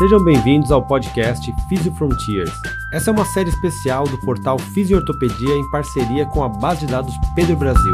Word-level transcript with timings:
Sejam 0.00 0.24
bem-vindos 0.24 0.72
ao 0.72 0.80
podcast 0.80 1.54
Physio 1.68 1.92
Frontiers. 1.92 2.50
Essa 2.90 3.10
é 3.10 3.12
uma 3.12 3.26
série 3.26 3.50
especial 3.50 4.04
do 4.04 4.16
portal 4.20 4.58
Fisiortopedia 4.58 5.54
em 5.54 5.70
parceria 5.70 6.24
com 6.24 6.42
a 6.42 6.48
base 6.48 6.86
de 6.86 6.92
dados 6.92 7.14
Pedro 7.34 7.54
Brasil. 7.54 7.92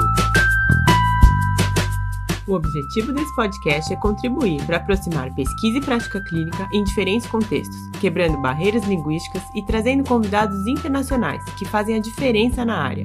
O 2.46 2.54
objetivo 2.54 3.12
desse 3.12 3.34
podcast 3.34 3.92
é 3.92 3.96
contribuir 3.96 4.62
para 4.66 4.76
aproximar 4.76 5.34
pesquisa 5.34 5.78
e 5.78 5.80
prática 5.80 6.20
clínica 6.20 6.68
em 6.72 6.84
diferentes 6.84 7.26
contextos, 7.26 7.76
quebrando 8.00 8.40
barreiras 8.40 8.84
linguísticas 8.84 9.42
e 9.52 9.62
trazendo 9.66 10.04
convidados 10.04 10.64
internacionais 10.64 11.42
que 11.58 11.64
fazem 11.64 11.96
a 11.96 12.00
diferença 12.00 12.64
na 12.64 12.84
área. 12.84 13.04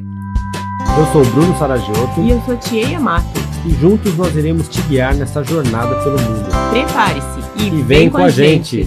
Eu 0.96 1.06
sou 1.12 1.26
Bruno 1.32 1.58
Saragioto 1.58 2.22
E 2.22 2.30
eu 2.30 2.42
sou 2.42 2.56
Tia 2.56 3.00
Mato. 3.00 3.26
e 3.66 3.72
juntos 3.72 4.16
nós 4.16 4.36
iremos 4.36 4.70
te 4.70 4.80
guiar 4.84 5.16
nessa 5.16 5.44
jornada 5.44 5.96
pelo 6.04 6.22
mundo. 6.22 6.52
Prepare-se 6.70 7.41
e, 7.62 7.68
E 7.68 7.84
vem 7.84 8.10
com 8.10 8.18
a 8.18 8.30
gente! 8.30 8.86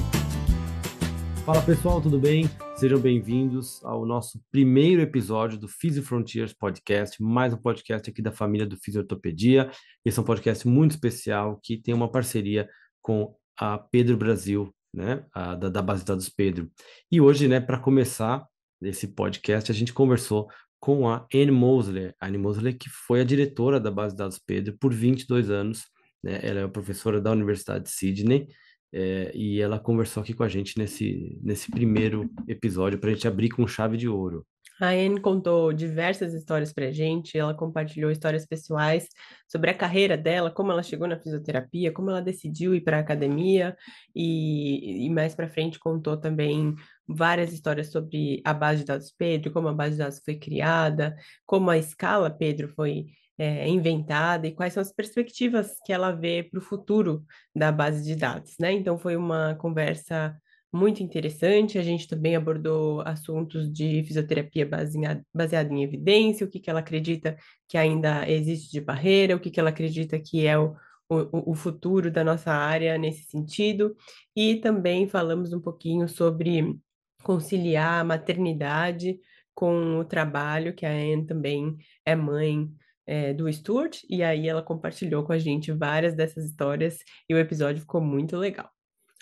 Fala 1.45 1.63
pessoal, 1.63 2.01
tudo 2.01 2.19
bem? 2.19 2.51
Sejam 2.75 2.99
bem-vindos 2.99 3.85
ao 3.85 4.05
nosso 4.05 4.43
primeiro 4.51 5.01
episódio 5.01 5.59
do 5.59 5.69
Physio 5.69 6.03
Frontiers 6.03 6.53
Podcast, 6.53 7.23
mais 7.23 7.53
um 7.53 7.57
podcast 7.57 8.11
aqui 8.11 8.21
da 8.21 8.33
família 8.33 8.67
do 8.67 8.77
Fisiortopedia. 8.77 9.71
Esse 10.05 10.19
é 10.19 10.23
um 10.23 10.25
podcast 10.25 10.67
muito 10.67 10.93
especial 10.93 11.61
que 11.63 11.77
tem 11.77 11.95
uma 11.95 12.11
parceria 12.11 12.69
com 13.01 13.37
a 13.57 13.79
Pedro 13.79 14.17
Brasil, 14.17 14.75
né, 14.93 15.25
a, 15.33 15.55
da, 15.55 15.69
da 15.69 15.83
base 15.83 16.01
de 16.01 16.07
dados 16.07 16.29
Pedro. 16.29 16.69
E 17.13 17.21
hoje, 17.21 17.47
né, 17.47 17.61
para 17.61 17.79
começar 17.79 18.45
esse 18.83 19.09
podcast, 19.09 19.71
a 19.71 19.75
gente 19.75 19.93
conversou 19.93 20.49
com 20.81 21.09
a 21.09 21.27
Anne 21.33 21.53
Mosley, 21.53 22.13
a 22.21 22.27
Anne 22.27 22.39
Mosley 22.39 22.75
que 22.75 22.91
foi 22.91 23.21
a 23.21 23.25
diretora 23.25 23.79
da 23.79 23.91
base 23.91 24.15
de 24.15 24.19
dados 24.19 24.41
Pedro 24.45 24.77
por 24.79 24.93
22 24.93 25.49
anos, 25.49 25.85
né? 26.23 26.41
Ela 26.43 26.61
é 26.61 26.69
professora 26.69 27.21
da 27.21 27.31
Universidade 27.31 27.85
de 27.85 27.91
Sydney 27.91 28.49
é, 28.97 29.33
e 29.35 29.61
ela 29.61 29.81
conversou 29.81 30.23
aqui 30.23 30.33
com 30.33 30.45
a 30.45 30.49
gente 30.49 30.79
nesse, 30.79 31.37
nesse 31.43 31.69
primeiro 31.69 32.31
episódio 32.47 32.97
para 32.97 33.11
a 33.11 33.13
gente 33.13 33.27
abrir 33.27 33.49
com 33.49 33.67
chave 33.67 33.97
de 33.97 34.09
ouro. 34.09 34.47
A 34.81 34.91
Anne 34.91 35.21
contou 35.21 35.73
diversas 35.73 36.33
histórias 36.33 36.73
para 36.73 36.87
a 36.87 36.91
gente, 36.93 37.37
ela 37.37 37.55
compartilhou 37.55 38.11
histórias 38.11 38.47
pessoais 38.47 39.09
sobre 39.49 39.71
a 39.71 39.75
carreira 39.75 40.17
dela, 40.17 40.51
como 40.51 40.71
ela 40.71 40.83
chegou 40.83 41.09
na 41.09 41.19
fisioterapia, 41.19 41.93
como 41.93 42.11
ela 42.11 42.23
decidiu 42.23 42.75
ir 42.75 42.83
para 42.83 42.99
a 42.99 43.01
academia, 43.01 43.77
e, 44.15 45.07
e 45.07 45.11
mais 45.11 45.35
para 45.35 45.49
frente 45.49 45.79
contou 45.79 46.17
também 46.17 46.75
várias 47.07 47.53
histórias 47.53 47.91
sobre 47.91 48.41
a 48.45 48.55
base 48.55 48.81
de 48.81 48.87
dados 48.87 49.13
Pedro, 49.17 49.53
como 49.53 49.69
a 49.69 49.73
base 49.73 49.93
de 49.93 49.99
dados 49.99 50.21
foi 50.25 50.37
criada, 50.37 51.17
como 51.47 51.71
a 51.71 51.79
escala 51.79 52.31
Pedro 52.31 52.69
foi 52.69 53.07
é, 53.39 53.69
inventada 53.69 54.47
e 54.47 54.53
quais 54.53 54.73
são 54.73 54.81
as 54.81 54.93
perspectivas 54.93 55.77
que 55.85 55.93
ela 55.93 56.13
vê 56.13 56.43
para 56.43 56.59
o 56.59 56.63
futuro 56.63 57.25
da 57.55 57.73
base 57.73 58.05
de 58.05 58.15
dados, 58.15 58.55
né? 58.61 58.73
Então 58.73 58.99
foi 58.99 59.17
uma 59.17 59.55
conversa 59.57 60.37
muito 60.73 61.03
interessante. 61.03 61.79
A 61.79 61.83
gente 61.83 62.09
também 62.09 62.37
abordou 62.37 63.01
assuntos 63.03 63.73
de 63.73 64.03
fisioterapia 64.05 64.67
baseada, 64.67 65.25
baseada 65.33 65.73
em 65.73 65.83
evidência, 65.83 66.47
o 66.47 66.51
que, 66.51 66.59
que 66.61 66.69
ela 66.69 66.81
acredita 66.81 67.37
que 67.69 67.79
ainda 67.79 68.29
existe 68.29 68.71
de 68.73 68.81
barreira, 68.81 69.37
o 69.37 69.41
que, 69.41 69.51
que 69.51 69.61
ela 69.61 69.71
acredita 69.71 70.19
que 70.19 70.47
é 70.47 70.59
o, 70.59 70.75
o, 71.09 71.53
o 71.53 71.55
futuro 71.55 72.11
da 72.11 72.25
nossa 72.25 72.53
área 72.53 72.99
nesse 72.99 73.25
sentido. 73.25 73.97
E 74.35 74.57
também 74.57 75.09
falamos 75.09 75.53
um 75.53 75.61
pouquinho 75.61 76.09
sobre 76.09 76.77
conciliar 77.23 78.01
a 78.01 78.05
maternidade 78.05 79.19
com 79.55 79.99
o 79.99 80.05
trabalho, 80.05 80.75
que 80.75 80.85
a 80.85 80.91
Anne 80.91 81.25
também 81.25 81.77
é 82.05 82.17
mãe 82.17 82.69
é, 83.07 83.33
do 83.33 83.53
Stuart, 83.53 84.03
e 84.09 84.23
aí 84.23 84.49
ela 84.49 84.63
compartilhou 84.63 85.25
com 85.25 85.33
a 85.33 85.39
gente 85.39 85.73
várias 85.73 86.15
dessas 86.15 86.45
histórias 86.45 86.99
e 87.29 87.35
o 87.35 87.39
episódio 87.39 87.81
ficou 87.81 88.01
muito 88.01 88.37
legal. 88.37 88.71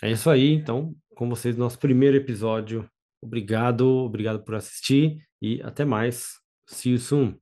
É 0.01 0.11
isso 0.11 0.29
aí, 0.29 0.53
então, 0.53 0.95
com 1.15 1.29
vocês, 1.29 1.55
nosso 1.55 1.79
primeiro 1.79 2.17
episódio. 2.17 2.89
Obrigado, 3.21 3.87
obrigado 3.87 4.43
por 4.43 4.55
assistir 4.55 5.25
e 5.41 5.61
até 5.61 5.85
mais. 5.85 6.33
See 6.67 6.91
you 6.91 6.99
soon. 6.99 7.35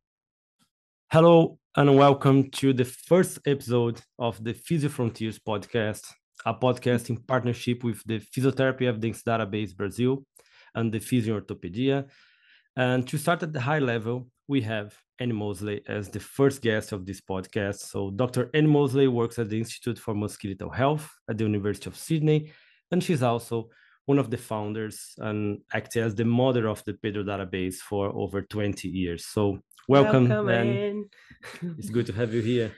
Hello 1.13 1.59
and 1.75 1.91
welcome 1.91 2.49
to 2.49 2.73
the 2.73 2.85
first 2.85 3.39
episode 3.45 4.01
of 4.17 4.41
the 4.43 4.53
Physio 4.53 4.89
Frontiers 4.89 5.39
podcast, 5.39 6.01
a 6.45 6.53
podcast 6.53 7.11
in 7.11 7.17
partnership 7.17 7.83
with 7.83 8.01
the 8.05 8.19
Physiotherapy 8.19 8.85
Evidence 8.85 9.21
Database 9.23 9.75
Brazil 9.75 10.25
and 10.75 10.91
the 10.91 10.99
Physiorthopedia. 10.99 12.07
And 12.75 13.05
to 13.07 13.17
start 13.17 13.43
at 13.43 13.53
the 13.53 13.59
high 13.59 13.79
level, 13.79 14.29
we 14.51 14.61
have 14.61 14.93
Annie 15.19 15.31
Moseley 15.31 15.81
as 15.87 16.09
the 16.09 16.19
first 16.19 16.61
guest 16.61 16.91
of 16.91 17.05
this 17.05 17.21
podcast. 17.21 17.79
So, 17.91 18.11
Dr. 18.11 18.49
Annie 18.53 18.67
Mosley 18.67 19.07
works 19.07 19.39
at 19.39 19.49
the 19.49 19.57
Institute 19.57 19.97
for 19.97 20.13
Musculoskeletal 20.13 20.75
Health 20.75 21.09
at 21.29 21.37
the 21.37 21.45
University 21.45 21.89
of 21.89 21.95
Sydney, 21.95 22.51
and 22.91 23.01
she's 23.01 23.23
also 23.23 23.69
one 24.07 24.19
of 24.19 24.29
the 24.29 24.37
founders 24.37 25.13
and 25.19 25.61
acts 25.73 25.95
as 25.95 26.15
the 26.15 26.25
mother 26.25 26.67
of 26.67 26.83
the 26.83 26.93
Pedro 26.95 27.23
database 27.23 27.75
for 27.75 28.09
over 28.13 28.41
20 28.41 28.89
years. 28.89 29.25
So, 29.25 29.59
welcome, 29.87 30.27
Welcome, 30.27 30.49
Anne. 30.49 31.05
It's 31.79 31.89
good 31.89 32.07
to 32.07 32.13
have 32.13 32.33
you 32.33 32.41
here. 32.41 32.73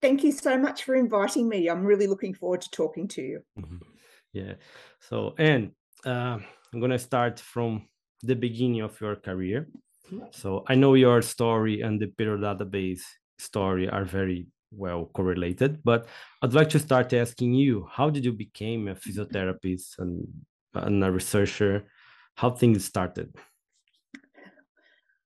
Thank 0.00 0.24
you 0.24 0.32
so 0.32 0.56
much 0.56 0.84
for 0.84 0.94
inviting 0.94 1.46
me. 1.46 1.68
I'm 1.68 1.84
really 1.84 2.06
looking 2.06 2.32
forward 2.32 2.62
to 2.62 2.70
talking 2.70 3.06
to 3.08 3.20
you. 3.20 3.42
Mhm. 3.58 3.82
Yeah. 4.32 4.54
So, 5.00 5.34
Anne, 5.36 5.72
uh, 6.06 6.38
I'm 6.72 6.80
going 6.80 6.96
to 6.98 6.98
start 6.98 7.38
from 7.38 7.86
the 8.22 8.34
beginning 8.34 8.80
of 8.80 8.98
your 8.98 9.16
career. 9.16 9.68
So, 10.32 10.64
I 10.66 10.74
know 10.74 10.94
your 10.94 11.22
story 11.22 11.80
and 11.82 12.00
the 12.00 12.06
Pedro 12.08 12.38
database 12.38 13.02
story 13.38 13.88
are 13.88 14.04
very 14.04 14.46
well 14.70 15.06
correlated, 15.06 15.82
but 15.84 16.06
I'd 16.42 16.52
like 16.52 16.70
to 16.70 16.78
start 16.78 17.12
asking 17.12 17.54
you 17.54 17.86
how 17.90 18.10
did 18.10 18.24
you 18.24 18.32
become 18.32 18.88
a 18.88 18.94
physiotherapist 18.94 19.98
and, 19.98 20.26
and 20.74 21.02
a 21.04 21.10
researcher? 21.10 21.88
How 22.36 22.50
things 22.50 22.84
started? 22.84 23.34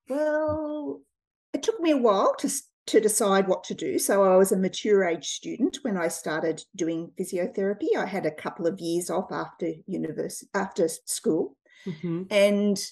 Well, 0.08 1.02
it 1.52 1.62
took 1.62 1.80
me 1.80 1.92
a 1.92 1.96
while 1.96 2.34
to, 2.36 2.50
to 2.86 3.00
decide 3.00 3.48
what 3.48 3.64
to 3.64 3.74
do. 3.74 3.98
So 3.98 4.24
I 4.24 4.36
was 4.36 4.52
a 4.52 4.56
mature 4.56 5.04
age 5.04 5.28
student 5.28 5.78
when 5.82 5.96
I 5.96 6.08
started 6.08 6.62
doing 6.74 7.12
physiotherapy. 7.18 7.96
I 7.96 8.06
had 8.06 8.26
a 8.26 8.30
couple 8.30 8.66
of 8.66 8.80
years 8.80 9.10
off 9.10 9.30
after 9.30 9.72
university, 9.86 10.50
after 10.54 10.88
school, 10.88 11.56
Mhm. 11.86 12.26
and 12.30 12.82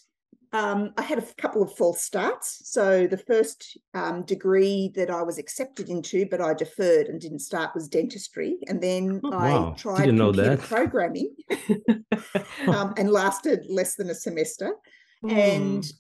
um, 0.52 0.92
I 0.98 1.02
had 1.02 1.18
a 1.18 1.26
couple 1.38 1.62
of 1.62 1.74
false 1.76 2.02
starts. 2.02 2.60
So 2.70 3.06
the 3.06 3.16
first 3.16 3.78
um, 3.94 4.22
degree 4.24 4.92
that 4.96 5.10
I 5.10 5.22
was 5.22 5.38
accepted 5.38 5.88
into, 5.88 6.26
but 6.30 6.40
I 6.40 6.52
deferred 6.54 7.06
and 7.06 7.20
didn't 7.20 7.38
start, 7.40 7.74
was 7.74 7.88
dentistry. 7.88 8.58
And 8.68 8.80
then 8.82 9.20
Oh, 9.24 9.32
I 9.32 9.50
wow. 9.50 9.74
tried 9.78 10.04
computer 10.06 10.56
that. 10.56 10.60
programming 10.60 11.34
um, 12.68 12.94
and 12.96 13.10
lasted 13.10 13.64
less 13.68 13.94
than 13.96 14.10
a 14.10 14.14
semester. 14.14 14.74
Hmm. 15.22 15.30
and 15.30 15.92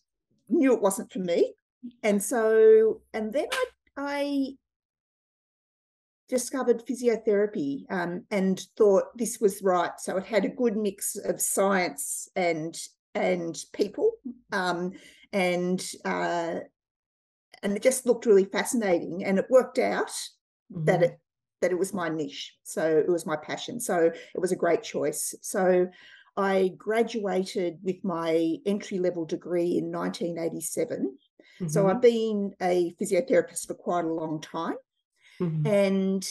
knew 0.48 0.74
it 0.74 0.82
wasn't 0.82 1.12
for 1.12 1.20
me. 1.20 1.54
And 2.02 2.20
so, 2.22 3.02
and 3.14 3.32
then 3.32 3.46
I, 3.52 3.64
I 3.96 4.48
discovered 6.28 6.84
physiotherapy 6.86 7.84
um, 7.90 8.24
and 8.30 8.60
thought 8.76 9.16
this 9.16 9.38
was 9.40 9.62
right. 9.62 9.92
So 9.98 10.16
it 10.16 10.24
had 10.26 10.44
a 10.44 10.48
good 10.48 10.76
mix 10.76 11.16
of 11.16 11.40
science 11.40 12.28
and 12.34 12.74
and 13.14 13.56
people, 13.72 14.12
um, 14.52 14.92
and 15.32 15.84
uh, 16.04 16.60
and 17.62 17.76
it 17.76 17.82
just 17.82 18.06
looked 18.06 18.26
really 18.26 18.44
fascinating. 18.44 19.24
And 19.24 19.38
it 19.38 19.46
worked 19.50 19.78
out 19.78 20.10
that 20.70 21.00
Mhm. 21.00 21.02
it 21.04 21.18
that 21.60 21.70
it 21.70 21.78
was 21.78 21.94
my 21.94 22.08
niche. 22.08 22.56
So 22.64 22.98
it 22.98 23.08
was 23.08 23.24
my 23.26 23.36
passion. 23.36 23.78
So 23.78 24.10
it 24.34 24.38
was 24.40 24.50
a 24.52 24.56
great 24.56 24.82
choice. 24.82 25.32
So 25.42 25.86
I 26.36 26.72
graduated 26.76 27.78
with 27.84 28.02
my 28.02 28.56
entry 28.66 28.98
level 28.98 29.24
degree 29.24 29.78
in 29.78 29.90
1987. 29.92 31.18
So 31.68 31.86
Mhm. 31.86 31.90
I've 31.90 32.00
been 32.00 32.54
a 32.60 32.94
physiotherapist 33.00 33.68
for 33.68 33.74
quite 33.74 34.04
a 34.04 34.12
long 34.12 34.40
time. 34.40 34.74
Mhm. 35.40 35.66
And 35.66 36.28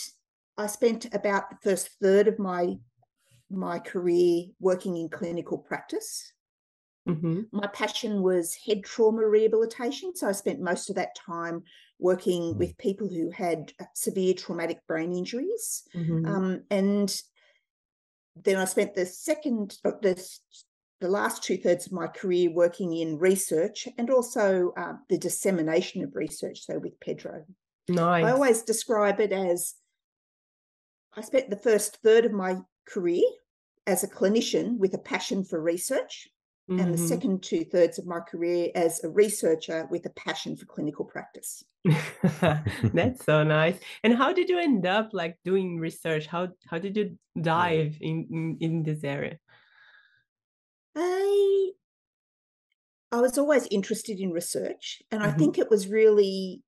I 0.58 0.66
spent 0.66 1.14
about 1.14 1.48
the 1.50 1.56
first 1.62 1.88
third 2.00 2.28
of 2.28 2.38
my 2.38 2.78
my 3.48 3.78
career 3.78 4.46
working 4.60 4.96
in 4.96 5.08
clinical 5.10 5.58
practice. 5.58 6.32
Mhm. 7.06 7.48
My 7.52 7.66
passion 7.68 8.22
was 8.22 8.54
head 8.54 8.84
trauma 8.84 9.26
rehabilitation. 9.26 10.14
So 10.14 10.28
I 10.28 10.32
spent 10.32 10.60
most 10.60 10.88
of 10.88 10.96
that 10.96 11.14
time 11.16 11.64
working 11.98 12.54
Mm. 12.54 12.58
with 12.58 12.78
people 12.78 13.08
who 13.08 13.30
had 13.30 13.72
uh, 13.80 13.84
severe 13.94 14.34
traumatic 14.34 14.86
brain 14.86 15.12
injuries. 15.12 15.82
Mhm. 15.94 16.26
Um, 16.26 16.64
and 16.70 17.22
then 18.36 18.56
I 18.56 18.64
spent 18.64 18.94
the 18.94 19.06
second, 19.06 19.78
uh, 19.84 19.92
the, 20.00 20.14
the 21.00 21.08
last 21.08 21.42
two 21.42 21.56
thirds 21.56 21.86
of 21.86 21.92
my 21.92 22.06
career 22.06 22.50
working 22.50 22.92
in 22.96 23.18
research 23.18 23.88
and 23.98 24.08
also 24.10 24.72
uh, 24.76 24.94
the 25.08 25.18
dissemination 25.18 26.04
of 26.04 26.14
research. 26.14 26.64
So 26.64 26.78
with 26.78 26.98
Pedro, 27.00 27.44
Nice. 27.88 28.24
I 28.24 28.30
always 28.30 28.62
describe 28.62 29.18
it 29.18 29.32
as 29.32 29.74
I 31.14 31.20
spent 31.20 31.50
the 31.50 31.56
first 31.56 31.98
third 32.02 32.24
of 32.24 32.32
my 32.32 32.60
career 32.86 33.24
as 33.88 34.04
a 34.04 34.08
clinician 34.08 34.78
with 34.78 34.94
a 34.94 34.98
passion 34.98 35.44
for 35.44 35.60
research. 35.60 36.28
And 36.78 36.92
the 36.92 36.98
Mhm. 36.98 36.98
second 36.98 37.42
two 37.42 37.64
thirds 37.64 37.98
of 37.98 38.06
my 38.06 38.20
career 38.20 38.70
as 38.74 39.02
a 39.04 39.10
researcher 39.10 39.86
with 39.90 40.06
a 40.06 40.10
passion 40.10 40.56
for 40.56 40.66
clinical 40.66 41.04
practice. 41.04 41.64
That's 42.94 43.24
so 43.24 43.42
nice. 43.42 43.78
And 44.04 44.14
how 44.16 44.32
did 44.32 44.48
you 44.48 44.58
end 44.58 44.86
up 44.86 45.10
like 45.12 45.38
doing 45.44 45.78
research? 45.78 46.26
How 46.26 46.48
how 46.68 46.78
did 46.78 46.96
you 46.96 47.18
dive 47.40 47.98
in 48.00 48.28
in, 48.30 48.56
in 48.60 48.82
this 48.84 49.02
area? 49.02 49.38
I 50.96 51.72
I 53.10 53.20
was 53.20 53.36
always 53.36 53.66
interested 53.70 54.18
in 54.20 54.30
research, 54.32 55.02
and 55.10 55.22
I 55.22 55.30
Mhm. 55.30 55.32
think 55.32 55.58
it 55.58 55.70
was 55.70 55.88
really 55.88 56.62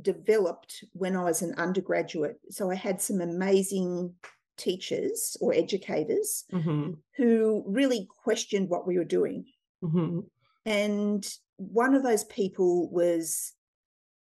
developed 0.00 0.84
when 0.92 1.16
I 1.16 1.24
was 1.24 1.42
an 1.42 1.54
undergraduate. 1.56 2.40
So 2.50 2.70
I 2.70 2.76
had 2.76 3.00
some 3.02 3.20
amazing 3.20 4.16
teachers 4.58 5.36
or 5.40 5.54
educators 5.54 6.44
Mhm, 6.52 6.98
who 7.16 7.64
really 7.66 8.06
questioned 8.24 8.68
what 8.68 8.86
we 8.86 8.98
were 8.98 9.04
doing. 9.04 9.46
mhm, 9.82 10.28
And 10.66 11.26
one 11.56 11.94
of 11.94 12.02
those 12.02 12.24
people 12.24 12.90
was 12.90 13.54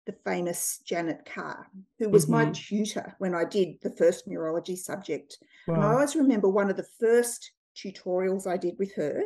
the 0.06 0.12
famous 0.25 0.79
Janet 0.79 1.25
Carr, 1.27 1.67
who 1.99 2.09
was 2.09 2.29
my 2.29 2.47
Mhm. 2.47 2.55
tutor 2.55 3.15
when 3.19 3.35
I 3.35 3.44
did 3.44 3.81
the 3.82 3.94
first 3.97 4.27
neurology 4.27 4.77
subject. 4.77 5.38
And 5.75 5.85
I 5.85 5.93
always 5.93 6.17
remember 6.17 6.49
one 6.49 6.71
of 6.71 6.76
the 6.76 6.88
first 6.99 7.53
tutorials 7.76 8.47
I 8.47 8.56
did 8.56 8.79
with 8.79 8.94
her. 8.94 9.23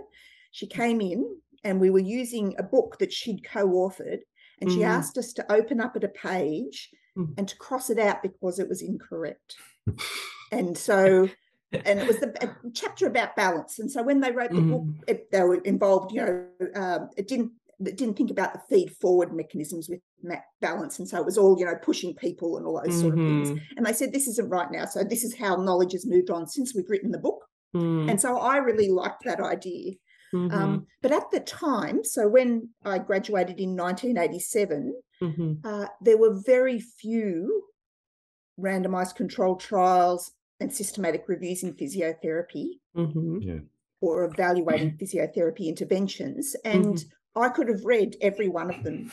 She 0.50 0.66
came 0.66 1.00
in 1.00 1.40
and 1.62 1.80
we 1.80 1.90
were 1.90 2.00
using 2.00 2.54
a 2.58 2.62
book 2.62 2.98
that 2.98 3.12
she'd 3.12 3.44
co 3.44 3.66
authored. 3.68 4.20
And 4.60 4.70
she 4.70 4.82
Mhm. 4.82 4.88
asked 4.88 5.16
us 5.18 5.32
to 5.34 5.52
open 5.52 5.80
up 5.80 5.96
at 5.96 6.04
a 6.04 6.08
page 6.08 6.90
Mhm. 7.16 7.34
and 7.37 7.49
to 7.49 7.56
cross 7.56 7.90
it 7.90 7.99
out 7.99 8.22
because 8.22 8.58
it 8.58 8.69
was 8.69 8.82
incorrect. 8.82 9.56
and 10.52 10.76
so, 10.76 11.28
and 11.84 12.00
it 12.00 12.06
was 12.06 12.20
the 12.20 12.28
a 12.43 12.70
chapter 12.72 13.06
about 13.06 13.37
balance. 13.37 13.78
And 13.78 13.90
so 13.90 14.02
when 14.02 14.20
they 14.20 14.31
wrote 14.32 14.55
the 14.55 14.62
book, 14.62 14.87
Mhm. 14.87 15.05
it, 15.06 15.31
they 15.31 15.43
were 15.43 15.56
involved, 15.56 16.12
you 16.12 16.20
know, 16.25 16.49
um, 16.75 17.11
it 17.16 17.28
didn't 17.28 17.52
it 17.84 17.96
didn't 17.96 18.16
think 18.16 18.31
about 18.31 18.52
the 18.55 18.61
feed 18.69 18.90
forward 19.00 19.32
mechanisms 19.34 19.88
with 19.88 20.00
balance. 20.61 20.99
And 21.00 21.08
so 21.08 21.19
it 21.19 21.25
was 21.25 21.37
all, 21.37 21.58
you 21.58 21.64
know, 21.66 21.75
pushing 21.82 22.14
people 22.14 22.56
and 22.56 22.64
all 22.64 22.81
those 22.82 22.99
sort 22.99 23.14
of 23.14 23.25
things. 23.25 23.50
Mhm, 23.50 23.60
And 23.76 23.84
they 23.84 23.93
said, 23.93 24.12
this 24.12 24.28
isn't 24.28 24.49
right 24.49 24.70
now. 24.70 24.84
So 24.87 25.02
this 25.02 25.25
is 25.25 25.34
how 25.37 25.56
knowledge 25.56 25.93
has 25.93 26.06
moved 26.06 26.31
on 26.31 26.46
since 26.46 26.72
we've 26.75 26.88
written 26.88 27.10
the 27.10 27.19
book. 27.19 27.44
mhm, 27.75 28.08
And 28.08 28.20
so 28.20 28.38
I 28.38 28.58
really 28.58 28.88
liked 28.88 29.25
that 29.25 29.40
idea. 29.40 29.94
Mhm, 30.32 30.52
Um, 30.52 30.86
but 31.02 31.12
at 31.12 31.30
the 31.30 31.40
time, 31.40 32.04
so 32.04 32.28
when 32.28 32.70
I 32.84 32.98
graduated 32.98 33.58
in 33.60 33.76
1987, 33.76 34.94
mhm, 35.22 35.60
uh, 35.64 35.88
there 36.00 36.18
were 36.18 36.34
very 36.34 36.80
few 36.80 37.64
randomized 38.58 39.16
controlled 39.16 39.60
trials 39.60 40.32
and 40.60 40.72
systematic 40.72 41.24
reviews 41.28 41.62
in 41.62 41.74
physiotherapy 41.74 42.80
mhm. 42.96 43.42
Yeah. 43.42 43.60
or 44.00 44.24
evaluating 44.24 44.96
physiotherapy 44.96 45.66
interventions. 45.66 46.54
And 46.64 47.04
I 47.36 47.48
could 47.48 47.69
have 47.69 47.84
read 47.84 48.16
every 48.20 48.48
one 48.48 48.72
of 48.72 48.82
them 48.84 49.10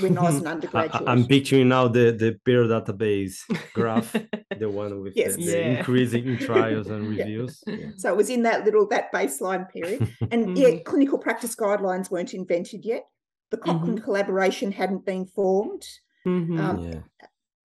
when 0.00 0.16
I 0.16 0.22
was 0.22 0.36
an 0.36 0.46
undergraduate. 0.54 0.94
I, 0.94 0.98
undergraduate. 0.98 1.18
am 1.18 1.26
picturing 1.26 1.68
now 1.68 1.88
the 1.88 2.12
the 2.12 2.38
Pedro 2.44 2.66
database 2.68 3.36
graph, 3.74 4.12
the 4.58 4.70
one 4.70 5.02
with 5.02 5.12
Yes. 5.16 5.36
the, 5.36 5.44
the 5.44 5.52
Yeah. 5.52 5.78
increasing 5.78 6.26
in 6.26 6.38
trials 6.48 6.86
and 6.88 7.08
reviews. 7.08 7.62
Yeah. 7.66 7.90
So 7.96 8.10
it 8.12 8.16
was 8.16 8.30
in 8.30 8.42
that 8.42 8.64
little 8.64 8.86
that 8.88 9.12
baseline 9.12 9.68
period. 9.70 10.08
And 10.30 10.56
yeah, 10.56 10.78
clinical 10.84 11.18
practice 11.18 11.54
guidelines 11.54 12.10
weren't 12.10 12.32
invented 12.34 12.84
yet. 12.84 13.04
The 13.50 13.56
Cochrane 13.58 13.98
collaboration 13.98 14.72
hadn't 14.72 15.04
been 15.06 15.26
formed. 15.26 15.82
Mhm, 16.26 16.58
Um, 16.60 16.78
yeah. 16.84 17.00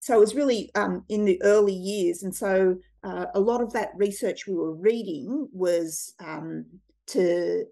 so 0.01 0.17
it 0.17 0.21
was 0.21 0.35
really 0.35 0.71
um, 0.75 1.05
in 1.09 1.25
the 1.25 1.41
early 1.43 1.75
years. 1.75 2.23
And 2.23 2.35
so 2.35 2.77
uh, 3.03 3.27
a 3.35 3.41
lot 3.41 3.61
of 3.61 3.73
that 3.73 3.91
research 3.97 4.47
we 4.47 4.55
were 4.55 4.75
reading 4.75 5.49
was 5.53 6.15
um, 6.21 6.67
to, 7.09 7.65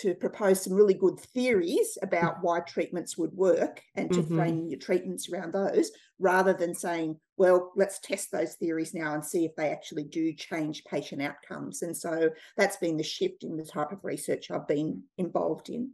to, 0.00 0.14
propose 0.14 0.62
some 0.62 0.72
really 0.74 0.94
good 0.94 1.18
theories 1.18 1.96
about 2.02 2.42
why 2.42 2.60
treatments 2.60 3.16
would 3.18 3.32
work 3.32 3.82
and 3.94 4.12
to 4.12 4.22
Mhm. 4.22 4.30
frame 4.34 4.68
your 4.68 4.78
treatments 4.78 5.28
around 5.28 5.52
those 5.52 5.90
rather 6.18 6.52
than 6.52 6.74
saying, 6.74 7.18
well, 7.36 7.72
let's 7.76 7.98
test 8.00 8.30
those 8.30 8.56
theories 8.56 8.94
now 8.94 9.14
and 9.14 9.24
see 9.24 9.44
if 9.44 9.54
they 9.56 9.70
actually 9.70 10.04
do 10.04 10.32
change 10.34 10.84
patient 10.84 11.22
outcomes. 11.22 11.82
And 11.82 11.96
so 11.96 12.30
that's 12.56 12.76
been 12.76 12.96
the 12.96 13.02
shift 13.02 13.44
in 13.44 13.56
the 13.56 13.64
type 13.64 13.92
of 13.92 14.04
research 14.04 14.50
I've 14.50 14.68
been 14.68 15.04
involved 15.18 15.70
in. 15.70 15.92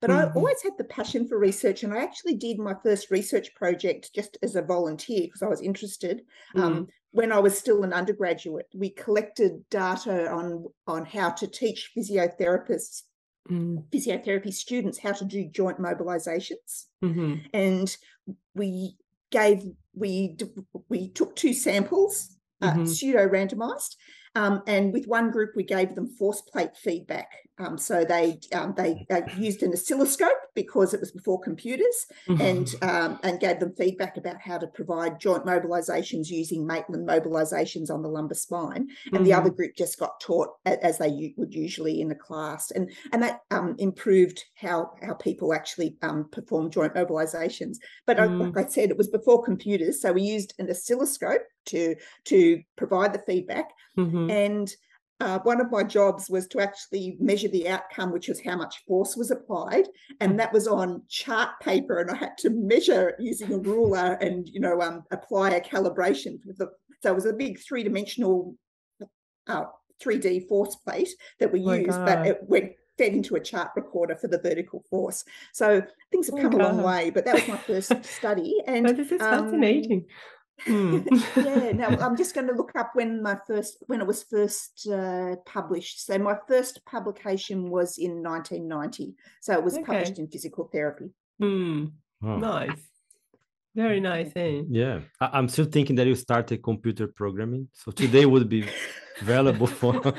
But 0.00 0.10
I 0.10 0.24
Mhm. 0.24 0.32
always 0.34 0.62
had 0.62 0.76
the 0.76 0.84
passion 0.84 1.26
for 1.26 1.38
research, 1.38 1.82
and 1.82 1.94
I 1.94 2.02
actually 2.02 2.34
did 2.34 2.58
my 2.58 2.74
first 2.82 3.10
research 3.10 3.54
project 3.54 4.12
just 4.14 4.36
as 4.42 4.54
a 4.56 4.62
volunteer 4.62 5.22
because 5.22 5.42
I 5.42 5.48
was 5.48 5.62
interested. 5.62 6.22
Um, 6.56 6.88
when 7.12 7.32
I 7.32 7.38
was 7.38 7.56
still 7.56 7.84
an 7.84 7.92
undergraduate, 7.92 8.66
we 8.74 8.90
collected 8.90 9.64
data 9.70 10.30
on 10.30 10.66
on 10.86 11.06
how 11.06 11.30
to 11.30 11.46
teach 11.46 11.92
physiotherapists, 11.96 13.04
mhm, 13.50 13.84
physiotherapy 13.90 14.52
students, 14.52 14.98
how 14.98 15.12
to 15.12 15.24
do 15.24 15.48
joint 15.50 15.78
mobilizations, 15.78 16.86
mhm, 17.02 17.44
and 17.52 17.96
we 18.54 18.96
gave 19.30 19.62
we 19.94 20.36
we 20.88 21.08
took 21.10 21.34
two 21.36 21.52
samples, 21.52 22.36
uh, 22.62 22.74
Mhm. 22.74 22.88
pseudo 22.88 23.28
randomized, 23.28 23.96
um, 24.34 24.62
and 24.66 24.92
with 24.92 25.06
one 25.06 25.30
group 25.30 25.50
we 25.56 25.64
gave 25.64 25.94
them 25.94 26.06
force 26.06 26.40
plate 26.42 26.76
feedback. 26.76 27.30
Um, 27.58 27.78
so 27.78 28.04
they 28.04 28.40
um, 28.52 28.74
they 28.76 29.06
uh, 29.10 29.22
used 29.32 29.62
an 29.62 29.72
oscilloscope 29.72 30.38
because 30.54 30.92
it 30.92 31.00
was 31.00 31.12
before 31.12 31.40
computers, 31.40 32.06
and 32.38 32.68
Mm-hmm. 32.68 32.76
um, 32.82 33.18
and 33.22 33.38
gave 33.40 33.60
them 33.60 33.74
feedback 33.76 34.16
about 34.16 34.40
how 34.40 34.58
to 34.58 34.66
provide 34.66 35.20
joint 35.20 35.44
mobilizations 35.44 36.28
using 36.30 36.66
Maitland 36.66 37.06
mobilizations 37.08 37.90
on 37.90 38.02
the 38.02 38.08
lumbar 38.08 38.34
spine. 38.34 38.88
And 39.14 39.24
the 39.24 39.32
other 39.32 39.50
Mm-hmm. 39.50 39.54
group 39.56 39.76
just 39.76 39.98
got 39.98 40.18
taught 40.20 40.48
as 40.64 40.98
they 40.98 41.32
would 41.36 41.54
usually 41.54 42.00
in 42.00 42.10
a 42.10 42.16
class, 42.16 42.70
and 42.72 42.90
and 43.12 43.22
that 43.22 43.40
um, 43.50 43.76
improved 43.78 44.42
how 44.56 44.92
how 45.02 45.14
people 45.14 45.54
actually 45.54 45.96
um, 46.02 46.28
perform 46.30 46.70
joint 46.70 46.94
mobilizations. 46.94 47.76
But 48.06 48.18
Mm. 48.18 48.54
like 48.54 48.66
I 48.66 48.68
said, 48.68 48.90
it 48.90 48.98
was 48.98 49.08
before 49.08 49.42
computers, 49.44 50.00
so 50.00 50.12
we 50.12 50.22
used 50.22 50.54
an 50.58 50.68
oscilloscope 50.70 51.42
to 51.66 51.94
to 52.24 52.62
provide 52.76 53.12
the 53.12 53.22
feedback. 53.22 53.70
mhm, 53.96 54.34
And 54.34 54.70
uh, 55.20 55.38
one 55.40 55.60
of 55.60 55.70
my 55.70 55.82
jobs 55.82 56.28
was 56.28 56.46
to 56.48 56.60
actually 56.60 57.16
measure 57.20 57.48
the 57.48 57.68
outcome, 57.68 58.12
which 58.12 58.28
was 58.28 58.40
how 58.40 58.56
much 58.56 58.84
force 58.86 59.16
was 59.16 59.30
applied, 59.30 59.86
and 60.20 60.38
that 60.38 60.52
was 60.52 60.66
on 60.66 61.02
chart 61.08 61.50
paper, 61.60 61.98
and 62.00 62.10
I 62.10 62.16
had 62.16 62.36
to 62.38 62.50
measure 62.50 63.14
using 63.18 63.52
a 63.52 63.58
ruler 63.58 64.18
and 64.20 64.48
you 64.48 64.60
know 64.60 64.80
um, 64.80 65.04
apply 65.10 65.50
a 65.50 65.60
calibration 65.60 66.42
for 66.42 66.52
the. 66.58 66.68
So 67.02 67.12
it 67.12 67.14
was 67.14 67.26
a 67.26 67.32
big 67.32 67.60
three 67.60 67.84
dimensional, 67.84 68.56
uh, 69.46 69.64
3D 70.02 70.48
force 70.48 70.74
plate 70.76 71.10
that 71.38 71.52
we 71.52 71.60
My 71.60 71.76
used, 71.76 72.04
but 72.04 72.26
it 72.26 72.38
went 72.42 72.72
fed 72.98 73.12
into 73.12 73.36
a 73.36 73.40
chart 73.40 73.70
recorder 73.76 74.16
for 74.16 74.28
the 74.28 74.38
vertical 74.38 74.84
force. 74.90 75.24
So 75.52 75.82
things 76.10 76.26
have 76.26 76.36
Oh 76.38 76.42
come 76.42 76.60
a 76.60 76.64
long 76.64 76.82
way, 76.82 77.10
but 77.10 77.24
that 77.24 77.34
was 77.34 77.48
my 77.48 77.56
first 77.56 78.04
study. 78.04 78.56
And 78.66 78.86
this 78.86 79.12
is 79.12 79.20
um, 79.20 79.44
fascinating. 79.44 80.06
Hmm. 80.60 80.98
yeah, 81.36 81.72
now 81.72 81.88
I'm 82.00 82.16
just 82.16 82.34
going 82.34 82.46
to 82.46 82.54
look 82.54 82.72
up 82.76 82.90
when 82.94 83.22
my 83.22 83.38
first 83.46 83.82
when 83.86 84.00
it 84.00 84.06
was 84.06 84.22
first 84.24 84.88
uh, 84.90 85.36
published. 85.46 86.06
So 86.06 86.18
my 86.18 86.36
first 86.48 86.84
publication 86.84 87.70
was 87.70 87.98
in 87.98 88.22
1990. 88.22 89.14
So 89.40 89.52
it 89.54 89.64
was 89.64 89.74
Okay. 89.74 89.84
published 89.84 90.18
in 90.18 90.28
Physical 90.28 90.68
Therapy. 90.72 91.10
Hmm, 91.40 91.86
Wow. 92.20 92.36
Nice. 92.38 92.80
Very 93.74 94.00
nice, 94.00 94.30
eh? 94.36 94.62
Yeah, 94.68 95.00
I, 95.20 95.30
I'm 95.32 95.48
still 95.48 95.64
thinking 95.64 95.96
that 95.96 96.06
you 96.06 96.14
started 96.14 96.62
computer 96.62 97.08
programming, 97.08 97.68
so 97.72 97.90
today 97.90 98.24
would 98.24 98.48
be 98.48 98.68
valuable 99.20 99.66
for 99.66 99.94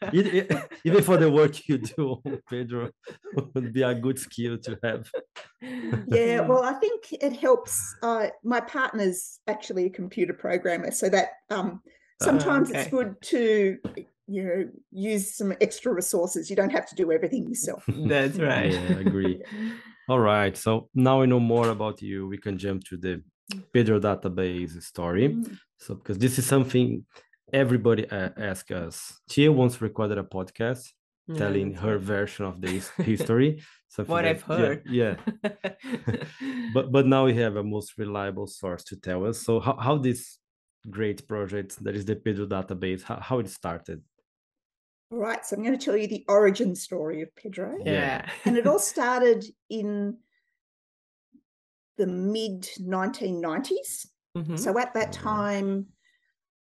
even 0.12 1.02
for 1.02 1.16
the 1.16 1.30
work 1.30 1.68
you 1.68 1.78
do, 1.78 2.22
Pedro. 2.50 2.90
Would 3.34 3.72
be 3.72 3.82
a 3.82 3.94
good 3.94 4.18
skill 4.18 4.58
to 4.58 4.78
have. 4.84 5.10
Yeah, 6.06 6.40
well, 6.40 6.62
I 6.62 6.74
think 6.74 7.12
it 7.12 7.36
helps. 7.36 7.96
Uh, 8.02 8.28
my 8.44 8.60
partner's 8.60 9.40
actually 9.48 9.86
a 9.86 9.90
computer 9.90 10.32
programmer, 10.32 10.92
so 10.92 11.08
that 11.08 11.30
um, 11.50 11.82
sometimes 12.22 12.70
it's 12.70 12.80
okay. 12.80 12.90
good 12.90 13.20
to 13.22 13.78
you 14.28 14.44
know 14.44 14.68
use 14.92 15.34
some 15.34 15.52
extra 15.60 15.92
resources. 15.92 16.48
You 16.48 16.56
don't 16.56 16.70
have 16.70 16.88
to 16.90 16.94
do 16.94 17.10
everything 17.10 17.48
yourself. 17.48 17.84
That's 17.88 18.38
right. 18.38 18.72
Yeah, 18.72 18.96
I 18.96 19.00
agree. 19.00 19.42
All 20.08 20.18
right, 20.20 20.56
so 20.56 20.88
now 20.94 21.20
we 21.20 21.26
know 21.26 21.40
more 21.40 21.68
about 21.68 22.02
you. 22.02 22.26
We 22.26 22.38
can 22.38 22.58
jump 22.58 22.84
to 22.84 22.96
the 22.96 23.22
Pedro 23.72 24.00
database 24.00 24.82
story. 24.82 25.28
Mm. 25.30 25.58
So, 25.78 25.94
because 25.94 26.18
this 26.18 26.38
is 26.38 26.46
something 26.46 27.04
everybody 27.52 28.08
uh, 28.10 28.30
asks 28.36 28.70
us. 28.70 29.20
Tia 29.28 29.50
once 29.52 29.80
recorded 29.80 30.18
a 30.18 30.22
podcast 30.22 30.88
Yeah, 31.28 31.36
telling 31.38 31.74
her 31.74 31.98
version 31.98 32.44
of 32.46 32.60
this 32.60 32.90
history. 32.90 33.62
something 33.88 34.12
What 34.12 34.22
that- 34.22 34.30
I've 34.36 34.42
heard. 34.42 34.82
Yeah, 34.86 35.16
yeah. 35.42 35.70
but 36.74 36.90
but 36.92 37.06
now 37.06 37.26
we 37.26 37.34
have 37.34 37.56
a 37.56 37.62
most 37.62 37.98
reliable 37.98 38.46
source 38.46 38.84
to 38.84 38.96
tell 38.96 39.26
us. 39.26 39.42
So 39.46 39.60
how, 39.60 39.76
how 39.76 39.96
this 39.98 40.38
great 40.88 41.26
project 41.28 41.82
that 41.84 41.94
is 41.94 42.04
the 42.04 42.16
Pedro 42.16 42.46
database, 42.46 43.02
how, 43.02 43.18
how 43.20 43.38
it 43.38 43.48
started? 43.48 44.02
All 45.12 45.18
right, 45.18 45.44
so 45.44 45.56
I'm 45.56 45.64
going 45.64 45.76
to 45.76 45.84
tell 45.84 45.96
you 45.96 46.06
the 46.06 46.24
origin 46.28 46.74
story 46.76 47.22
of 47.22 47.34
Pedro. 47.34 47.76
yeah. 47.84 48.28
and 48.44 48.56
it 48.56 48.66
all 48.66 48.78
started 48.94 49.44
in 49.68 50.18
the 51.98 52.06
mid 52.06 52.62
1990s. 52.80 54.06
Mhm. 54.36 54.58
So 54.58 54.78
at 54.78 54.94
that 54.94 55.12
time, 55.12 55.86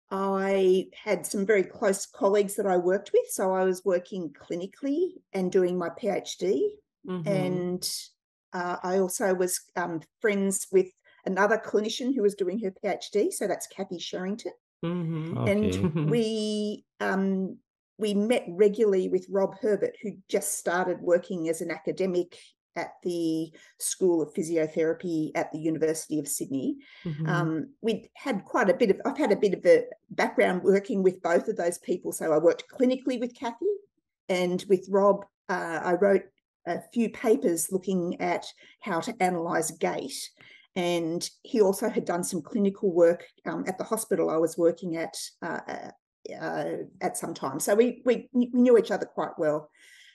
I 0.09 0.85
had 0.93 1.25
some 1.25 1.45
very 1.45 1.63
close 1.63 2.05
colleagues 2.05 2.55
that 2.55 2.65
I 2.65 2.77
worked 2.77 3.11
with. 3.13 3.29
So 3.29 3.53
I 3.53 3.65
was 3.65 3.83
working 3.83 4.31
clinically 4.33 5.09
and 5.33 5.51
doing 5.51 5.77
my 5.77 5.89
PhD. 5.89 6.69
Mhm. 7.05 7.27
And 7.27 7.91
uh, 8.53 8.77
I 8.81 8.99
also 8.99 9.33
was 9.35 9.59
um, 9.75 9.99
friends 10.21 10.67
with 10.71 10.87
another 11.25 11.57
clinician 11.57 12.15
who 12.15 12.21
was 12.21 12.35
doing 12.35 12.59
her 12.59 12.71
PhD. 12.71 13.33
So 13.33 13.47
that's 13.47 13.67
Cathie 13.67 13.99
Sherrington. 13.99 14.53
Mhm. 14.85 15.37
Okay. 15.37 15.51
And 15.51 16.09
we 16.09 16.85
um, 17.01 17.57
we 17.97 18.13
met 18.13 18.45
regularly 18.47 19.09
with 19.09 19.27
Rob 19.29 19.55
Herbert, 19.61 19.95
who 20.01 20.11
just 20.29 20.57
started 20.57 21.01
working 21.01 21.49
as 21.49 21.61
an 21.61 21.71
academic 21.71 22.37
at 22.75 22.93
the 23.03 23.51
School 23.79 24.21
of 24.21 24.33
Physiotherapy 24.33 25.31
at 25.33 25.51
the 25.51 25.57
University 25.57 26.19
of 26.19 26.27
Sydney. 26.27 26.77
Mhm. 27.03 27.27
Um, 27.27 27.73
we 27.81 28.09
had 28.13 28.45
quite 28.45 28.69
a 28.69 28.73
bit 28.75 28.91
of, 28.91 29.01
I've 29.03 29.17
had 29.17 29.31
a 29.31 29.35
bit 29.35 29.55
of 29.55 29.65
a 29.65 29.85
background 30.11 30.63
working 30.63 31.01
with 31.01 31.21
both 31.23 31.47
of 31.47 31.57
those 31.57 31.79
people. 31.79 32.11
So 32.11 32.31
I 32.31 32.37
worked 32.37 32.69
clinically 32.69 33.19
with 33.19 33.33
Cathie 33.33 33.65
and 34.29 34.63
with 34.69 34.87
Rob, 34.89 35.25
uh, 35.49 35.79
I 35.83 35.93
wrote 35.93 36.23
a 36.67 36.81
few 36.93 37.09
papers 37.09 37.71
looking 37.71 38.21
at 38.21 38.45
how 38.81 38.99
to 38.99 39.15
analyze 39.19 39.71
gait. 39.71 40.29
And 40.75 41.27
he 41.41 41.61
also 41.61 41.89
had 41.89 42.05
done 42.05 42.23
some 42.23 42.43
clinical 42.43 42.93
work 42.93 43.25
um, 43.45 43.63
at 43.67 43.79
the 43.79 43.83
hospital 43.83 44.29
I 44.29 44.37
was 44.37 44.57
working 44.57 44.97
at 44.97 45.17
uh, 45.41 45.89
uh, 46.33 46.83
at 47.01 47.17
some 47.17 47.33
time. 47.33 47.59
So 47.59 47.75
we, 47.75 48.01
we 48.05 48.29
we 48.33 48.49
knew 48.53 48.77
each 48.77 48.91
other 48.91 49.05
quite 49.05 49.37
well. 49.37 49.69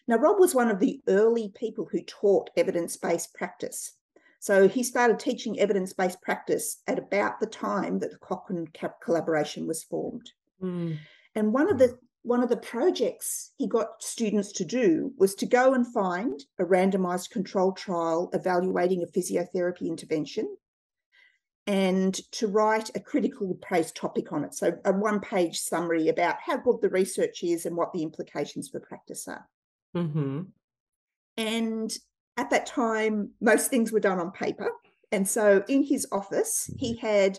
Now, 0.08 0.16
Rob 0.16 0.38
was 0.38 0.54
one 0.54 0.70
of 0.70 0.80
the 0.80 1.00
early 1.08 1.52
people 1.54 1.88
who 1.90 2.02
taught 2.02 2.50
evidence 2.56 2.96
based 2.96 3.34
practice. 3.34 3.96
So 4.40 4.66
he 4.66 4.82
started 4.82 5.20
teaching 5.20 5.60
evidence 5.60 5.92
based 5.92 6.20
practice 6.20 6.82
at 6.88 6.98
about 6.98 7.38
the 7.38 7.46
time 7.46 8.00
that 8.00 8.10
the 8.10 8.18
Cochrane 8.18 8.66
Cap 8.66 8.96
collaboration 9.00 9.66
was 9.68 9.84
formed. 9.84 10.32
Mm. 10.60 10.98
And 11.34 11.52
one 11.52 11.70
of 11.70 11.78
the 11.78 11.96
one 12.22 12.42
of 12.42 12.48
the 12.48 12.56
projects 12.56 13.52
he 13.58 13.66
got 13.66 14.00
students 14.00 14.52
to 14.52 14.64
do 14.64 15.12
was 15.16 15.34
to 15.36 15.46
go 15.46 15.74
and 15.74 15.92
find 15.92 16.40
a 16.58 16.64
randomized 16.64 17.30
control 17.30 17.72
trial 17.72 18.30
evaluating 18.32 19.02
a 19.02 19.06
physiotherapy 19.06 19.88
intervention 19.88 20.56
and 21.66 22.14
to 22.32 22.48
write 22.48 22.90
a 22.94 23.00
critically 23.00 23.50
appraised 23.52 23.94
topic 23.94 24.32
on 24.32 24.44
it. 24.44 24.54
So 24.54 24.76
a 24.84 24.92
one 24.92 25.20
page 25.20 25.60
summary 25.60 26.08
about 26.08 26.36
how 26.44 26.56
good 26.56 26.80
the 26.80 26.88
research 26.88 27.42
is 27.42 27.66
and 27.66 27.76
what 27.76 27.92
the 27.92 28.02
implications 28.02 28.68
for 28.68 28.80
practice 28.80 29.28
are. 29.28 29.48
Mhm. 29.94 30.48
And 31.36 31.98
at 32.36 32.50
that 32.50 32.66
time, 32.66 33.32
most 33.40 33.70
things 33.70 33.92
were 33.92 34.00
done 34.00 34.18
on 34.18 34.32
paper. 34.32 34.70
And 35.12 35.28
so 35.28 35.64
in 35.68 35.84
his 35.84 36.06
office, 36.10 36.70
he 36.78 36.96
had 36.96 37.38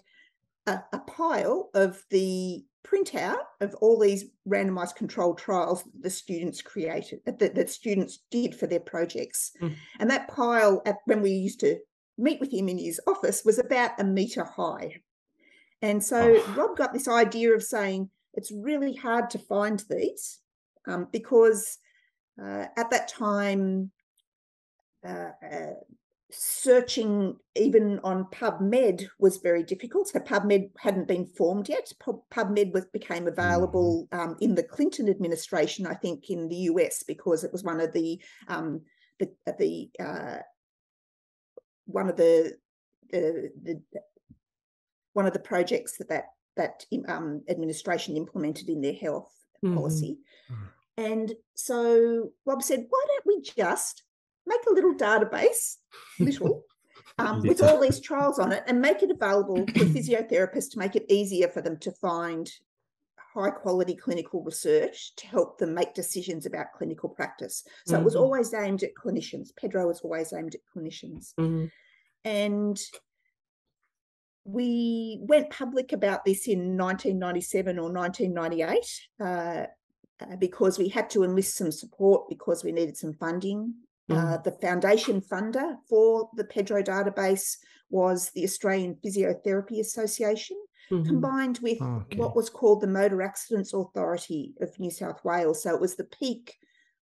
a, 0.68 0.80
a 0.94 1.00
pile 1.00 1.70
of 1.74 2.04
the 2.10 2.64
printout 2.86 3.40
of 3.62 3.74
all 3.76 4.00
these 4.00 4.26
randomized 4.48 4.96
controlled 4.96 5.38
trials 5.38 5.84
that 5.84 6.04
the 6.04 6.10
students 6.10 6.62
created, 6.62 7.20
that, 7.26 7.40
that 7.40 7.70
students 7.70 8.20
did 8.30 8.56
for 8.56 8.68
their 8.68 8.80
projects. 8.80 9.52
Mm. 9.62 9.76
And 10.00 10.10
that 10.10 10.28
pile, 10.28 10.82
at, 10.86 10.98
when 11.06 11.22
we 11.22 11.32
used 11.32 11.60
to 11.62 11.80
meet 12.18 12.40
with 12.40 12.54
him 12.54 12.70
in 12.70 12.78
his 12.78 13.00
office, 13.08 13.44
was 13.44 13.60
about 13.60 14.00
a 14.00 14.04
meter 14.04 14.44
high. 14.44 15.02
And 15.82 16.04
so 16.04 16.36
Oh. 16.38 16.54
Rob 16.56 16.78
got 16.78 16.94
this 16.94 17.08
idea 17.08 17.54
of 17.54 17.64
saying 17.64 18.10
it's 18.34 18.52
really 18.52 18.96
hard 18.96 19.30
to 19.32 19.40
find 19.40 19.84
these 19.90 20.40
um, 20.88 21.08
because 21.12 21.78
uh, 22.42 22.66
at 22.78 22.90
that 22.90 23.08
time, 23.08 23.92
uh, 25.06 25.32
uh, 25.52 25.74
searching 26.32 27.38
even 27.56 28.00
on 28.04 28.26
PubMed 28.26 29.08
was 29.20 29.38
very 29.38 29.64
difficult. 29.64 30.08
So 30.08 30.20
PubMed 30.20 30.72
hadn't 30.78 31.08
been 31.08 31.26
formed 31.26 31.70
yet. 31.70 31.92
PubMed 32.32 32.74
was, 32.74 32.86
became 32.86 33.28
available 33.28 34.08
um, 34.12 34.36
in 34.42 34.56
the 34.56 34.64
Clinton 34.64 35.10
administration, 35.10 35.86
I 35.86 35.94
think, 35.94 36.30
in 36.30 36.48
the 36.48 36.56
US 36.72 37.04
because 37.04 37.44
it 37.44 37.52
was 37.52 37.64
one 37.64 37.80
of 37.80 37.94
the 37.94 38.20
um, 38.48 38.82
the 39.20 39.32
the 39.60 39.92
uh, 40.00 40.38
one 41.86 42.10
of 42.10 42.18
the, 42.18 42.56
the 43.12 43.52
the 43.62 43.82
one 45.14 45.26
of 45.28 45.34
the 45.34 45.40
projects 45.40 45.98
that 45.98 46.10
that 46.10 46.26
that 46.56 46.86
um, 47.08 47.42
administration 47.50 48.18
implemented 48.18 48.70
in 48.70 48.82
their 48.82 48.94
health 48.94 49.32
Mhm. 49.64 49.76
policy. 49.76 50.20
Mhm. 50.52 50.70
And 50.98 51.36
so 51.56 52.32
Rob 52.46 52.62
said, 52.62 52.86
why 52.90 53.06
don't 53.08 53.26
we 53.26 53.42
just 53.42 54.04
make 54.46 54.60
a 54.70 54.74
little 54.74 54.94
database, 54.94 55.78
little, 56.20 56.64
um, 57.18 57.42
with 57.42 57.64
all 57.64 57.80
these 57.80 58.00
trials 58.00 58.38
on 58.40 58.52
it 58.52 58.64
and 58.68 58.80
make 58.82 59.02
it 59.02 59.10
available 59.10 59.58
for 59.58 59.64
physiotherapists 59.96 60.72
to 60.72 60.80
make 60.80 60.96
it 60.96 61.06
easier 61.10 61.48
for 61.48 61.62
them 61.62 61.78
to 61.80 61.92
find 61.94 62.52
high 63.34 63.50
quality 63.50 63.96
clinical 63.96 64.44
research 64.44 65.16
to 65.16 65.28
help 65.28 65.58
them 65.58 65.74
make 65.74 65.94
decisions 65.94 66.46
about 66.46 66.74
clinical 66.76 67.10
practice. 67.10 67.64
So 67.88 67.98
it 68.00 68.04
was 68.04 68.16
Mhm. 68.16 68.22
always 68.22 68.54
aimed 68.54 68.84
at 68.84 68.94
clinicians. 68.94 69.56
Pedro 69.56 69.88
was 69.88 70.02
always 70.02 70.34
aimed 70.34 70.56
at 70.56 70.62
clinicians. 70.74 71.34
Mhm. 71.36 71.72
And 72.24 72.80
we 74.46 75.20
went 75.22 75.50
public 75.50 75.94
about 75.94 76.26
this 76.26 76.48
in 76.48 76.76
1997 76.76 77.80
or 77.80 77.90
1998 77.90 79.08
uh, 79.20 79.66
uh, 80.20 80.36
because 80.38 80.78
we 80.78 80.90
had 80.90 81.10
to 81.10 81.24
enlist 81.24 81.56
some 81.56 81.72
support 81.72 82.30
because 82.30 82.64
we 82.64 82.72
needed 82.72 82.98
some 82.98 83.14
funding. 83.14 83.74
Uh, 84.10 84.38
the 84.38 84.52
foundation 84.52 85.22
funder 85.22 85.78
for 85.88 86.30
the 86.36 86.44
Pedro 86.44 86.84
database 86.84 87.58
was 87.90 88.30
the 88.32 88.44
Australian 88.44 88.96
Physiotherapy 88.96 89.80
Association, 89.80 90.58
Mhm. 90.94 91.06
combined 91.08 91.60
with 91.62 91.82
Okay. 91.82 92.18
what 92.18 92.36
was 92.36 92.50
called 92.50 92.82
the 92.82 92.88
Motor 92.88 93.22
Accidents 93.22 93.74
Authority 93.74 94.54
of 94.62 94.78
New 94.80 94.92
South 94.92 95.24
Wales. 95.24 95.64
So 95.64 95.74
it 95.74 95.82
was 95.82 95.96
the 95.96 96.04
peak 96.06 96.56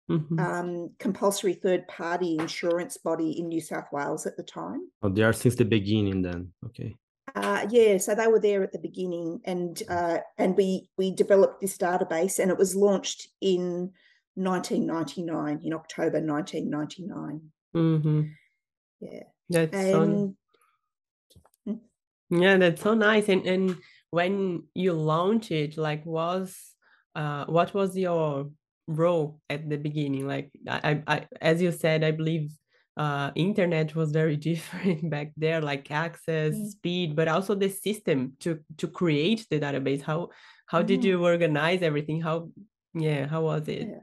Mhm. 0.10 0.40
um, 0.40 0.90
compulsory 1.00 1.54
third 1.54 1.88
party 1.88 2.38
insurance 2.38 2.98
body 2.98 3.40
in 3.40 3.48
New 3.48 3.62
South 3.62 3.88
Wales 3.92 4.26
at 4.26 4.38
the 4.38 4.44
time. 4.44 4.92
Oh, 5.02 5.10
they 5.10 5.24
are 5.24 5.34
since 5.34 5.56
the 5.56 5.66
beginning 5.66 6.22
then. 6.22 6.54
Okay. 6.66 6.96
Uh, 7.34 7.68
yeah, 7.70 7.98
so 7.98 8.14
they 8.16 8.28
were 8.28 8.40
there 8.40 8.64
at 8.64 8.72
the 8.72 8.80
beginning, 8.80 9.42
and 9.46 9.82
uh, 9.90 10.20
and 10.38 10.56
we 10.56 10.90
we 10.98 11.12
developed 11.12 11.60
this 11.60 11.78
database, 11.78 12.40
and 12.40 12.52
it 12.52 12.58
was 12.58 12.76
launched 12.76 13.30
in 13.42 13.92
1999, 14.36 15.60
in 15.64 15.74
October 15.74 16.22
1999. 16.22 17.52
Mhm. 17.76 18.32
Yeah, 19.02 19.24
That's 19.50 19.74
and 19.76 20.36
Yeah, 22.30 22.58
that's 22.58 22.82
so 22.82 22.94
nice. 22.94 23.30
And 23.30 23.46
and 23.46 23.78
when 24.12 24.64
you 24.74 24.94
launched 24.94 25.52
it, 25.52 25.78
like 25.78 26.06
was 26.06 26.56
uh 27.16 27.46
what 27.46 27.74
was 27.74 27.98
your 27.98 28.50
role 28.88 29.40
at 29.50 29.70
the 29.70 29.78
beginning? 29.78 30.28
Like 30.28 30.52
I, 30.68 31.02
I, 31.08 31.28
as 31.42 31.62
you 31.62 31.72
said, 31.72 32.04
I 32.04 32.12
believe 32.12 32.52
uh 32.98 33.32
internet 33.36 33.94
was 33.96 34.12
very 34.12 34.38
different 34.50 35.10
back 35.10 35.34
there, 35.38 35.62
like 35.62 35.92
access, 35.92 36.54
Mm. 36.56 36.72
speed, 36.72 37.16
but 37.16 37.28
also 37.28 37.56
the 37.56 37.70
system 37.70 38.34
to 38.40 38.60
to 38.78 38.88
create 38.88 39.46
the 39.50 39.60
database. 39.60 40.02
How 40.02 40.30
how 40.68 40.82
did 40.82 41.02
Mm. 41.02 41.06
you 41.06 41.24
organize 41.24 41.82
everything? 41.82 42.22
How 42.22 42.50
yeah, 42.94 43.28
how 43.28 43.42
was 43.44 43.68
it? 43.68 43.88
Yeah. 43.90 44.00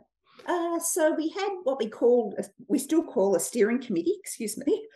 Uh, 0.46 0.78
so 0.80 1.14
we 1.14 1.28
had 1.30 1.50
what 1.64 1.78
we 1.78 1.88
called, 1.88 2.34
we 2.68 2.78
still 2.78 3.02
call 3.02 3.36
a 3.36 3.40
steering 3.40 3.80
committee, 3.80 4.16
excuse 4.22 4.58
me. 4.58 4.86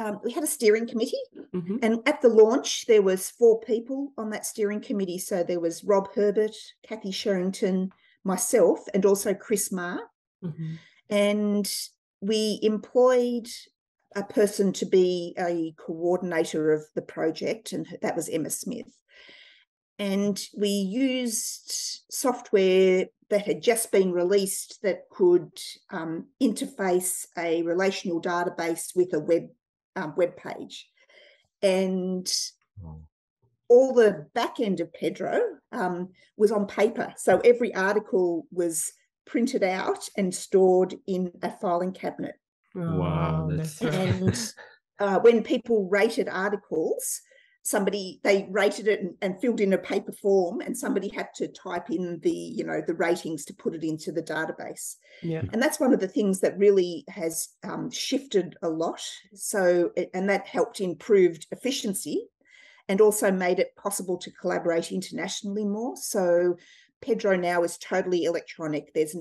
Um, 0.00 0.18
we 0.24 0.32
had 0.32 0.42
a 0.42 0.46
steering 0.46 0.86
committee, 0.86 1.22
Mhm. 1.52 1.78
and 1.82 2.00
at 2.08 2.22
the 2.22 2.30
launch, 2.30 2.86
there 2.86 3.02
was 3.02 3.28
four 3.28 3.60
people 3.60 4.14
on 4.16 4.30
that 4.30 4.46
steering 4.46 4.80
committee. 4.80 5.18
So 5.18 5.42
there 5.42 5.60
was 5.60 5.84
Rob 5.84 6.14
Herbert, 6.14 6.56
Cathie 6.82 7.10
Sherrington, 7.12 7.90
myself, 8.24 8.80
and 8.94 9.04
also 9.04 9.34
Chris 9.34 9.70
Maher. 9.70 10.10
Mhm. 10.42 10.78
And 11.10 11.70
we 12.22 12.60
employed 12.62 13.48
a 14.16 14.24
person 14.24 14.72
to 14.72 14.86
be 14.86 15.34
a 15.38 15.74
coordinator 15.76 16.72
of 16.72 16.86
the 16.94 17.02
project, 17.02 17.74
and 17.74 17.98
that 18.00 18.16
was 18.16 18.30
Emma 18.30 18.48
Smith. 18.48 18.96
And 19.98 20.42
we 20.56 20.70
used 20.70 22.04
software 22.10 23.08
that 23.28 23.44
had 23.44 23.60
just 23.60 23.92
been 23.92 24.12
released 24.12 24.80
that 24.80 25.10
could 25.10 25.60
um, 25.90 26.28
interface 26.40 27.26
a 27.36 27.62
relational 27.62 28.20
database 28.20 28.96
with 28.96 29.12
a 29.12 29.20
web 29.20 29.50
um, 29.96 30.14
web 30.16 30.36
page. 30.36 30.88
And 31.62 32.30
Oh. 32.84 33.02
all 33.68 33.92
the 33.92 34.26
back 34.34 34.58
end 34.58 34.80
of 34.80 34.92
Pedro 34.92 35.38
um, 35.72 36.08
was 36.36 36.50
on 36.50 36.66
paper. 36.66 37.12
So 37.18 37.40
every 37.40 37.74
article 37.74 38.46
was 38.50 38.90
printed 39.26 39.62
out 39.62 40.08
and 40.16 40.34
stored 40.34 40.94
in 41.06 41.30
a 41.42 41.50
filing 41.50 41.92
cabinet. 41.92 42.36
Wow, 42.74 43.48
Oh, 43.50 43.50
that's- 43.56 43.82
And 43.82 44.54
uh, 44.98 45.20
when 45.20 45.42
people 45.42 45.88
rated 45.88 46.28
articles, 46.28 47.20
somebody 47.62 48.20
they 48.24 48.48
rated 48.50 48.88
it 48.88 49.00
and, 49.00 49.14
and 49.20 49.40
filled 49.40 49.60
in 49.60 49.72
a 49.72 49.78
paper 49.78 50.12
form, 50.12 50.60
and 50.60 50.76
somebody 50.76 51.08
had 51.08 51.28
to 51.34 51.48
type 51.48 51.90
in 51.90 52.18
the 52.22 52.30
you 52.30 52.64
know 52.64 52.82
the 52.86 52.94
ratings 52.94 53.44
to 53.46 53.54
put 53.54 53.74
it 53.74 53.84
into 53.84 54.12
the 54.12 54.22
database. 54.22 54.96
yeah. 55.22 55.42
And 55.52 55.62
that's 55.62 55.80
one 55.80 55.92
of 55.92 56.00
the 56.00 56.08
things 56.08 56.40
that 56.40 56.58
really 56.58 57.04
has 57.08 57.48
um, 57.62 57.90
shifted 57.90 58.56
a 58.62 58.68
lot. 58.68 59.02
So, 59.34 59.90
and 60.14 60.28
that 60.30 60.46
helped 60.46 60.80
improved 60.80 61.46
efficiency 61.50 62.28
and 62.88 63.00
also 63.00 63.30
made 63.30 63.60
it 63.60 63.76
possible 63.76 64.18
to 64.18 64.32
collaborate 64.32 64.90
internationally 64.90 65.64
more. 65.64 65.96
So 65.96 66.56
Pedro 67.00 67.36
now 67.36 67.62
is 67.62 67.78
totally 67.78 68.24
electronic. 68.24 68.92
There's 68.92 69.16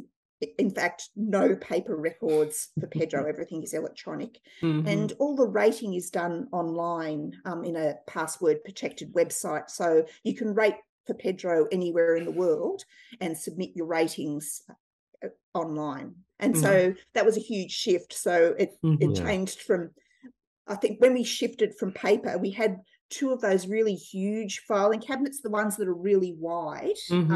in 0.58 0.70
fact 0.72 1.10
no 1.16 1.56
paper 1.56 1.96
records 1.96 2.70
for 2.80 2.88
Pedro. 2.88 3.26
Everything 3.30 3.64
is 3.64 3.74
electronic, 3.74 4.40
Mhm. 4.62 4.88
and 4.88 5.14
all 5.20 5.36
the 5.36 5.48
rating 5.48 5.94
is 5.94 6.10
done 6.10 6.48
online 6.52 7.34
um, 7.46 7.64
in 7.64 7.76
a 7.76 7.96
password 8.08 8.64
protected 8.64 9.14
website. 9.14 9.70
So 9.70 10.06
you 10.24 10.36
can 10.36 10.54
rate 10.54 10.76
for 11.06 11.14
Pedro 11.14 11.68
anywhere 11.72 12.16
in 12.16 12.26
the 12.26 12.32
world 12.32 12.84
and 13.20 13.38
submit 13.38 13.72
your 13.76 13.88
ratings 13.88 14.62
uh, 15.24 15.28
online. 15.54 16.16
And 16.40 16.56
so 16.58 16.94
that 17.14 17.26
was 17.26 17.36
a 17.36 17.42
huge 17.42 17.72
shift. 17.72 18.14
So 18.14 18.56
it 18.58 18.78
Mhm. 18.84 19.02
it 19.02 19.16
changed 19.26 19.62
from 19.62 19.92
I 20.68 20.76
think 20.76 21.02
when 21.02 21.16
we 21.16 21.24
shifted 21.24 21.76
from 21.80 21.92
paper, 21.94 22.38
we 22.38 22.52
had 22.52 22.82
two 23.10 23.32
of 23.32 23.42
those 23.42 23.68
really 23.68 23.96
huge 23.96 24.60
filing 24.68 25.00
cabinets, 25.02 25.42
the 25.42 25.50
ones 25.50 25.78
that 25.78 25.88
are 25.88 25.94
really 25.94 26.34
wide 26.40 26.98
um, 27.12 27.28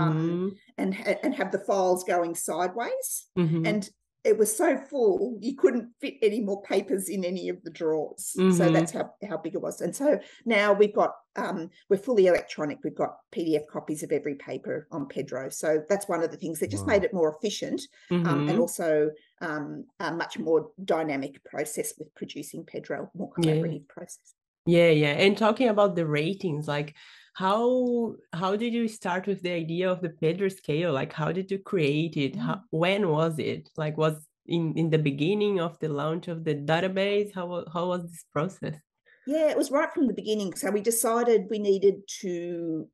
Mhm. 0.53 0.57
and 0.77 0.95
and 1.23 1.35
have 1.35 1.51
the 1.51 1.59
files 1.59 2.03
going 2.03 2.35
sideways. 2.35 3.27
Mhm. 3.37 3.67
And 3.67 3.89
it 4.23 4.37
was 4.37 4.55
so 4.55 4.77
full 4.77 5.37
you 5.41 5.53
couldn't 5.53 5.89
fit 5.99 6.13
any 6.21 6.39
more 6.39 6.61
papers 6.61 7.09
in 7.09 7.25
any 7.25 7.49
of 7.49 7.61
the 7.63 7.69
drawers. 7.69 8.27
So 8.27 8.39
Mhm. 8.41 8.71
that's 8.73 8.91
how 8.93 9.13
how 9.27 9.35
big 9.37 9.55
it 9.55 9.61
was. 9.61 9.81
And 9.81 9.93
so 9.93 10.19
now 10.45 10.71
we've 10.73 10.93
got 10.95 11.15
um, 11.35 11.71
we're 11.89 11.97
fully 11.97 12.27
electronic. 12.27 12.77
We've 12.83 12.93
got 12.95 13.17
PDF 13.31 13.65
copies 13.67 14.03
of 14.03 14.11
every 14.11 14.35
paper 14.35 14.87
on 14.91 15.07
Pedro. 15.07 15.49
So 15.49 15.83
that's 15.89 16.07
one 16.07 16.21
of 16.23 16.29
the 16.29 16.37
things 16.37 16.59
that 16.59 16.69
just 16.69 16.85
Wow. 16.85 16.93
made 16.93 17.03
it 17.03 17.11
more 17.13 17.35
efficient 17.35 17.81
um, 18.11 18.25
and 18.47 18.49
Mhm. 18.49 18.59
also 18.59 19.11
um, 19.41 19.85
a 19.99 20.13
much 20.13 20.37
more 20.39 20.71
dynamic 20.85 21.43
process 21.43 21.97
with 21.97 22.13
producing 22.15 22.63
Pedro, 22.63 23.09
more 23.15 23.31
Yeah. 23.39 23.55
collaborative 23.55 23.87
process. 23.89 24.35
Yeah, 24.65 24.89
yeah. 24.89 25.11
And 25.11 25.37
talking 25.37 25.67
about 25.67 25.95
the 25.95 26.05
ratings, 26.07 26.67
like 26.67 26.95
how 27.35 28.15
how 28.31 28.55
did 28.55 28.73
you 28.73 28.87
start 28.87 29.27
with 29.27 29.41
the 29.41 29.51
idea 29.51 29.91
of 29.91 30.01
the 30.01 30.09
Pedro 30.09 30.47
scale? 30.49 30.93
Like 30.93 31.11
how 31.13 31.31
did 31.31 31.51
you 31.51 31.59
create 31.59 32.15
it? 32.17 32.35
How, 32.35 32.61
when 32.71 33.09
was 33.09 33.39
it? 33.39 33.69
Like 33.77 33.97
was 33.97 34.25
in 34.45 34.77
in 34.77 34.89
the 34.89 34.99
beginning 34.99 35.59
of 35.59 35.77
the 35.79 35.89
launch 35.89 36.27
of 36.27 36.43
the 36.45 36.55
database? 36.55 37.33
How 37.33 37.65
how 37.73 37.87
was 37.89 38.09
this 38.09 38.23
process? 38.31 38.79
Yeah, 39.25 39.49
it 39.49 39.57
was 39.57 39.71
right 39.71 39.91
from 39.93 40.07
the 40.07 40.13
beginning. 40.13 40.53
So 40.55 40.69
we 40.71 40.81
decided 40.81 41.47
we 41.49 41.59
needed 41.59 42.07
to 42.21 42.87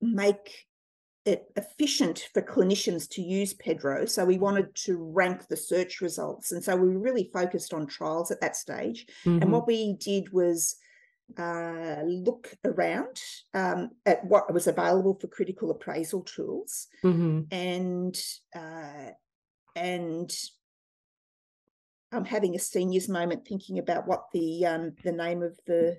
make 0.00 0.66
it 1.24 1.46
efficient 1.56 2.28
for 2.32 2.42
clinicians 2.42 3.08
to 3.10 3.22
use 3.22 3.54
Pedro. 3.54 4.06
So 4.06 4.24
we 4.24 4.38
wanted 4.38 4.74
to 4.86 4.96
rank 4.98 5.48
the 5.48 5.56
search 5.56 6.00
results. 6.00 6.52
And 6.52 6.64
so 6.64 6.76
we 6.76 6.88
were 6.88 6.98
really 7.00 7.30
focused 7.32 7.74
on 7.74 7.86
trials 7.86 8.30
at 8.30 8.40
that 8.40 8.56
stage. 8.56 9.06
And 9.40 9.50
Mhm. 9.50 9.52
what 9.52 9.66
we 9.66 9.94
did 9.94 10.32
was 10.32 10.76
uh, 11.36 12.02
look 12.06 12.54
around 12.64 13.20
um, 13.54 13.90
at 14.06 14.24
what 14.24 14.52
was 14.52 14.66
available 14.66 15.14
for 15.20 15.26
critical 15.28 15.70
appraisal 15.70 16.22
tools 16.22 16.86
Mhm. 17.04 17.46
and 17.52 18.16
uh, 18.56 19.10
and 19.76 20.30
I'm 22.10 22.24
having 22.24 22.54
a 22.54 22.58
seniors 22.58 23.08
moment 23.08 23.46
thinking 23.46 23.78
about 23.78 24.06
what 24.08 24.24
the 24.32 24.64
um, 24.64 24.94
the 25.04 25.12
name 25.12 25.42
of 25.42 25.58
the 25.66 25.98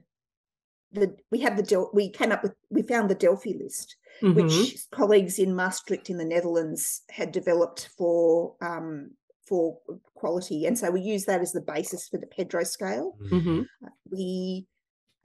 the 0.91 1.15
we 1.29 1.39
have 1.41 1.55
the 1.55 1.61
Del- 1.63 1.91
we 1.93 2.09
came 2.09 2.31
up 2.31 2.41
with 2.41 2.55
we 2.71 2.81
found 2.81 3.09
the 3.09 3.15
Delphi 3.15 3.53
list 3.53 3.95
Mhm. 4.23 4.35
which 4.35 4.87
colleagues 4.91 5.37
in 5.37 5.53
Maastricht 5.55 6.09
in 6.09 6.17
the 6.17 6.25
Netherlands 6.25 7.03
had 7.09 7.31
developed 7.31 7.89
for 7.97 8.55
um, 8.61 9.11
for 9.47 9.79
quality, 10.15 10.65
and 10.65 10.77
so 10.77 10.89
we 10.91 11.01
use 11.01 11.25
that 11.25 11.41
as 11.41 11.51
the 11.51 11.61
basis 11.61 12.07
for 12.07 12.17
the 12.17 12.27
Pedro 12.27 12.63
scale. 12.63 13.15
Mhm. 13.31 13.67
We 14.11 14.67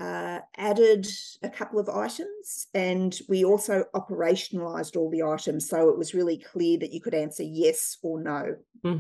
uh, 0.01 0.41
added 0.57 1.07
a 1.43 1.49
couple 1.51 1.79
of 1.79 1.89
items, 1.89 2.67
and 2.75 3.19
we 3.29 3.45
also 3.45 3.85
operationalized 3.95 4.97
all 4.97 5.11
the 5.11 5.23
items, 5.23 5.69
so 5.69 5.89
it 5.89 5.99
was 5.99 6.15
really 6.15 6.39
clear 6.39 6.79
that 6.79 6.93
you 6.93 7.01
could 7.01 7.15
answer 7.15 7.43
yes 7.43 7.97
or 8.03 8.21
no. 8.21 8.57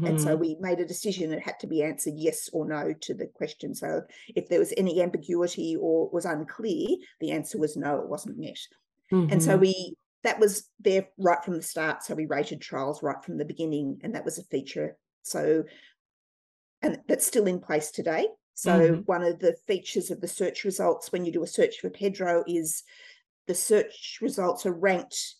And 0.06 0.20
so 0.20 0.36
Mhm. 0.36 0.36
we 0.36 0.56
made 0.60 0.80
a 0.80 0.84
decision 0.86 1.32
it 1.32 1.42
had 1.42 1.58
to 1.60 1.66
be 1.66 1.82
answered 1.82 2.14
yes 2.16 2.50
or 2.52 2.66
no 2.66 2.92
to 2.92 3.14
the 3.14 3.26
question. 3.26 3.74
So 3.74 4.02
if 4.36 4.48
there 4.48 4.58
was 4.58 4.74
any 4.76 5.00
ambiguity 5.00 5.76
or 5.80 6.10
was 6.10 6.26
unclear, 6.26 6.86
the 7.20 7.30
answer 7.30 7.58
was 7.58 7.76
no, 7.76 8.00
it 8.00 8.08
wasn't 8.08 8.38
met. 8.38 8.58
And 9.28 9.42
so 9.42 9.56
Mhm. 9.56 9.58
we 9.58 9.96
that 10.22 10.40
was 10.40 10.70
there 10.80 11.08
right 11.18 11.44
from 11.44 11.56
the 11.56 11.62
start. 11.62 12.02
So 12.02 12.14
we 12.14 12.26
rated 12.26 12.60
trials 12.60 13.02
right 13.02 13.22
from 13.24 13.38
the 13.38 13.44
beginning, 13.44 14.00
and 14.02 14.14
that 14.14 14.24
was 14.24 14.38
a 14.38 14.44
feature. 14.44 14.96
So 15.22 15.64
and 16.82 17.02
that's 17.08 17.26
still 17.26 17.46
in 17.46 17.60
place 17.60 17.90
today. 17.90 18.28
So 18.54 18.70
Mhm. 18.70 19.06
one 19.06 19.22
of 19.22 19.38
the 19.40 19.54
features 19.66 20.10
of 20.10 20.20
the 20.20 20.28
search 20.28 20.64
results 20.64 21.10
when 21.12 21.24
you 21.24 21.32
do 21.32 21.42
a 21.42 21.46
search 21.46 21.80
for 21.80 21.90
Pedro 21.90 22.44
is 22.46 22.82
the 23.46 23.54
search 23.54 24.18
results 24.22 24.64
are 24.64 24.72
ranked 24.72 25.36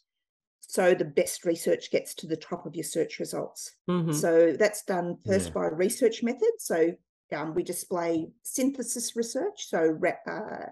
so 0.61 0.95
the 0.95 1.05
best 1.05 1.45
research 1.45 1.91
gets 1.91 2.15
to 2.15 2.27
the 2.27 2.37
top 2.37 2.67
of 2.67 2.75
your 2.75 2.85
search 2.85 3.21
results. 3.21 3.77
Mhm. 3.89 4.13
So 4.13 4.53
that's 4.55 4.83
done 4.85 5.19
first 5.25 5.49
Yeah. 5.49 5.55
by 5.55 5.67
research 5.67 6.23
method. 6.23 6.53
So 6.59 6.97
um, 7.33 7.55
we 7.55 7.63
display 7.63 8.31
synthesis 8.43 9.15
research. 9.17 9.69
So 9.69 9.99
uh, 10.27 10.67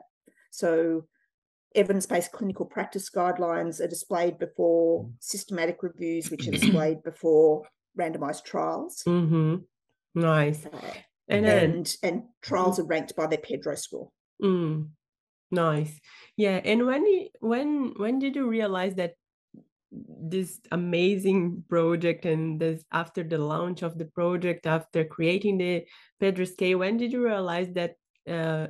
so 0.51 1.07
evidence-based 1.75 2.33
clinical 2.33 2.67
practice 2.67 3.09
guidelines 3.11 3.81
are 3.81 3.87
displayed 3.89 4.39
before 4.39 5.09
systematic 5.21 5.83
reviews, 5.83 6.31
which 6.31 6.47
are 6.49 6.53
displayed 6.91 7.03
before 7.03 7.67
randomized 7.99 8.45
trials, 8.45 9.03
Mhm. 9.05 9.65
Nice. 10.15 10.67
And 11.29 11.47
and 11.47 11.97
and 12.03 12.23
trials 12.43 12.79
are 12.79 12.85
ranked 12.85 13.15
by 13.17 13.27
their 13.27 13.39
Pedro 13.39 13.75
score. 13.75 14.11
Mm, 14.43 14.91
nice. 15.51 16.01
Yeah, 16.37 16.61
and 16.65 16.87
when 16.87 17.29
when 17.41 17.95
when 17.97 18.19
did 18.19 18.37
you 18.37 18.49
realize 18.49 18.95
that 18.97 19.15
this 19.91 20.61
amazing 20.73 21.65
project 21.69 22.25
and 22.25 22.61
this 22.61 22.85
after 22.93 23.23
the 23.23 23.39
launch 23.39 23.83
of 23.83 23.99
the 23.99 24.07
project, 24.07 24.67
after 24.67 25.05
creating 25.05 25.59
the 25.59 25.87
Pedro 26.21 26.45
scale, 26.45 26.79
when 26.79 26.97
did 26.97 27.13
you 27.13 27.25
realize 27.25 27.73
that 27.75 27.97
uh, 28.29 28.69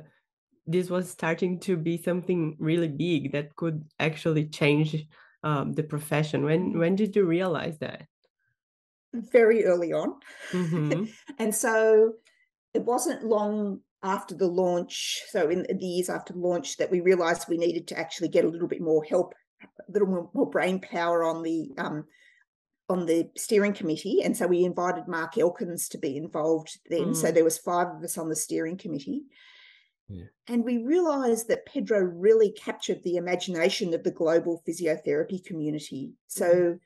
this 0.67 0.89
was 0.89 1.09
starting 1.09 1.59
to 1.61 1.77
be 1.77 1.97
something 1.97 2.55
really 2.59 2.89
big 2.89 3.31
that 3.33 3.55
could 3.55 3.89
actually 3.99 4.49
change 4.49 5.07
um, 5.43 5.73
the 5.73 5.83
profession? 5.83 6.43
When 6.43 6.77
when 6.77 6.95
did 6.95 7.15
you 7.15 7.25
realize 7.25 7.79
that? 7.79 8.07
very 9.13 9.65
early 9.65 9.93
on. 9.93 10.19
hmm 10.51 11.05
And 11.39 11.53
so 11.53 12.13
it 12.73 12.83
wasn't 12.83 13.23
long 13.23 13.81
after 14.01 14.35
the 14.35 14.47
launch, 14.47 15.21
so 15.29 15.49
in 15.49 15.63
the 15.63 15.85
years 15.85 16.09
after 16.09 16.33
the 16.33 16.39
launch, 16.39 16.77
that 16.77 16.91
we 16.91 16.99
realized 17.01 17.47
we 17.47 17.57
needed 17.57 17.87
to 17.87 17.97
actually 17.97 18.27
get 18.27 18.45
a 18.45 18.49
little 18.49 18.67
bit 18.67 18.81
more 18.81 19.03
help, 19.03 19.33
a 19.63 19.91
little 19.91 20.07
more, 20.07 20.29
more 20.33 20.49
brain 20.49 20.79
power 20.79 21.23
on 21.23 21.41
the 21.43 21.69
um, 21.77 22.05
on 22.89 23.05
the 23.05 23.29
steering 23.37 23.73
committee. 23.73 24.21
And 24.23 24.35
so 24.35 24.45
we 24.45 24.65
invited 24.65 25.07
Mark 25.07 25.37
Elkins 25.37 25.87
to 25.89 25.97
be 25.97 26.17
involved 26.17 26.77
then. 26.89 27.15
So 27.15 27.29
Mm. 27.29 27.33
there 27.33 27.43
was 27.45 27.57
five 27.57 27.87
of 27.87 28.03
us 28.03 28.17
on 28.17 28.27
the 28.27 28.35
steering 28.35 28.77
committee. 28.77 29.23
Yeah. 30.09 30.25
And 30.47 30.65
we 30.65 30.79
realized 30.79 31.47
that 31.47 31.65
Pedro 31.65 32.01
really 32.01 32.51
captured 32.51 33.01
the 33.03 33.15
imagination 33.15 33.93
of 33.93 34.03
the 34.03 34.11
global 34.11 34.61
physiotherapy 34.67 35.43
community. 35.45 36.11
So 36.27 36.77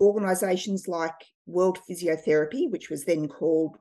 organizations 0.00 0.88
like 0.88 1.14
World 1.46 1.78
Physiotherapy, 1.88 2.70
which 2.70 2.88
was 2.88 3.04
then 3.04 3.28
called 3.28 3.76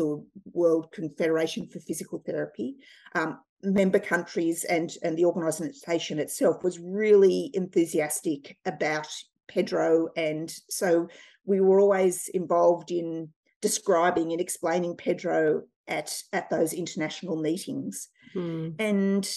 the 0.00 0.24
World 0.52 0.92
Confederation 0.92 1.68
for 1.68 1.80
Physical 1.80 2.22
Therapy, 2.24 2.76
um, 3.14 3.38
member 3.62 3.98
countries 3.98 4.64
and, 4.64 4.90
and 5.02 5.16
the 5.16 5.26
organization 5.26 6.18
itself 6.18 6.64
was 6.64 6.78
really 6.78 7.50
enthusiastic 7.52 8.56
about 8.64 9.08
Pedro. 9.48 10.08
And 10.16 10.48
so 10.70 11.08
we 11.44 11.60
were 11.60 11.80
always 11.80 12.28
involved 12.28 12.90
in 12.90 13.28
describing 13.60 14.32
and 14.32 14.40
explaining 14.40 14.96
Pedro 14.96 15.62
at, 15.86 16.22
at 16.32 16.48
those 16.48 16.72
international 16.72 17.36
meetings. 17.36 18.08
Mm, 18.34 18.74
And 18.78 19.28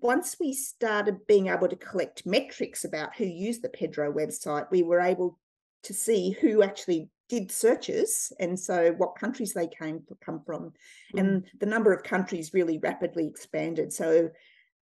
once 0.00 0.36
we 0.40 0.52
started 0.52 1.26
being 1.26 1.48
able 1.48 1.68
to 1.68 1.76
collect 1.76 2.24
metrics 2.24 2.84
about 2.84 3.16
who 3.16 3.24
used 3.24 3.62
the 3.62 3.68
Pedro 3.68 4.12
website, 4.12 4.70
we 4.70 4.82
were 4.82 5.00
able 5.00 5.38
to 5.82 5.92
see 5.92 6.36
who 6.40 6.62
actually 6.62 7.10
did 7.28 7.50
searches 7.50 8.32
and 8.38 8.58
so 8.58 8.92
what 8.92 9.16
countries 9.16 9.52
they 9.52 9.66
came 9.66 10.02
come 10.24 10.40
from. 10.46 10.72
mm, 11.14 11.20
And 11.20 11.44
the 11.58 11.66
number 11.66 11.92
of 11.92 12.02
countries 12.02 12.54
really 12.54 12.78
rapidly 12.78 13.26
expanded. 13.26 13.92
So 13.92 14.30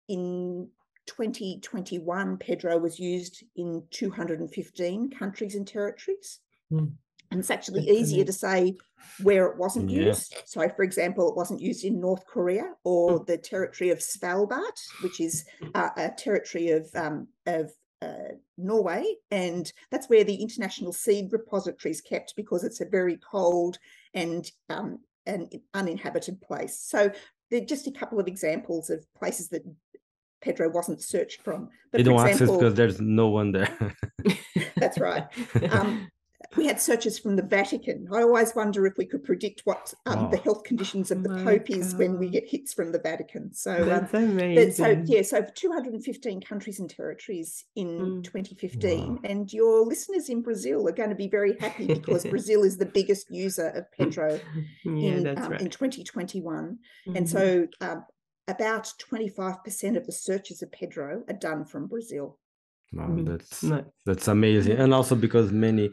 in 0.09 0.68
2021, 1.07 2.37
Pedro 2.38 2.78
was 2.78 2.98
used 2.98 3.44
in 3.57 3.83
215 3.90 5.11
countries 5.11 5.55
and 5.55 5.66
territories. 5.66 6.40
Mm. 6.72 6.92
And 7.31 7.40
it's 7.40 7.50
actually 7.50 7.88
easier 7.88 8.24
to 8.24 8.33
say 8.33 8.76
where 9.22 9.46
it 9.46 9.57
wasn't 9.57 9.88
Yeah. 9.90 10.07
used. 10.09 10.35
So, 10.44 10.68
for 10.68 10.83
example, 10.83 11.31
it 11.31 11.37
wasn't 11.37 11.61
used 11.61 11.85
in 11.85 11.98
North 11.98 12.26
Korea 12.26 12.74
or 12.85 13.24
the 13.24 13.38
territory 13.38 13.90
of 13.90 13.98
Svalbard, 14.00 14.78
which 15.02 15.18
is 15.18 15.44
uh, 15.74 15.90
a 15.96 16.11
territory 16.11 16.70
of 16.70 16.90
um, 16.94 17.28
of 17.46 17.72
uh, 18.03 18.35
Norway, 18.59 19.15
and 19.31 19.73
that's 19.91 20.09
where 20.09 20.25
the 20.25 20.35
international 20.35 20.93
seed 20.93 21.33
repository 21.33 21.93
is 21.93 22.01
kept 22.01 22.35
because 22.37 22.65
it's 22.65 22.81
a 22.81 22.87
very 22.87 23.19
cold 23.19 23.79
and 24.15 24.51
um, 24.69 24.99
an 25.27 25.49
uninhabited 25.75 26.41
place. 26.41 26.79
So 26.79 27.11
they're 27.51 27.61
just 27.61 27.87
a 27.87 27.93
couple 27.93 28.19
of 28.19 28.27
examples 28.27 28.91
of 28.91 29.07
places 29.15 29.49
that 29.51 29.62
Pedro 30.41 30.69
wasn't 30.69 31.03
searched 31.03 31.43
from. 31.43 31.69
But 31.91 31.99
they 31.99 32.03
don't 32.05 32.21
access 32.21 32.51
because 32.51 32.75
there's 32.75 33.01
no 33.01 33.29
one 33.29 33.53
there. 33.53 33.95
that's 34.77 34.99
right. 34.99 35.25
Um, 35.71 36.09
we 36.62 36.68
had 36.68 36.81
searches 36.81 37.18
from 37.18 37.35
the 37.35 37.42
Vatican. 37.42 38.07
I 38.12 38.22
always 38.22 38.55
wonder 38.55 38.87
if 38.87 38.96
we 38.96 39.05
could 39.05 39.25
predict 39.25 39.62
what 39.64 39.92
um, 40.07 40.27
oh. 40.27 40.31
the 40.31 40.37
health 40.37 40.62
conditions 40.62 41.11
of 41.11 41.25
the 41.25 41.31
Pope 41.31 41.66
God. 41.66 41.77
is 41.77 41.94
when 41.96 42.18
we 42.18 42.29
get 42.29 42.48
hits 42.48 42.72
from 42.72 42.92
the 42.92 43.01
Vatican. 43.01 43.53
So 43.53 43.85
that's 43.85 44.14
um, 44.14 44.25
amazing. 44.25 44.72
So 44.72 45.03
yeah, 45.05 45.22
so 45.22 45.44
215 45.55 46.40
countries 46.40 46.79
and 46.79 46.88
territories 46.88 47.64
in 47.75 47.88
mm. 47.88 48.25
2015, 48.25 49.14
wow. 49.14 49.18
and 49.25 49.53
your 49.53 49.85
listeners 49.85 50.29
in 50.29 50.40
Brazil 50.40 50.87
are 50.88 50.92
going 50.92 51.11
to 51.11 51.16
be 51.16 51.29
very 51.29 51.59
happy 51.59 51.87
because 51.87 52.25
Brazil 52.31 52.62
is 52.62 52.79
the 52.79 52.87
biggest 52.87 53.29
user 53.29 53.68
of 53.70 53.90
Pedro 53.90 54.38
yeah, 54.85 54.92
in, 54.92 55.27
um, 55.27 55.51
right. 55.51 55.61
in 55.61 55.68
2021, 55.68 56.79
mm-hmm. 57.09 57.16
and 57.16 57.29
so 57.29 57.66
um, 57.81 58.05
about 58.46 58.92
25% 59.11 59.96
of 59.96 60.07
the 60.07 60.12
searches 60.12 60.62
of 60.62 60.70
Pedro 60.70 61.25
are 61.29 61.35
done 61.35 61.64
from 61.64 61.88
Brazil. 61.88 62.38
Wow, 62.92 63.09
mm-hmm. 63.09 63.25
that's 63.25 63.64
that's 64.07 64.29
amazing, 64.29 64.77
and 64.77 64.94
also 64.94 65.16
because 65.16 65.51
many 65.51 65.90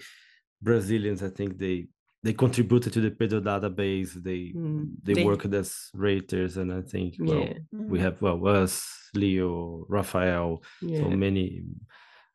Brazilians, 0.62 1.24
I 1.24 1.30
think 1.30 1.58
they 1.58 1.88
they 2.22 2.34
contributed 2.34 2.91
to 2.93 3.02
the 3.02 3.12
Pedro 3.12 3.39
database. 3.39 4.13
They 4.13 4.52
mm. 4.56 4.89
they, 5.04 5.13
they 5.13 5.24
worked 5.24 5.54
as 5.54 5.89
raters, 5.93 6.58
and 6.58 6.72
I 6.72 6.82
think 6.82 7.15
well 7.19 7.39
yeah. 7.39 7.54
we 7.72 8.00
mm. 8.00 8.02
have 8.02 8.22
well 8.22 8.45
us, 8.48 8.86
Leo, 9.13 9.86
Rafael, 9.88 10.62
yeah. 10.82 11.02
so 11.02 11.10
many. 11.10 11.63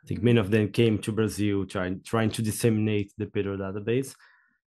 I 0.03 0.07
think 0.07 0.23
many 0.23 0.39
of 0.39 0.51
them 0.51 0.69
came 0.69 0.99
to 0.99 1.13
Brazil 1.13 1.67
trying 1.67 2.01
trying 2.03 2.31
to 2.31 2.43
disseminate 2.43 3.13
the 3.19 3.27
Pedro 3.27 3.57
database, 3.57 4.15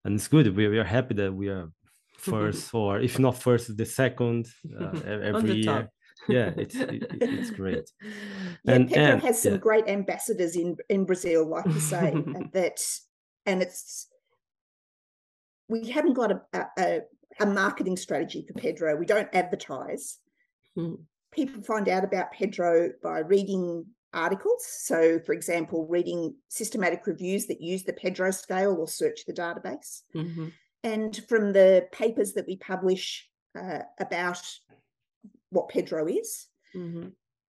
and 0.04 0.14
it's 0.14 0.28
good. 0.28 0.54
We, 0.56 0.68
we 0.68 0.78
are 0.78 0.84
happy 0.84 1.14
that 1.14 1.32
we 1.32 1.48
are 1.48 1.70
first, 2.16 2.72
or 2.74 3.00
if 3.00 3.18
not 3.18 3.36
first, 3.36 3.76
the 3.76 3.86
second 3.86 4.46
uh, 4.80 4.98
every 5.04 5.62
year. 5.62 5.90
Yeah, 6.28 6.52
it's 6.56 6.76
it, 6.76 7.04
it's 7.20 7.50
great. 7.50 7.90
Yeah, 8.64 8.74
and 8.74 8.88
Pedro 8.88 9.04
and, 9.04 9.22
has 9.22 9.42
some 9.42 9.52
yeah. 9.52 9.58
great 9.58 9.88
ambassadors 9.88 10.56
in 10.56 10.76
in 10.88 11.04
Brazil, 11.04 11.46
like 11.48 11.66
you 11.66 11.80
say, 11.80 12.14
that 12.52 12.78
and 13.46 13.62
it's 13.62 14.08
we 15.68 15.88
haven't 15.90 16.14
got 16.14 16.32
a, 16.32 16.66
a, 16.78 17.00
a 17.40 17.46
marketing 17.46 17.96
strategy 17.96 18.44
for 18.46 18.54
Pedro. 18.54 18.96
We 18.96 19.06
don't 19.06 19.28
advertise. 19.32 20.18
Hmm. 20.76 20.94
People 21.32 21.62
find 21.62 21.88
out 21.88 22.04
about 22.04 22.32
Pedro 22.32 22.90
by 23.02 23.20
reading 23.20 23.86
articles. 24.12 24.66
So, 24.66 25.18
for 25.20 25.32
example, 25.32 25.86
reading 25.88 26.34
systematic 26.48 27.06
reviews 27.06 27.46
that 27.46 27.62
use 27.62 27.84
the 27.84 27.94
Pedro 27.94 28.30
scale 28.32 28.76
or 28.78 28.86
search 28.86 29.20
the 29.26 29.32
database. 29.32 30.02
Mm-hmm. 30.14 30.48
And 30.84 31.18
from 31.26 31.54
the 31.54 31.86
papers 31.90 32.34
that 32.34 32.46
we 32.46 32.56
publish 32.56 33.26
uh, 33.58 33.80
about 33.98 34.42
what 35.48 35.70
Pedro 35.70 36.06
is. 36.06 36.48
Mm-hmm 36.76 37.08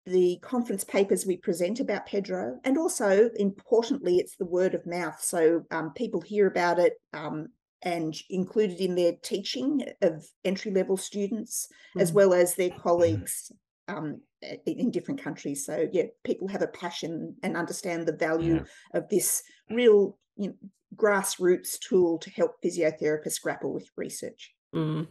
the 0.10 0.39
conference 0.41 0.84
papers 0.84 1.26
we 1.26 1.38
present 1.38 1.80
about 1.80 2.06
Pedro, 2.06 2.60
and 2.63 2.78
also 2.78 3.30
importantly, 3.36 4.17
it's 4.17 4.36
the 4.36 4.45
word 4.45 4.74
of 4.76 4.86
mouth. 4.86 5.19
So 5.22 5.63
um, 5.72 5.93
people 5.93 6.22
hear 6.22 6.48
about 6.48 6.80
it 6.80 6.93
um, 7.13 7.48
and 7.82 8.13
included 8.30 8.80
in 8.82 8.95
their 8.95 9.13
teaching 9.24 9.86
of 10.02 10.26
entry 10.43 10.72
level 10.72 10.98
students, 10.98 11.67
mm. 11.95 12.02
as 12.02 12.12
well 12.12 12.34
as 12.34 12.56
their 12.56 12.72
colleagues 12.72 13.52
um, 13.88 14.22
in 14.65 14.91
different 14.91 15.22
countries. 15.22 15.65
So 15.65 15.88
yeah, 15.91 16.08
people 16.24 16.48
have 16.48 16.62
a 16.62 16.67
passion 16.67 17.36
and 17.43 17.56
understand 17.56 18.06
the 18.06 18.17
value 18.17 18.56
yeah. 18.56 19.00
of 19.00 19.10
this 19.10 19.43
real 19.69 20.17
you 20.36 20.48
know, 20.50 20.56
grassroots 20.95 21.80
tool 21.80 22.17
to 22.19 22.30
help 22.32 22.52
physiotherapists 22.63 23.41
grapple 23.41 23.74
with 23.74 23.88
research. 23.95 24.54
Mm. 24.74 25.08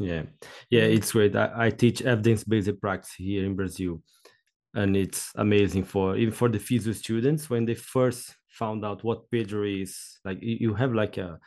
Yeah, 0.00 0.22
yeah, 0.70 0.82
it's 0.82 1.10
great. 1.10 1.34
I, 1.34 1.50
I 1.66 1.70
teach 1.70 2.02
evidence-based 2.02 2.80
practice 2.80 3.14
here 3.18 3.44
in 3.44 3.56
Brazil 3.56 4.00
and 4.78 4.96
it's 4.96 5.32
amazing 5.34 5.84
for 5.84 6.16
even 6.16 6.32
for 6.32 6.48
the 6.48 6.58
physio 6.58 6.92
students 6.92 7.50
when 7.50 7.64
they 7.64 7.74
first 7.74 8.36
found 8.48 8.84
out 8.84 9.02
what 9.02 9.30
Pedro 9.30 9.64
is. 9.64 10.18
Like 10.24 10.38
you 10.40 10.74
have 10.74 10.94
like 10.94 11.18
a 11.18 11.38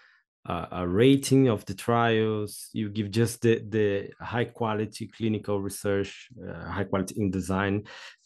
a, 0.46 0.68
a 0.72 0.88
rating 0.88 1.48
of 1.48 1.66
the 1.66 1.74
trials. 1.74 2.70
You 2.74 2.90
give 2.90 3.10
just 3.10 3.42
the 3.42 3.64
the 3.70 4.10
high 4.20 4.46
quality 4.46 5.08
clinical 5.08 5.62
research, 5.62 6.30
uh, 6.46 6.70
high 6.70 6.84
quality 6.84 7.16
in 7.18 7.32
design. 7.32 7.84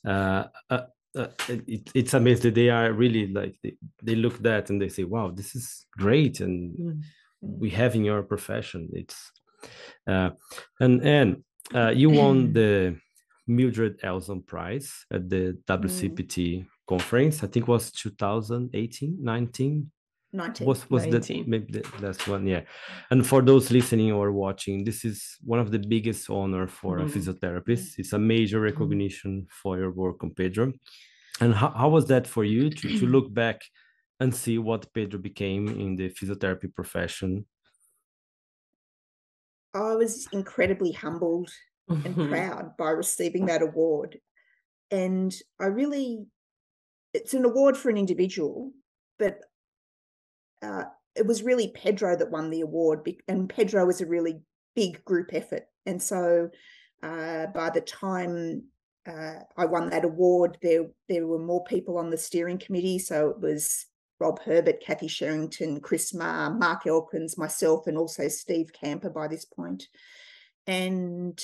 Uh, 0.07 0.45
uh, 0.69 0.85
uh, 1.15 1.27
it, 1.47 1.91
it's 1.93 2.13
amazing. 2.13 2.53
They 2.53 2.69
are 2.69 2.91
really 2.91 3.27
like 3.27 3.55
they, 3.63 3.77
they 4.01 4.15
look 4.15 4.39
that 4.39 4.69
and 4.69 4.81
they 4.81 4.89
say, 4.89 5.03
"Wow, 5.03 5.31
this 5.31 5.55
is 5.55 5.85
great," 5.97 6.39
and 6.39 6.75
mm. 6.77 7.01
we 7.41 7.69
have 7.69 7.95
in 7.95 8.05
your 8.05 8.23
profession. 8.23 8.89
It's 8.93 9.31
uh, 10.07 10.31
and 10.79 11.01
and 11.03 11.43
uh, 11.73 11.91
you 11.95 12.09
won 12.09 12.53
the 12.59 12.97
Mildred 13.47 13.99
Elson 14.03 14.41
Prize 14.41 15.05
at 15.11 15.29
the 15.29 15.57
WCPT 15.67 16.37
mm. 16.37 16.65
conference. 16.87 17.43
I 17.43 17.47
think 17.47 17.67
was 17.67 17.91
2018, 17.91 19.17
19. 19.21 19.91
19. 20.33 20.67
Was 20.67 20.89
was 20.89 21.05
19. 21.05 21.39
that 21.39 21.47
maybe 21.47 21.79
the 21.79 22.05
last 22.05 22.27
one? 22.27 22.45
Yeah. 22.45 22.61
And 23.09 23.25
for 23.25 23.41
those 23.41 23.71
listening 23.71 24.11
or 24.11 24.31
watching, 24.31 24.83
this 24.83 25.05
is 25.05 25.37
one 25.43 25.59
of 25.59 25.71
the 25.71 25.79
biggest 25.79 26.29
honor 26.29 26.67
for 26.67 26.99
mm. 26.99 27.05
a 27.05 27.09
physiotherapist. 27.09 27.99
It's 27.99 28.13
a 28.13 28.19
major 28.19 28.57
mm-hmm. 28.57 28.65
recognition 28.65 29.47
for 29.49 29.77
your 29.77 29.91
work 29.91 30.23
on 30.23 30.31
Pedro. 30.31 30.73
And 31.41 31.53
how, 31.53 31.71
how 31.71 31.89
was 31.89 32.07
that 32.07 32.27
for 32.27 32.43
you 32.43 32.69
to, 32.69 32.99
to 32.99 33.05
look 33.05 33.33
back 33.33 33.61
and 34.19 34.33
see 34.33 34.57
what 34.57 34.93
Pedro 34.93 35.19
became 35.19 35.67
in 35.67 35.95
the 35.95 36.09
physiotherapy 36.09 36.73
profession? 36.73 37.45
I 39.73 39.95
was 39.95 40.27
incredibly 40.31 40.93
humbled 40.93 41.51
and 41.87 42.03
mm-hmm. 42.03 42.29
proud 42.29 42.77
by 42.77 42.89
receiving 42.89 43.45
that 43.47 43.61
award. 43.61 44.19
And 44.91 45.35
I 45.59 45.65
really, 45.65 46.25
it's 47.13 47.33
an 47.33 47.45
award 47.45 47.77
for 47.77 47.89
an 47.89 47.97
individual, 47.97 48.71
but 49.19 49.39
uh, 50.61 50.85
it 51.15 51.25
was 51.25 51.43
really 51.43 51.69
Pedro 51.69 52.15
that 52.15 52.31
won 52.31 52.49
the 52.49 52.61
award, 52.61 53.07
and 53.27 53.49
Pedro 53.49 53.85
was 53.85 54.01
a 54.01 54.05
really 54.05 54.41
big 54.75 55.03
group 55.05 55.29
effort. 55.33 55.63
And 55.85 56.01
so 56.01 56.49
uh, 57.03 57.47
by 57.47 57.69
the 57.69 57.81
time 57.81 58.63
uh, 59.07 59.39
I 59.55 59.65
won 59.65 59.89
that 59.89 60.05
award, 60.05 60.57
there 60.61 60.85
there 61.07 61.27
were 61.27 61.39
more 61.39 61.63
people 61.63 61.97
on 61.97 62.09
the 62.09 62.17
steering 62.17 62.57
committee. 62.57 62.99
So 62.99 63.29
it 63.29 63.39
was 63.39 63.85
Rob 64.19 64.39
Herbert, 64.41 64.81
Cathie 64.81 65.07
Sherrington, 65.07 65.81
Chris 65.81 66.13
Maher, 66.13 66.53
Mark 66.53 66.87
Elkins, 66.87 67.37
myself, 67.37 67.87
and 67.87 67.97
also 67.97 68.27
Steve 68.27 68.71
Kamper 68.73 69.09
by 69.09 69.27
this 69.27 69.45
point. 69.45 69.87
And 70.67 71.39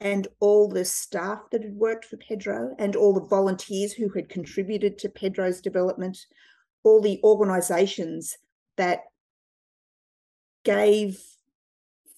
and 0.00 0.28
all 0.40 0.68
the 0.68 0.84
staff 0.84 1.40
that 1.50 1.62
had 1.62 1.74
worked 1.74 2.04
for 2.04 2.16
Pedro 2.16 2.74
and 2.78 2.94
all 2.94 3.12
the 3.12 3.26
volunteers 3.26 3.92
who 3.92 4.08
had 4.10 4.28
contributed 4.28 4.98
to 4.98 5.08
Pedro's 5.08 5.60
development, 5.60 6.18
all 6.84 7.00
the 7.00 7.20
organizations 7.24 8.36
that 8.76 9.00
gave 10.64 11.20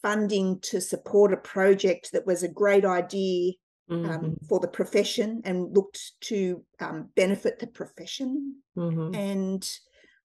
funding 0.03 0.61
to 0.61 0.81
support 0.81 1.33
a 1.33 1.37
project 1.37 2.13
that 2.13 2.27
was 2.27 2.43
a 2.43 2.49
great 2.49 2.85
idea 2.85 3.53
um, 3.91 4.03
mm-hmm. 4.03 4.11
um, 4.11 4.37
for 4.49 4.61
the 4.61 4.69
profession 4.69 5.43
and 5.45 5.75
looked 5.75 6.13
to 6.21 6.65
um, 6.81 7.09
benefit 7.17 7.59
the 7.59 7.67
profession 7.67 8.57
mm-hmm. 8.77 9.15
and 9.15 9.69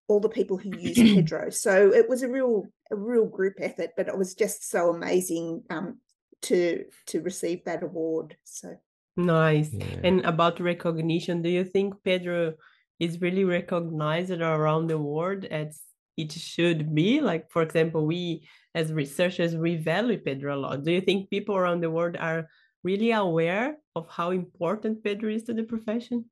all 0.07 0.19
the 0.19 0.29
people 0.29 0.57
who 0.57 0.77
use 0.77 0.95
Pedro. 1.15 1.49
So 1.49 1.91
it 1.93 2.07
was 2.07 2.21
a 2.21 2.29
real 2.29 2.65
a 2.91 2.95
real 2.95 3.25
group 3.25 3.55
effort, 3.59 3.91
but 3.97 4.07
it 4.07 4.17
was 4.17 4.35
just 4.35 4.69
so 4.69 4.91
amazing 4.91 5.63
um, 5.71 5.99
to 6.43 6.85
to 7.07 7.21
receive 7.21 7.63
that 7.65 7.83
award 7.83 8.37
so. 8.43 8.75
Nice. 9.17 9.69
Yeah. 9.71 9.85
and 10.03 10.25
about 10.25 10.59
recognition 10.59 11.41
do 11.41 11.49
you 11.49 11.63
think 11.63 11.93
pedro 12.03 12.53
is 12.99 13.21
really 13.21 13.45
recognized 13.45 14.31
around 14.31 14.87
the 14.87 14.97
world 14.97 15.45
as 15.45 15.81
it 16.17 16.31
should 16.31 16.93
be? 16.93 17.21
Like 17.21 17.49
for 17.49 17.61
example 17.61 18.05
we 18.05 18.47
as 18.73 18.91
researchers 18.91 19.55
we 19.55 19.77
value 19.77 20.17
pedro 20.17 20.55
a 20.55 20.59
lot. 20.59 20.83
Do 20.83 20.91
you 20.91 21.01
think 21.01 21.29
people 21.29 21.55
around 21.55 21.81
the 21.81 21.89
world 21.89 22.17
are 22.19 22.47
really 22.83 23.11
aware 23.11 23.77
of 23.95 24.07
how 24.09 24.31
important 24.31 25.03
pedro 25.03 25.31
is 25.31 25.43
to 25.43 25.53
the 25.53 25.63
profession? 25.63 26.25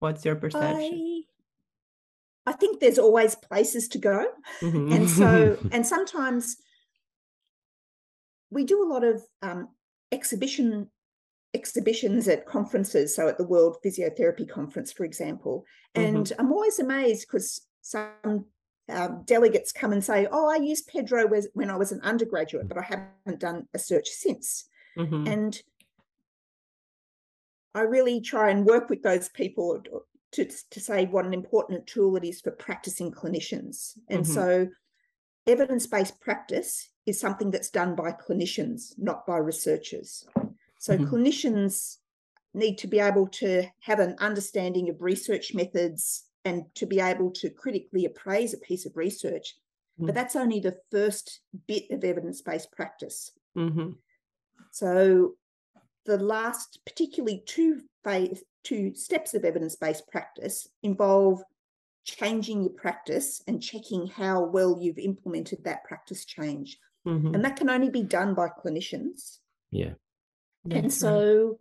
What's 0.00 0.24
your 0.24 0.36
perception? 0.36 1.24
I, 2.46 2.50
I 2.50 2.52
think 2.52 2.80
there's 2.80 2.98
always 2.98 3.34
places 3.34 3.88
to 3.88 3.98
go. 3.98 4.26
Mm-hmm. 4.60 4.92
and 4.92 5.10
so 5.10 5.58
and 5.72 5.86
sometimes 5.86 6.56
we 8.50 8.64
do 8.64 8.82
a 8.82 8.90
lot 8.92 9.04
of 9.04 9.22
um, 9.42 9.68
exhibition 10.12 10.88
exhibitions 11.54 12.28
at 12.28 12.46
conferences 12.46 13.14
so 13.14 13.28
at 13.28 13.38
the 13.38 13.46
world 13.46 13.78
physiotherapy 13.84 14.48
conference 14.48 14.92
for 14.92 15.04
example 15.04 15.64
and 15.94 16.26
mm-hmm. 16.26 16.40
i'm 16.40 16.52
always 16.52 16.78
amazed 16.78 17.26
because 17.26 17.62
some 17.80 18.44
um, 18.90 19.22
delegates 19.24 19.72
come 19.72 19.92
and 19.92 20.04
say 20.04 20.28
oh 20.30 20.50
i 20.50 20.56
used 20.56 20.86
pedro 20.86 21.26
when 21.54 21.70
i 21.70 21.76
was 21.76 21.92
an 21.92 22.00
undergraduate 22.02 22.68
but 22.68 22.76
i 22.76 22.82
haven't 22.82 23.40
done 23.40 23.66
a 23.72 23.78
search 23.78 24.08
since 24.08 24.68
mm-hmm. 24.98 25.26
and 25.26 25.62
i 27.74 27.80
really 27.80 28.20
try 28.20 28.50
and 28.50 28.66
work 28.66 28.90
with 28.90 29.02
those 29.02 29.30
people 29.30 29.80
to, 30.32 30.44
to 30.70 30.80
say 30.80 31.06
what 31.06 31.24
an 31.24 31.32
important 31.32 31.86
tool 31.86 32.16
it 32.16 32.24
is 32.24 32.40
for 32.42 32.50
practicing 32.50 33.10
clinicians 33.10 33.92
and 34.10 34.24
mm-hmm. 34.24 34.32
so 34.32 34.68
evidence-based 35.46 36.20
practice 36.20 36.90
is 37.06 37.18
something 37.18 37.50
that's 37.50 37.70
done 37.70 37.94
by 37.94 38.12
clinicians, 38.12 38.92
not 38.98 39.26
by 39.26 39.38
researchers. 39.38 40.26
So 40.78 40.98
Mhm. 40.98 41.08
clinicians 41.08 41.98
need 42.52 42.78
to 42.78 42.86
be 42.86 42.98
able 42.98 43.28
to 43.28 43.66
have 43.80 44.00
an 44.00 44.16
understanding 44.18 44.88
of 44.88 45.00
research 45.00 45.54
methods 45.54 46.24
and 46.44 46.74
to 46.74 46.86
be 46.86 47.00
able 47.00 47.30
to 47.30 47.50
critically 47.50 48.04
appraise 48.04 48.54
a 48.54 48.58
piece 48.58 48.86
of 48.86 48.96
research. 48.96 49.56
Mm. 49.98 50.06
But 50.06 50.14
that's 50.14 50.36
only 50.36 50.60
the 50.60 50.80
first 50.90 51.40
bit 51.66 51.90
of 51.90 52.04
evidence-based 52.04 52.72
practice. 52.72 53.32
hmm 53.54 53.92
So 54.70 55.36
the 56.04 56.18
last, 56.18 56.80
particularly 56.84 57.42
two 57.46 57.82
phase, 58.04 58.42
two 58.62 58.94
steps 58.94 59.34
of 59.34 59.44
evidence-based 59.44 60.06
practice 60.08 60.68
involve 60.82 61.42
changing 62.04 62.62
your 62.62 62.72
practice 62.72 63.42
and 63.48 63.62
checking 63.62 64.06
how 64.06 64.44
well 64.44 64.78
you've 64.80 64.98
implemented 64.98 65.64
that 65.64 65.84
practice 65.84 66.24
change. 66.24 66.78
Hmm 67.06 67.34
And 67.34 67.44
that 67.44 67.56
can 67.56 67.70
only 67.70 67.88
be 67.90 68.02
done 68.02 68.34
by 68.34 68.48
clinicians. 68.48 69.38
Yeah. 69.70 69.94
and 70.70 70.92
so 70.92 71.58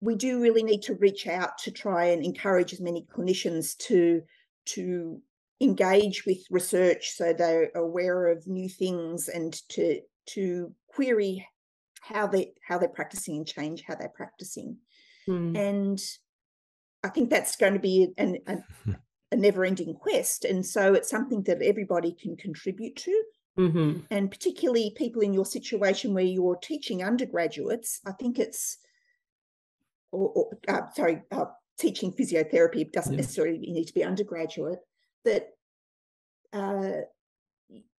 we 0.00 0.14
do 0.14 0.40
really 0.40 0.62
need 0.62 0.82
to 0.82 0.94
reach 0.94 1.26
out 1.26 1.58
to 1.58 1.70
try 1.70 2.06
and 2.06 2.24
encourage 2.24 2.72
as 2.72 2.80
many 2.80 3.06
clinicians 3.14 3.76
to 3.88 4.22
to 4.66 5.20
engage 5.60 6.24
with 6.26 6.38
research 6.50 7.10
so 7.10 7.32
they're 7.32 7.70
aware 7.74 8.28
of 8.28 8.46
new 8.46 8.68
things 8.68 9.28
and 9.28 9.52
to 9.68 10.00
to 10.26 10.72
query 10.88 11.46
how 12.00 12.26
they 12.26 12.52
how 12.66 12.78
they're 12.78 12.88
practicing 12.88 13.36
and 13.36 13.46
change 13.46 13.82
how 13.86 13.94
they're 13.94 14.08
practicing 14.22 14.76
Mm. 15.28 15.54
and 15.68 15.98
i 17.04 17.08
think 17.10 17.28
that's 17.28 17.56
going 17.56 17.74
to 17.74 17.78
be 17.78 18.08
an, 18.16 18.38
an, 18.46 18.64
a 19.32 19.36
never-ending 19.36 19.94
quest 19.94 20.46
and 20.46 20.64
so 20.64 20.94
it's 20.94 21.10
something 21.10 21.42
that 21.42 21.60
everybody 21.62 22.12
can 22.22 22.36
contribute 22.36 22.96
to 22.96 23.12
Mhm. 23.58 24.06
and 24.10 24.30
particularly 24.30 24.90
people 24.96 25.22
in 25.22 25.34
your 25.34 25.44
situation 25.44 26.14
where 26.14 26.24
you're 26.24 26.56
teaching 26.56 27.02
undergraduates, 27.02 28.00
I 28.06 28.12
think 28.12 28.38
it's, 28.38 28.78
or, 30.12 30.28
or 30.30 30.58
uh, 30.68 30.90
sorry, 30.94 31.22
uh, 31.30 31.46
teaching 31.78 32.12
physiotherapy 32.12 32.82
it 32.82 32.92
doesn't 32.92 33.14
Yeah. 33.14 33.20
necessarily 33.20 33.58
need 33.58 33.86
to 33.86 33.94
be 33.94 34.04
undergraduate. 34.04 34.80
That 35.24 35.56
uh, 36.52 37.02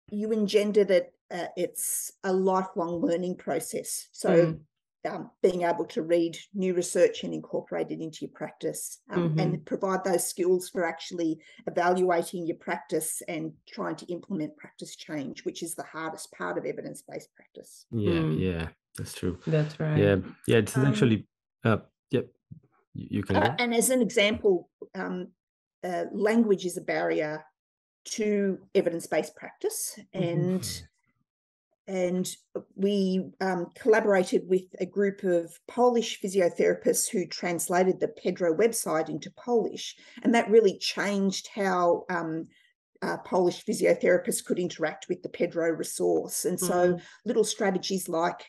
you 0.10 0.32
engender 0.32 0.84
that 0.86 1.14
uh, 1.30 1.48
it's 1.56 2.12
a 2.24 2.34
lifelong 2.34 3.02
learning 3.02 3.38
process. 3.38 4.10
So. 4.12 4.58
Um, 5.04 5.32
being 5.42 5.64
able 5.64 5.86
to 5.86 6.04
read 6.04 6.38
new 6.54 6.76
research 6.76 7.24
and 7.24 7.34
incorporate 7.34 7.90
it 7.90 8.02
into 8.02 8.20
your 8.22 8.30
practice 8.36 9.00
um, 9.10 9.34
and 9.40 9.66
provide 9.66 10.04
those 10.04 10.28
skills 10.28 10.70
for 10.70 10.86
actually 10.86 11.40
evaluating 11.66 12.46
your 12.46 12.58
practice 12.58 13.24
and 13.28 13.52
trying 13.68 13.96
to 13.96 14.06
implement 14.12 14.56
practice 14.58 14.96
change, 14.96 15.44
which 15.44 15.64
is 15.64 15.74
the 15.74 15.82
hardest 15.84 16.32
part 16.34 16.60
of 16.60 16.66
evidence 16.66 17.02
based 17.10 17.34
practice. 17.36 17.88
Yeah, 17.92 18.12
Mm. 18.22 18.40
yeah, 18.40 18.68
that's 18.96 19.14
true. 19.14 19.40
That's 19.48 19.80
right. 19.80 19.98
Yeah, 19.98 20.18
yeah, 20.46 20.58
it's 20.58 20.78
Um, 20.78 20.86
actually 20.86 21.28
uh 21.64 21.78
yep. 22.12 22.28
You 22.94 23.08
you 23.18 23.24
can 23.24 23.38
Uh, 23.38 23.48
go. 23.48 23.56
and 23.58 23.74
as 23.74 23.90
an 23.90 24.02
example, 24.04 24.70
um, 24.94 25.30
uh, 25.84 26.06
language 26.12 26.64
is 26.68 26.78
a 26.78 26.82
barrier 26.82 27.44
to 28.18 28.60
evidence 28.76 29.08
based 29.08 29.36
practice. 29.36 29.98
And 30.14 30.64
and 31.88 32.28
we 32.76 33.32
um, 33.42 33.68
collaborated 33.76 34.44
with 34.48 34.64
a 34.80 34.86
group 34.86 35.24
of 35.24 35.52
Polish 35.68 36.20
physiotherapists 36.22 37.10
who 37.10 37.26
translated 37.26 38.00
the 38.00 38.08
Pedro 38.08 38.56
website 38.56 39.10
into 39.10 39.32
Polish, 39.32 39.96
and 40.24 40.36
that 40.36 40.50
really 40.50 40.78
changed 40.78 41.50
how 41.54 42.06
um, 42.10 42.48
uh, 43.02 43.18
Polish 43.18 43.66
physiotherapists 43.66 44.46
could 44.46 44.60
interact 44.60 45.08
with 45.10 45.22
the 45.24 45.30
Pedro 45.30 45.70
resource. 45.70 46.46
And 46.46 46.60
so, 46.60 46.94
Mm. 46.94 47.02
little 47.26 47.44
strategies 47.44 48.08
like 48.08 48.46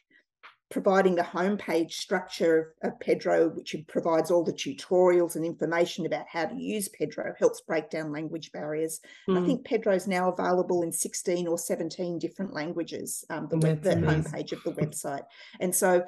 providing 0.73 1.15
the 1.15 1.23
homepage 1.23 1.93
structure 1.93 2.75
of, 2.83 2.93
of 2.95 3.01
Pedro, 3.01 3.51
which 3.51 3.77
provides 3.89 4.31
all 4.31 4.43
the 4.43 4.53
tutorials 4.55 5.37
and 5.37 5.45
information 5.45 6.07
about 6.07 6.27
how 6.27 6.47
to 6.47 6.55
use 6.57 6.89
Pedro, 6.89 7.35
helps 7.39 7.61
break 7.61 7.91
down 7.91 8.11
language 8.11 8.51
barriers. 8.53 8.99
And 9.29 9.37
I 9.39 9.43
Mm. 9.43 9.47
think 9.47 9.65
Pedro 9.67 9.95
is 9.95 10.09
now 10.09 10.33
available 10.33 10.83
in 10.83 10.91
16 10.91 11.47
or 11.47 11.59
17 11.59 12.19
different 12.19 12.55
languages, 12.55 13.23
um, 13.29 13.49
the, 13.51 13.59
web, 13.59 13.83
the 13.83 13.91
homepage 13.91 14.53
of 14.53 14.65
the 14.65 14.73
website. 14.73 15.25
And 15.61 15.75
so, 15.75 16.05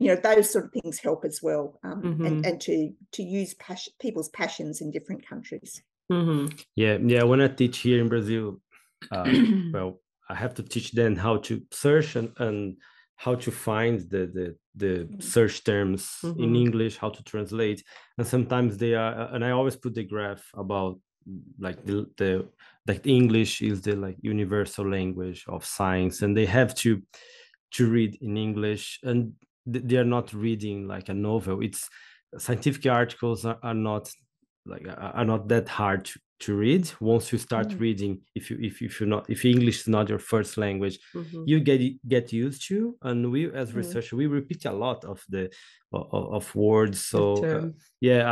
you 0.00 0.08
know, 0.08 0.16
those 0.16 0.50
sort 0.50 0.64
of 0.64 0.72
things 0.72 0.98
help 0.98 1.24
as 1.24 1.40
well, 1.40 1.78
um, 1.84 2.02
Mhm. 2.02 2.26
and, 2.26 2.46
and 2.46 2.60
to 2.62 2.92
to 3.12 3.22
use 3.22 3.54
pas- 3.54 3.88
people's 4.00 4.30
passions 4.30 4.80
in 4.80 4.90
different 4.90 5.24
countries. 5.24 5.80
Mhm. 6.10 6.60
Yeah, 6.74 6.98
yeah. 7.00 7.22
When 7.22 7.40
I 7.40 7.46
teach 7.48 7.78
here 7.78 8.00
in 8.00 8.08
Brazil, 8.08 8.60
uh, 9.12 9.26
well, 9.72 10.00
I 10.28 10.34
have 10.34 10.54
to 10.54 10.62
teach 10.64 10.90
them 10.90 11.14
how 11.14 11.36
to 11.46 11.62
search 11.70 12.16
and, 12.16 12.32
and 12.38 12.76
how 13.24 13.34
to 13.44 13.50
find 13.50 13.94
the 14.12 14.22
the, 14.36 14.46
the 14.82 14.92
Mm. 15.06 15.22
search 15.22 15.56
terms 15.64 16.02
in 16.24 16.52
Mhm. 16.52 16.56
English, 16.64 16.94
how 17.02 17.10
to 17.16 17.22
translate, 17.32 17.80
and 18.18 18.26
sometimes 18.26 18.76
they 18.78 18.94
are. 18.94 19.14
uh, 19.22 19.34
And 19.34 19.44
I 19.44 19.50
always 19.58 19.76
put 19.76 19.94
the 19.94 20.04
graph 20.12 20.44
about 20.54 20.94
like 21.66 21.78
the 21.88 21.96
the 22.16 22.30
like 22.88 23.06
English 23.06 23.62
is 23.62 23.80
the 23.82 23.94
like 24.06 24.16
universal 24.34 24.86
language 24.98 25.40
of 25.48 25.64
science, 25.64 26.24
and 26.24 26.36
they 26.36 26.46
have 26.46 26.74
to 26.82 26.90
to 27.76 27.82
read 27.90 28.12
in 28.20 28.36
English, 28.36 28.84
and 29.02 29.18
th- 29.72 29.84
they 29.88 29.96
are 30.02 30.10
not 30.16 30.32
reading 30.34 30.88
like 30.94 31.08
a 31.12 31.14
novel. 31.14 31.62
It's 31.62 31.88
scientific 32.38 32.86
articles 32.86 33.44
are, 33.44 33.58
are 33.62 33.74
not 33.90 34.10
like 34.66 34.86
are 34.88 35.12
are 35.18 35.24
not 35.24 35.48
that 35.48 35.68
hard 35.68 36.04
to, 36.06 36.20
to 36.44 36.54
read 36.64 36.84
once 37.00 37.24
you 37.32 37.38
start 37.38 37.68
Mm. 37.68 37.80
reading 37.86 38.12
if 38.38 38.50
you 38.50 38.56
if 38.68 38.74
if 38.82 38.92
you're 39.00 39.08
not 39.16 39.24
if 39.34 39.44
english 39.44 39.78
is 39.82 39.88
not 39.96 40.08
your 40.12 40.18
first 40.32 40.52
language 40.64 40.96
Mhm. 41.14 41.42
you 41.50 41.60
get 41.60 41.80
get 42.14 42.26
used 42.44 42.60
to 42.68 42.76
and 43.02 43.18
we 43.32 43.40
as 43.62 43.68
Mm. 43.72 43.76
researchers 43.80 44.12
we 44.20 44.26
repeat 44.26 44.64
a 44.66 44.72
lot 44.84 45.00
of 45.04 45.18
the 45.34 45.44
of, 45.92 46.04
of 46.38 46.54
words 46.54 46.98
so 47.12 47.20
uh, 47.44 47.68
yeah 48.00 48.22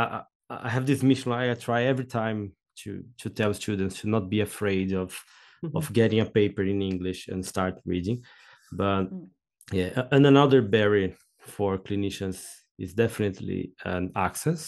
I, 0.49 0.65
I 0.67 0.69
have 0.75 0.85
this 0.85 1.01
mission 1.03 1.31
i 1.31 1.53
try 1.55 1.79
every 1.83 2.05
time 2.05 2.39
to 2.83 2.89
to 3.21 3.29
tell 3.29 3.53
students 3.53 4.01
to 4.01 4.07
not 4.15 4.29
be 4.29 4.41
afraid 4.41 4.93
of 4.93 5.09
of 5.75 5.93
getting 5.93 6.19
a 6.21 6.25
paper 6.39 6.63
in 6.63 6.81
english 6.81 7.27
and 7.31 7.45
start 7.45 7.75
reading 7.85 8.17
but 8.71 9.03
Mm. 9.11 9.29
yeah 9.71 10.07
and 10.11 10.25
another 10.25 10.61
barrier 10.61 11.15
for 11.39 11.77
clinicians 11.87 12.39
is 12.77 12.93
definitely 12.93 13.61
an 13.85 14.11
access 14.15 14.61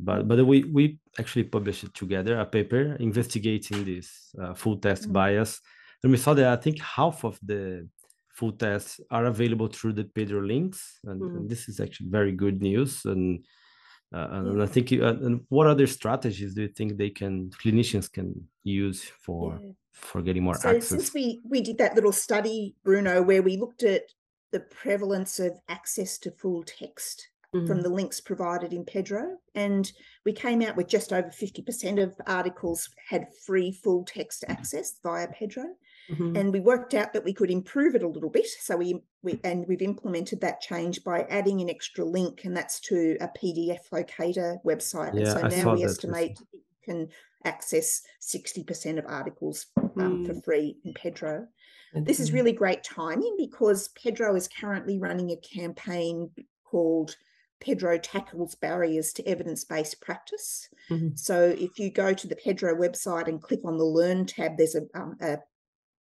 but 0.00 0.28
but 0.28 0.44
we 0.46 0.64
we 0.64 0.98
actually 1.18 1.44
published 1.44 1.92
together 1.94 2.38
a 2.38 2.44
paper 2.46 2.96
investigating 3.00 3.84
this 3.84 4.34
uh, 4.40 4.54
full 4.54 4.76
text 4.76 5.08
Mm. 5.08 5.12
bias 5.12 5.60
and 6.02 6.12
we 6.12 6.18
saw 6.18 6.34
that 6.34 6.46
i 6.46 6.56
think 6.56 6.78
half 6.80 7.24
of 7.24 7.38
the 7.42 7.88
full 8.28 8.52
texts 8.52 9.00
are 9.10 9.24
available 9.26 9.66
through 9.68 9.94
the 9.94 10.04
pedro 10.04 10.40
links 10.40 10.98
and, 11.04 11.22
and 11.22 11.44
Mm. 11.44 11.48
this 11.48 11.68
is 11.68 11.80
actually 11.80 12.08
very 12.10 12.32
good 12.32 12.60
news 12.60 13.04
and 13.06 13.44
uh, 14.14 14.28
and, 14.32 14.48
and 14.48 14.58
Yeah. 14.58 14.64
i 14.64 14.66
think 14.66 14.90
you- 14.90 15.04
and, 15.04 15.22
and 15.22 15.40
what 15.48 15.66
other 15.66 15.86
strategies 15.86 16.54
do 16.54 16.62
you 16.62 16.68
think 16.68 16.96
they 16.96 17.10
can 17.10 17.50
clinicians 17.50 18.10
can 18.12 18.48
use 18.64 19.02
for 19.24 19.58
Yeah. 19.62 19.72
for 19.92 20.20
getting 20.20 20.42
more 20.44 20.56
so 20.56 20.68
access 20.68 20.88
since 20.88 21.14
we 21.14 21.40
we 21.48 21.62
did 21.62 21.78
that 21.78 21.94
little 21.94 22.12
study 22.12 22.74
bruno 22.84 23.22
where 23.22 23.42
we 23.42 23.56
looked 23.56 23.82
at 23.82 24.02
the 24.52 24.60
prevalence 24.60 25.40
of 25.40 25.52
access 25.68 26.18
to 26.18 26.30
full 26.30 26.62
text 26.62 27.28
from 27.52 27.66
Mhm. 27.78 27.82
the 27.82 27.88
links 27.88 28.20
provided 28.20 28.72
in 28.72 28.84
pedro 28.84 29.38
and 29.54 29.92
we 30.24 30.32
came 30.32 30.60
out 30.62 30.76
with 30.76 30.88
just 30.88 31.12
over 31.12 31.30
50% 31.30 31.98
of 31.98 32.14
articles 32.26 32.88
had 33.08 33.32
free 33.34 33.70
full 33.72 34.04
text 34.04 34.44
access 34.48 34.98
via 35.02 35.28
pedro 35.28 35.64
Mhm. 36.10 36.36
and 36.38 36.52
we 36.52 36.60
worked 36.60 36.92
out 36.94 37.12
that 37.12 37.24
we 37.24 37.32
could 37.32 37.50
improve 37.50 37.94
it 37.94 38.02
a 38.02 38.08
little 38.08 38.30
bit 38.30 38.46
so 38.46 38.76
we, 38.76 39.02
we 39.22 39.40
and 39.44 39.66
we've 39.68 39.82
implemented 39.82 40.40
that 40.40 40.60
change 40.60 41.02
by 41.04 41.22
adding 41.22 41.60
an 41.60 41.70
extra 41.70 42.04
link 42.04 42.44
and 42.44 42.56
that's 42.56 42.80
to 42.80 43.16
a 43.20 43.28
pdf 43.28 43.90
locator 43.92 44.58
website 44.64 45.14
Yeah, 45.14 45.38
and 45.38 45.52
so 45.52 45.58
now 45.64 45.74
we 45.74 45.82
that 45.82 45.90
estimate 45.90 46.38
you 46.52 46.60
can 46.84 47.08
access 47.44 48.02
60% 48.20 48.98
of 48.98 49.06
articles 49.06 49.66
um, 49.96 50.24
for 50.24 50.34
Mm. 50.34 50.44
free 50.44 50.78
in 50.84 50.92
pedro 50.94 51.46
this 51.94 52.20
is 52.20 52.30
Mhm. 52.30 52.34
really 52.34 52.52
great 52.52 52.82
timing 52.84 53.34
because 53.38 53.88
pedro 53.88 54.34
is 54.36 54.48
currently 54.48 54.98
running 54.98 55.30
a 55.30 55.36
campaign 55.36 56.30
called 56.64 57.16
pedro 57.66 57.98
tackles 57.98 58.54
barriers 58.54 59.12
to 59.12 59.26
evidence-based 59.26 60.00
practice 60.00 60.68
Mhm. 60.90 61.18
so 61.18 61.36
if 61.66 61.78
you 61.80 61.90
go 61.90 62.14
to 62.14 62.26
the 62.28 62.36
pedro 62.44 62.70
website 62.84 63.26
and 63.28 63.42
click 63.42 63.60
on 63.64 63.76
the 63.78 63.84
learn 63.98 64.24
tab 64.26 64.56
there's 64.56 64.76
a, 64.76 64.84
um, 64.94 65.16
a 65.20 65.38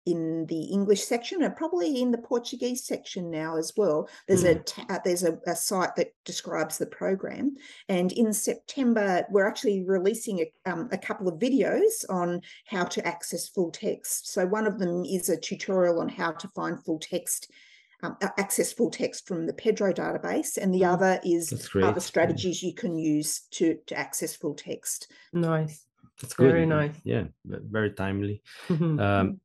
in 0.06 0.46
the 0.46 0.65
English 0.65 1.04
section 1.04 1.41
and 1.41 1.56
probably 1.56 2.00
in 2.02 2.12
the 2.12 2.18
Portuguese 2.20 2.86
section 2.86 3.32
now 3.32 3.58
as 3.58 3.74
well. 3.76 4.08
There's 4.28 4.44
a 4.44 4.56
ta- 4.56 4.86
uh, 4.88 5.00
there's 5.04 5.24
a, 5.24 5.39
a 5.48 5.56
site 5.56 5.96
that 5.96 6.12
describes 6.26 6.78
the 6.78 6.86
program, 6.86 7.56
and 7.89 8.12
in 8.12 8.32
September 8.32 9.26
we're 9.32 9.48
actually 9.48 9.84
releasing 9.84 10.41
a, 10.41 10.72
um, 10.72 10.89
a 10.91 10.98
couple 11.08 11.28
of 11.28 11.39
videos 11.39 12.06
on 12.08 12.41
how 12.68 12.84
to 12.86 13.06
access 13.08 13.48
full 13.50 13.72
text. 13.72 14.32
So 14.32 14.46
one 14.46 14.68
of 14.68 14.78
them 14.78 15.04
is 15.06 15.30
a 15.30 15.38
tutorial 15.38 16.00
on 16.00 16.10
how 16.10 16.34
to 16.34 16.48
find 16.50 16.84
full 16.86 17.00
text. 17.00 17.50
Um, 18.03 18.17
a- 18.21 18.39
access 18.39 18.73
full 18.73 18.91
text 18.91 19.27
from 19.27 19.47
the 19.47 19.53
Pedro 19.53 19.93
database, 19.93 20.58
and 20.58 20.73
the 20.73 20.81
Mm, 20.81 20.93
other 20.93 21.19
is 21.23 21.49
that's 21.49 21.69
great 21.69 21.86
other 21.86 21.95
yeah. 21.99 22.12
strategies 22.12 22.62
you 22.62 22.73
can 22.73 22.97
use 22.97 23.41
to 23.51 23.75
to 23.88 23.95
access 23.97 24.36
full 24.36 24.53
text. 24.55 25.08
Nice. 25.34 25.86
that's 26.21 26.34
good 26.34 26.51
Very 26.51 26.65
nice. 26.65 26.95
yeah 27.03 27.25
very 27.45 27.91
timely 27.91 28.41
Mhm. 28.69 28.99
um 28.99 29.41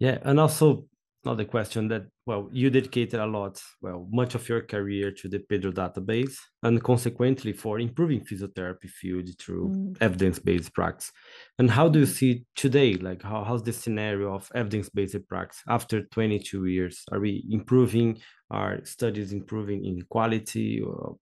Yeah, 0.00 0.18
and 0.22 0.40
also 0.40 0.86
another 1.24 1.44
question 1.44 1.88
that 1.88 2.02
well, 2.26 2.48
you 2.52 2.70
dedicated 2.70 3.20
a 3.20 3.26
lot, 3.26 3.60
well, 3.82 4.08
much 4.10 4.34
of 4.34 4.48
your 4.48 4.62
career 4.62 5.10
to 5.10 5.28
the 5.28 5.40
Pedro 5.40 5.72
database, 5.72 6.36
and 6.62 6.82
consequently 6.82 7.52
for 7.52 7.78
improving 7.78 8.24
physiotherapy 8.24 8.88
field 8.88 9.28
through 9.38 9.68
Mm. 9.68 9.96
evidence-based 10.00 10.72
practice. 10.72 11.12
And 11.58 11.70
how 11.70 11.88
do 11.88 11.98
you 12.00 12.06
see 12.06 12.46
today? 12.54 12.94
Like, 12.94 13.22
how, 13.22 13.44
how's 13.44 13.62
the 13.62 13.72
scenario 13.72 14.34
of 14.34 14.50
evidence-based 14.54 15.28
practice 15.28 15.62
after 15.68 16.02
22 16.06 16.64
years? 16.66 17.04
Are 17.12 17.20
we 17.20 17.44
improving? 17.50 18.20
Are 18.50 18.84
studies 18.84 19.32
improving 19.32 19.84
in 19.84 20.02
quality? 20.02 20.80
Or 20.80 21.16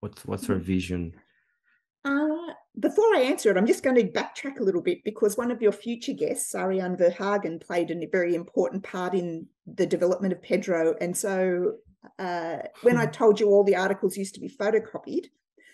what's 0.00 0.24
what's 0.24 0.48
your 0.48 0.58
vision? 0.58 1.14
Uh, 2.04 2.52
before 2.78 3.14
I 3.14 3.20
answer 3.20 3.50
it, 3.50 3.56
I'm 3.56 3.66
just 3.66 3.82
going 3.82 3.96
to 3.96 4.04
backtrack 4.04 4.58
a 4.60 4.62
little 4.62 4.82
bit 4.82 5.02
because 5.04 5.36
one 5.36 5.50
of 5.50 5.62
your 5.62 5.72
future 5.72 6.12
guests, 6.12 6.54
Arianne 6.54 6.98
Verhagen, 6.98 7.58
played 7.58 7.90
a 7.90 8.06
very 8.06 8.34
important 8.34 8.82
part 8.82 9.14
in 9.14 9.46
the 9.66 9.86
development 9.86 10.32
of 10.32 10.42
Pedro. 10.42 10.94
And 11.00 11.16
so 11.16 11.76
uh, 12.18 12.58
when 12.82 12.98
I 12.98 13.06
told 13.06 13.40
you 13.40 13.48
all 13.48 13.64
the 13.64 13.76
articles 13.76 14.16
used 14.16 14.34
to 14.34 14.40
be 14.40 14.48
photocopied, 14.48 15.26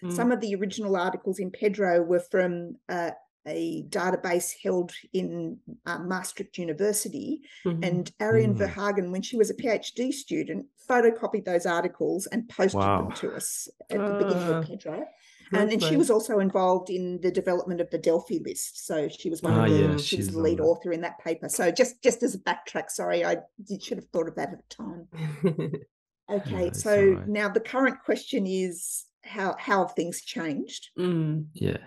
Mm. 0.03 0.11
some 0.13 0.33
of 0.33 0.41
the 0.41 0.55
original 0.55 0.97
articles 0.97 1.39
in 1.41 1.51
Pedro 1.51 2.01
were 2.03 2.21
from 2.21 2.77
uh, 2.89 3.11
a 3.47 3.83
database 3.91 4.55
held 4.63 4.93
in 5.13 5.59
uh, 5.85 5.99
Maastricht 5.99 6.57
University. 6.57 7.43
Mhm. 7.67 7.85
And 7.87 8.13
Arianne 8.19 8.55
Mm. 8.55 8.57
Verhagen, 8.57 9.11
when 9.13 9.21
she 9.21 9.37
was 9.37 9.51
a 9.51 9.55
PhD 9.55 10.11
student, 10.11 10.65
photocopied 10.89 11.45
those 11.45 11.67
articles 11.67 12.27
and 12.29 12.49
posted 12.49 12.79
Wow. 12.81 13.03
them 13.03 13.13
to 13.17 13.35
us 13.37 13.69
at 13.91 13.99
the 13.99 14.15
beginning 14.25 14.49
of 14.49 14.65
Pedro 14.65 15.07
and, 15.53 15.73
and 15.73 15.83
she 15.83 15.97
was 15.97 16.11
also 16.11 16.39
involved 16.39 16.91
in 16.91 17.21
the 17.21 17.31
development 17.31 17.81
of 17.81 17.91
the 17.91 17.99
Delphi 17.99 18.39
list. 18.45 18.87
So 18.87 19.09
she 19.09 19.31
was 19.31 19.43
one 19.43 19.55
Ah, 19.55 19.65
of 19.65 19.71
the 19.71 19.77
yeah, 19.77 19.87
she 19.87 19.93
was 19.93 20.07
she's 20.07 20.31
the 20.31 20.41
lead 20.41 20.61
author 20.61 20.93
in 20.93 21.01
that 21.03 21.19
paper. 21.19 21.49
So 21.49 21.71
just 21.71 22.03
just 22.03 22.23
as 22.23 22.35
a 22.35 22.39
backtrack, 22.39 22.91
sorry, 22.91 23.25
I 23.25 23.39
did, 23.65 23.83
should 23.83 23.99
have 23.99 24.09
thought 24.13 24.29
of 24.29 24.37
that 24.37 24.53
at 24.53 24.59
the 24.69 24.75
time. 24.75 25.73
Okay, 26.31 26.69
it's 26.69 26.85
so 26.85 26.97
all 26.97 27.15
right. 27.15 27.29
now 27.29 27.49
the 27.49 27.59
current 27.59 28.05
question 28.05 28.47
is 28.47 29.05
how 29.25 29.57
how 29.59 29.85
have 29.87 29.97
things 29.97 30.23
changed? 30.23 30.91
Mm. 30.97 31.47
Yeah. 31.55 31.79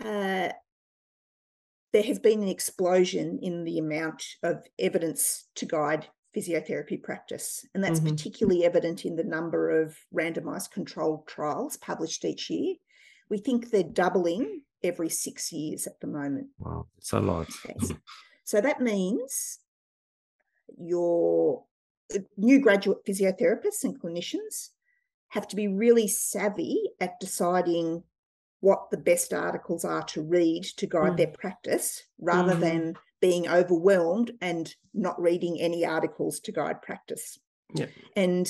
Uh, 0.00 0.52
there 1.92 2.02
has 2.04 2.20
been 2.20 2.42
an 2.42 2.48
explosion 2.48 3.40
in 3.42 3.64
the 3.64 3.78
amount 3.78 4.22
of 4.44 4.64
evidence 4.78 5.48
to 5.56 5.66
guide 5.66 6.06
physiotherapy 6.38 7.02
practice, 7.02 7.66
and 7.74 7.82
that's 7.82 8.00
Mhm. 8.00 8.10
particularly 8.10 8.64
evident 8.64 9.04
in 9.04 9.16
the 9.16 9.24
number 9.24 9.70
of 9.70 9.96
randomized 10.14 10.70
controlled 10.70 11.26
trials 11.26 11.76
published 11.76 12.24
each 12.24 12.48
year. 12.50 12.76
We 13.28 13.38
think 13.38 13.70
they're 13.70 13.82
doubling 13.82 14.62
every 14.82 15.08
six 15.10 15.52
years 15.52 15.86
at 15.86 16.00
the 16.00 16.06
moment. 16.06 16.48
Wow, 16.58 16.86
it's 16.96 17.12
a 17.12 17.20
lot. 17.20 17.48
So 18.44 18.62
that 18.62 18.80
means 18.80 19.58
your 20.78 21.64
new 22.38 22.60
graduate 22.60 23.04
physiotherapists 23.04 23.84
and 23.84 24.00
clinicians 24.00 24.70
have 25.28 25.46
to 25.48 25.56
be 25.56 25.68
really 25.68 26.08
savvy 26.08 26.90
at 26.98 27.20
deciding 27.20 28.04
what 28.60 28.90
the 28.90 28.96
best 28.96 29.34
articles 29.34 29.84
are 29.84 30.02
to 30.04 30.22
read 30.22 30.64
to 30.64 30.86
guide 30.86 31.12
Mm. 31.12 31.16
their 31.18 31.26
practice 31.32 32.04
rather 32.18 32.54
Mhm. 32.54 32.60
than 32.60 32.96
being 33.20 33.48
overwhelmed 33.48 34.32
and 34.40 34.74
not 34.94 35.20
reading 35.20 35.60
any 35.60 35.84
articles 35.84 36.40
to 36.40 36.52
guide 36.52 36.82
practice. 36.82 37.38
Yeah. 37.74 37.86
And 38.16 38.48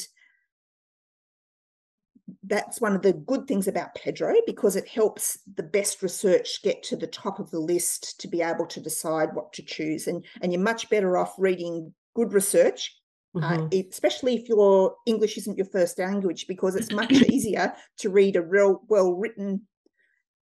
that's 2.42 2.80
one 2.80 2.94
of 2.94 3.02
the 3.02 3.14
good 3.14 3.46
things 3.46 3.68
about 3.68 3.94
Pedro 3.94 4.34
because 4.46 4.76
it 4.76 4.86
helps 4.86 5.38
the 5.56 5.62
best 5.62 6.02
research 6.02 6.62
get 6.62 6.82
to 6.84 6.96
the 6.96 7.06
top 7.06 7.38
of 7.38 7.50
the 7.50 7.58
list 7.58 8.20
to 8.20 8.28
be 8.28 8.42
able 8.42 8.66
to 8.66 8.80
decide 8.80 9.30
what 9.34 9.52
to 9.54 9.62
choose. 9.62 10.06
And, 10.06 10.24
and 10.42 10.52
you're 10.52 10.60
much 10.60 10.90
better 10.90 11.16
off 11.16 11.34
reading 11.38 11.94
good 12.14 12.34
research, 12.34 12.94
uh, 13.34 13.40
Mhm. 13.40 13.72
e- 13.74 13.88
especially 13.90 14.34
if 14.36 14.48
your 14.48 14.94
English 15.06 15.38
isn't 15.38 15.56
your 15.56 15.66
first 15.66 15.98
language, 15.98 16.46
because 16.46 16.76
it's 16.76 16.92
much 16.92 17.08
easier 17.32 17.74
to 17.98 18.10
read 18.10 18.36
a 18.36 18.42
real 18.42 18.82
well 18.88 19.12
written 19.14 19.66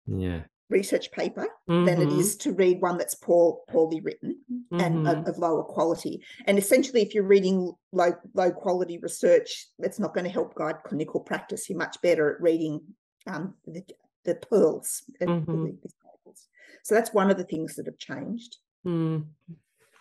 Yeah. 0.07 0.45
Research 0.69 1.11
paper 1.11 1.47
than 1.67 1.87
it 2.01 2.09
Mhm. 2.09 2.19
is 2.19 2.35
to 2.37 2.51
read 2.51 2.81
one 2.81 2.97
that's 2.97 3.15
poor, 3.15 3.61
poorly 3.69 4.01
written 4.01 4.43
and 4.71 5.05
Mhm. 5.05 5.21
of, 5.21 5.27
of 5.27 5.37
lower 5.37 5.63
quality. 5.63 6.21
And 6.45 6.57
essentially, 6.57 7.01
if 7.01 7.13
you're 7.13 7.23
reading 7.23 7.73
low 7.93 8.11
low 8.33 8.51
quality 8.51 8.97
research, 8.97 9.67
that's 9.79 9.99
not 9.99 10.13
going 10.13 10.25
to 10.25 10.29
help 10.29 10.55
guide 10.55 10.83
clinical 10.83 11.21
practice. 11.21 11.69
You're 11.69 11.77
much 11.77 12.01
better 12.01 12.33
at 12.35 12.41
reading 12.41 12.81
um, 13.27 13.55
the, 13.65 13.83
the 14.23 14.35
pearls. 14.35 15.03
Mhm. 15.21 15.77
So 16.83 16.95
that's 16.95 17.13
one 17.13 17.29
of 17.29 17.37
the 17.37 17.43
things 17.43 17.75
that 17.75 17.85
have 17.85 17.97
changed. 17.97 18.57
Mm. 18.85 19.27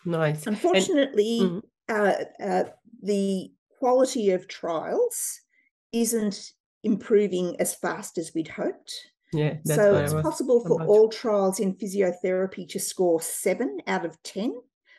Nice. 0.04 0.46
And- 0.46 0.54
Unfortunately, 0.54 1.40
Mhm. 1.42 1.62
uh, 1.88 2.24
uh, 2.40 2.64
the 3.02 3.52
quality 3.80 4.30
of 4.30 4.46
trials 4.46 5.40
isn't 5.92 6.52
improving 6.84 7.60
as 7.60 7.74
fast 7.74 8.16
as 8.18 8.32
we'd 8.34 8.46
hoped. 8.48 8.92
Yeah, 9.32 9.56
so 9.64 9.96
it's 9.96 10.12
possible 10.12 10.64
for 10.64 10.84
all 10.84 11.08
trials 11.08 11.60
in 11.60 11.74
physiotherapy 11.74 12.68
to 12.68 12.78
score 12.78 13.20
seven 13.20 13.78
out 13.86 14.04
of 14.04 14.22
10. 14.22 14.54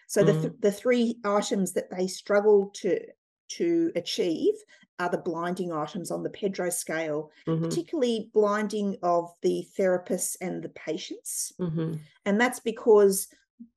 So 0.08 0.24
the, 0.24 0.34
th- 0.34 0.54
the 0.60 0.72
three 0.72 1.18
items 1.24 1.74
that 1.74 1.90
they 1.90 2.08
struggle 2.08 2.72
to, 2.76 3.00
to 3.50 3.92
achieve 3.96 4.54
are 5.00 5.10
the 5.10 5.18
blinding 5.18 5.72
items 5.72 6.12
on 6.12 6.24
the 6.24 6.30
Pedro 6.30 6.70
scale, 6.70 7.30
Mhm. 7.48 7.64
particularly 7.64 8.30
blinding 8.34 8.98
of 9.04 9.32
the 9.42 9.68
therapists 9.78 10.36
and 10.42 10.64
the 10.64 10.70
patients. 10.70 11.54
Mhm. 11.60 12.00
And 12.26 12.40
that's 12.42 12.60
because 12.60 13.28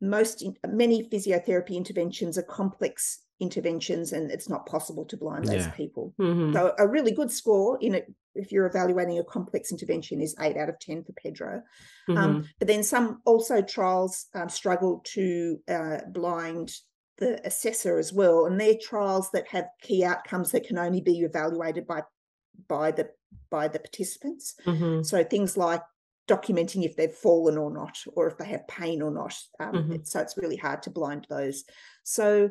most 0.01 0.43
in, 0.43 0.57
many 0.67 1.09
physiotherapy 1.09 1.71
interventions 1.75 2.39
are 2.39 2.43
complex 2.43 3.21
interventions 3.41 4.13
and 4.13 4.31
it's 4.31 4.49
not 4.49 4.67
possible 4.67 5.05
to 5.07 5.17
blind 5.17 5.47
those 5.47 5.65
Yeah. 5.67 5.71
people. 5.71 6.15
Mhm. 6.19 6.53
So 6.53 6.75
a 6.79 6.87
really 6.87 7.13
good 7.13 7.31
score 7.31 7.79
in 7.81 7.95
it 7.95 8.13
if 8.35 8.53
you're 8.53 8.67
evaluating 8.67 9.19
a 9.19 9.25
complex 9.25 9.73
intervention 9.73 10.21
is 10.21 10.37
eight 10.41 10.57
out 10.57 10.69
of 10.69 10.79
10 10.79 11.03
for 11.03 11.13
Pedro. 11.15 11.63
Mhm. 12.09 12.17
Um, 12.17 12.49
but 12.59 12.69
then 12.69 12.83
some 12.85 13.21
also 13.25 13.61
trials 13.63 14.27
um, 14.35 14.49
struggle 14.49 15.01
to 15.05 15.59
uh, 15.69 15.99
blind 16.09 16.73
the 17.17 17.45
assessor 17.47 17.99
as 17.99 18.13
well. 18.13 18.47
And 18.47 18.61
they're 18.61 18.79
trials 18.81 19.31
that 19.33 19.49
have 19.49 19.69
key 19.83 20.05
outcomes 20.05 20.53
that 20.53 20.65
can 20.67 20.79
only 20.79 21.01
be 21.01 21.19
evaluated 21.21 21.87
by 21.87 22.05
by 22.69 22.91
the 22.93 23.11
by 23.49 23.69
the 23.69 23.79
participants. 23.79 24.55
Mhm. 24.65 25.05
So 25.05 25.25
things 25.25 25.57
like 25.57 25.83
documenting 26.29 26.85
if 26.85 26.95
they've 26.97 27.13
fallen 27.13 27.59
or 27.59 27.71
not, 27.73 27.97
or 28.15 28.29
if 28.29 28.37
they 28.39 28.45
have 28.47 28.67
pain 28.69 29.03
or 29.03 29.11
not. 29.11 29.35
Um, 29.59 29.73
Mhm. 29.75 29.95
it- 29.97 30.07
so 30.09 30.21
it's 30.21 30.37
really 30.37 30.57
hard 30.57 30.83
to 30.85 30.91
blind 30.91 31.27
those. 31.29 31.65
So, 32.05 32.51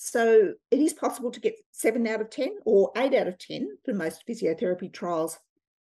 so 0.00 0.54
it 0.70 0.78
is 0.78 0.92
possible 0.92 1.28
to 1.32 1.40
get 1.40 1.56
seven 1.72 2.06
out 2.06 2.20
of 2.20 2.30
ten 2.30 2.56
or 2.64 2.92
eight 2.96 3.14
out 3.14 3.26
of 3.26 3.36
ten 3.36 3.68
for 3.84 3.92
most 3.92 4.22
physiotherapy 4.28 4.92
trials, 4.92 5.38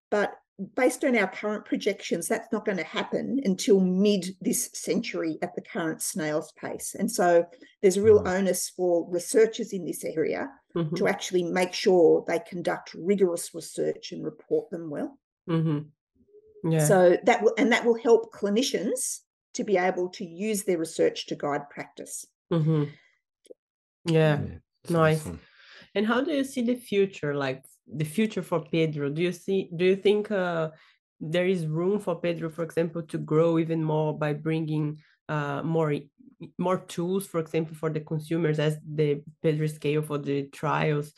but 0.09 0.35
based 0.73 1.03
on 1.03 1.17
our 1.17 1.27
current 1.27 1.65
projections, 1.65 2.29
that's 2.29 2.49
not 2.53 2.63
going 2.63 2.77
to 2.77 2.83
happen 2.85 3.41
until 3.43 3.81
mid 3.81 4.37
this 4.39 4.69
century 4.73 5.37
at 5.41 5.53
the 5.53 5.61
current 5.61 6.01
snail's 6.01 6.53
pace. 6.53 6.95
And 6.97 7.11
so 7.11 7.45
there's 7.81 7.97
a 7.97 8.01
real 8.01 8.23
Right. 8.23 8.37
onus 8.37 8.69
for 8.69 9.05
researchers 9.09 9.73
in 9.73 9.83
this 9.83 10.05
area 10.05 10.49
Mhm. 10.73 10.95
to 10.95 11.07
actually 11.09 11.43
make 11.43 11.73
sure 11.73 12.23
they 12.25 12.39
conduct 12.39 12.93
rigorous 12.93 13.53
research 13.53 14.13
and 14.13 14.23
report 14.23 14.69
them 14.69 14.89
well. 14.89 15.19
Mhm. 15.49 15.89
Yeah. 16.63 16.85
So 16.85 17.17
that 17.23 17.43
will 17.43 17.53
and 17.57 17.69
that 17.73 17.83
will 17.83 17.95
help 18.01 18.31
clinicians 18.33 19.23
to 19.55 19.65
be 19.65 19.75
able 19.75 20.07
to 20.11 20.23
use 20.23 20.63
their 20.63 20.77
research 20.77 21.25
to 21.25 21.35
guide 21.35 21.69
practice. 21.69 22.25
Yeah. 24.05 24.39
Yeah, 24.41 24.57
Nice. 24.89 25.21
awesome. 25.21 25.39
And 25.95 26.05
how 26.05 26.21
do 26.21 26.31
you 26.31 26.43
see 26.43 26.61
the 26.61 26.75
future, 26.75 27.33
like 27.35 27.63
the 27.87 28.03
future 28.03 28.41
for 28.41 28.61
Pedro? 28.61 29.09
Do 29.09 29.21
you 29.21 29.31
see, 29.31 29.69
do 29.75 29.85
you 29.85 29.95
think 29.95 30.29
uh, 30.29 30.71
there 31.19 31.47
is 31.47 31.65
room 31.65 31.99
for 31.99 32.19
Pedro, 32.19 32.49
for 32.49 32.63
example, 32.63 33.01
to 33.03 33.17
grow 33.17 33.57
even 33.59 33.83
more 33.83 34.17
by 34.17 34.33
bringing 34.33 34.99
uh, 35.29 35.61
more 35.63 35.93
more 36.57 36.79
tools, 36.79 37.25
for 37.25 37.39
example, 37.39 37.75
for 37.75 37.89
the 37.89 38.01
consumers 38.01 38.59
as 38.59 38.77
the 38.85 39.23
Pedro 39.41 39.67
scale 39.67 40.01
for 40.01 40.17
the 40.17 40.43
trials? 40.47 41.13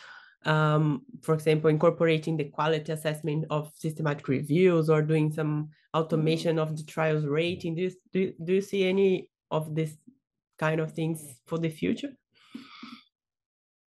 Um, 0.45 1.01
for 1.23 1.33
example, 1.33 1.69
incorporating 1.69 2.37
the 2.37 2.45
quality 2.45 2.91
assessment 2.91 3.45
of 3.49 3.71
systematic 3.75 4.27
reviews 4.27 4.89
or 4.89 5.01
doing 5.01 5.31
some 5.31 5.69
automation 5.93 6.59
of 6.59 6.77
the 6.77 6.83
trials 6.83 7.25
rating. 7.25 7.75
Do 7.75 7.81
you, 7.81 7.91
do, 8.13 8.33
do 8.43 8.53
you 8.53 8.61
see 8.61 8.87
any 8.87 9.29
of 9.49 9.73
this 9.73 9.97
kind 10.59 10.79
of 10.79 10.93
things 10.93 11.41
for 11.47 11.57
the 11.57 11.69
future? 11.69 12.11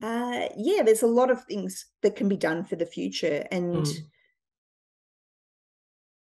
Uh, 0.03 0.49
yeah, 0.57 0.83
there's 0.83 1.03
a 1.03 1.07
lot 1.07 1.31
of 1.31 1.45
things 1.45 1.87
that 2.03 2.17
can 2.17 2.29
be 2.29 2.37
done 2.37 2.65
for 2.65 2.77
the 2.77 2.87
future. 2.87 3.47
And 3.51 3.85
Mm. 3.85 4.11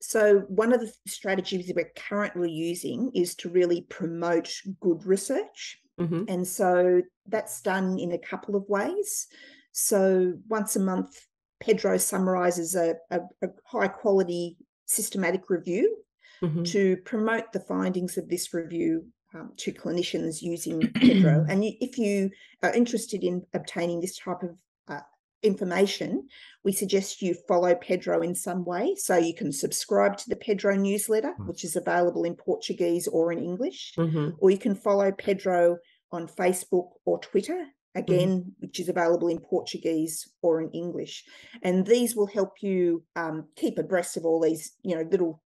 so, 0.02 0.40
one 0.48 0.72
of 0.72 0.80
the 0.80 0.92
strategies 1.06 1.66
that 1.66 1.76
we're 1.76 1.92
currently 1.96 2.50
using 2.50 3.10
is 3.14 3.34
to 3.36 3.48
really 3.48 3.82
promote 3.82 4.52
good 4.80 5.04
research. 5.06 5.80
Mhm. 5.98 6.24
And 6.28 6.46
so 6.48 7.02
that's 7.26 7.60
done 7.60 7.98
in 7.98 8.12
a 8.12 8.18
couple 8.18 8.56
of 8.56 8.68
ways. 8.68 9.28
So 9.72 10.38
once 10.48 10.74
a 10.76 10.80
month, 10.80 11.26
Pedro 11.60 11.98
summarizes 11.98 12.74
a, 12.74 12.96
a, 13.10 13.20
a 13.42 13.48
high 13.66 13.88
quality 13.88 14.56
systematic 14.86 15.50
review 15.50 16.02
Mhm. 16.42 16.64
to 16.72 16.96
promote 17.04 17.52
the 17.52 17.60
findings 17.60 18.16
of 18.16 18.28
this 18.28 18.54
review 18.54 19.12
um, 19.34 19.52
to 19.58 19.72
clinicians 19.72 20.42
using 20.42 20.80
Pedro. 20.92 21.44
and 21.48 21.64
if 21.64 21.98
you 21.98 22.30
are 22.62 22.72
interested 22.74 23.22
in 23.24 23.44
obtaining 23.54 24.00
this 24.00 24.16
type 24.18 24.42
of 24.42 24.58
uh, 24.88 25.00
information, 25.42 26.28
we 26.64 26.72
suggest 26.72 27.22
you 27.22 27.34
follow 27.48 27.74
Pedro 27.74 28.20
in 28.22 28.34
some 28.34 28.64
way. 28.64 28.94
So 28.96 29.16
you 29.16 29.34
can 29.34 29.52
subscribe 29.52 30.16
to 30.18 30.28
the 30.28 30.36
Pedro 30.36 30.76
newsletter, 30.76 31.34
Mm. 31.38 31.46
which 31.48 31.64
is 31.64 31.76
available 31.76 32.24
in 32.24 32.34
Portuguese 32.34 33.06
or 33.08 33.32
in 33.32 33.38
English, 33.38 33.94
Mhm. 33.96 34.36
or 34.40 34.50
you 34.50 34.58
can 34.58 34.74
follow 34.74 35.12
Pedro 35.12 35.78
on 36.12 36.26
Facebook 36.26 36.88
or 37.04 37.18
Twitter, 37.20 37.66
again, 37.94 38.30
Mm-hmm. 38.40 38.50
which 38.60 38.80
is 38.80 38.88
available 38.88 39.28
in 39.28 39.38
Portuguese 39.38 40.28
or 40.42 40.60
in 40.60 40.70
English. 40.72 41.24
And 41.62 41.86
these 41.86 42.14
will 42.16 42.26
help 42.26 42.62
you 42.62 43.04
um, 43.16 43.48
keep 43.56 43.78
abreast 43.78 44.16
of 44.16 44.26
all 44.26 44.40
these, 44.40 44.72
you 44.82 44.94
know, 44.96 45.02
little 45.08 45.40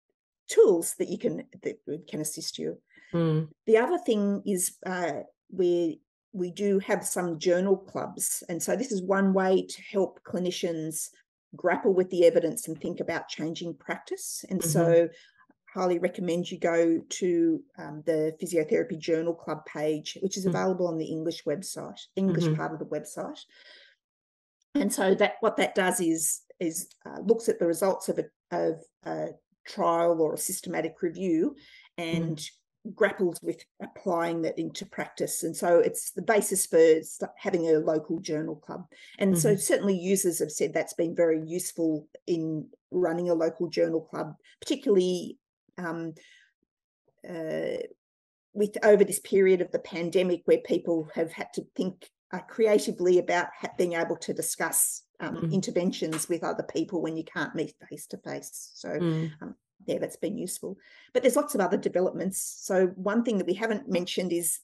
tools 0.48 0.94
that 0.98 1.08
you 1.08 1.18
can 1.18 1.44
that 1.62 1.76
can 2.08 2.20
assist 2.20 2.58
you. 2.58 2.78
Mm. 3.14 3.48
The 3.66 3.78
other 3.78 3.98
thing 3.98 4.42
is 4.44 4.76
uh, 4.84 5.20
we 5.50 6.00
we 6.32 6.50
do 6.50 6.80
have 6.80 7.04
some 7.06 7.38
journal 7.38 7.76
clubs, 7.76 8.42
and 8.48 8.60
so 8.60 8.74
this 8.76 8.90
is 8.90 9.02
one 9.02 9.32
way 9.32 9.64
to 9.66 9.82
help 9.82 10.20
clinicians 10.24 11.10
grapple 11.54 11.94
with 11.94 12.10
the 12.10 12.26
evidence 12.26 12.66
and 12.66 12.80
think 12.80 12.98
about 12.98 13.28
changing 13.28 13.74
practice. 13.74 14.44
And 14.50 14.60
Mhm. 14.60 14.64
so, 14.64 15.08
highly 15.72 16.00
recommend 16.00 16.50
you 16.50 16.58
go 16.58 16.98
to 16.98 17.62
um, 17.78 18.02
the 18.06 18.36
Physiotherapy 18.42 18.98
Journal 18.98 19.34
Club 19.34 19.64
page, 19.66 20.18
which 20.20 20.36
is 20.36 20.44
Mm. 20.44 20.48
available 20.50 20.88
on 20.88 20.98
the 20.98 21.06
English 21.06 21.44
website, 21.44 22.00
English 22.16 22.44
Mhm. 22.46 22.56
part 22.56 22.72
of 22.72 22.80
the 22.80 22.86
website. 22.86 23.38
And 24.74 24.92
so 24.92 25.14
that 25.14 25.34
what 25.40 25.56
that 25.58 25.74
does 25.76 26.00
is 26.00 26.40
is 26.60 26.88
uh, 27.06 27.18
looks 27.20 27.48
at 27.48 27.58
the 27.58 27.66
results 27.66 28.08
of 28.08 28.18
a 28.18 28.24
of 28.50 28.82
a 29.04 29.28
trial 29.64 30.20
or 30.20 30.34
a 30.34 30.38
systematic 30.38 31.00
review 31.02 31.56
and 31.96 32.40
grapples 32.94 33.40
with 33.42 33.64
applying 33.80 34.42
that 34.42 34.58
into 34.58 34.84
practice. 34.84 35.42
And 35.42 35.56
so 35.56 35.78
it's 35.78 36.10
the 36.10 36.22
basis 36.22 36.66
for 36.66 37.00
having 37.36 37.66
a 37.68 37.78
local 37.78 38.20
journal 38.20 38.56
club. 38.56 38.86
And 39.18 39.38
so 39.38 39.54
Mhm. 39.54 39.60
certainly 39.60 39.98
users 39.98 40.38
have 40.40 40.52
said 40.52 40.74
that's 40.74 40.92
been 40.92 41.14
very 41.14 41.40
useful 41.46 42.08
in 42.26 42.70
running 42.90 43.30
a 43.30 43.34
local 43.34 43.68
journal 43.68 44.02
club, 44.02 44.36
particularly 44.60 45.38
um, 45.78 46.14
uh, 47.28 47.78
with 48.52 48.76
over 48.84 49.02
this 49.02 49.18
period 49.20 49.60
of 49.60 49.70
the 49.72 49.78
pandemic 49.78 50.42
where 50.44 50.58
people 50.58 51.08
have 51.14 51.32
had 51.32 51.52
to 51.54 51.66
think 51.74 52.10
uh, 52.32 52.40
creatively 52.40 53.18
about 53.18 53.48
being 53.78 53.94
able 53.94 54.16
to 54.16 54.34
discuss 54.34 55.02
um, 55.20 55.36
Mhm. 55.36 55.52
interventions 55.52 56.28
with 56.28 56.42
other 56.42 56.64
people 56.64 57.00
when 57.00 57.16
you 57.16 57.24
can't 57.24 57.54
meet 57.54 57.74
face 57.88 58.06
to 58.08 58.18
face. 58.18 58.72
So 58.74 58.88
Mm. 58.90 59.32
Yeah, 59.86 59.98
that's 59.98 60.16
been 60.16 60.38
useful. 60.38 60.76
But 61.12 61.22
there's 61.22 61.36
lots 61.36 61.54
of 61.54 61.60
other 61.60 61.76
developments. 61.76 62.38
So 62.62 62.86
one 62.96 63.24
thing 63.24 63.38
that 63.38 63.46
we 63.46 63.54
haven't 63.54 63.88
mentioned 63.88 64.32
is 64.32 64.60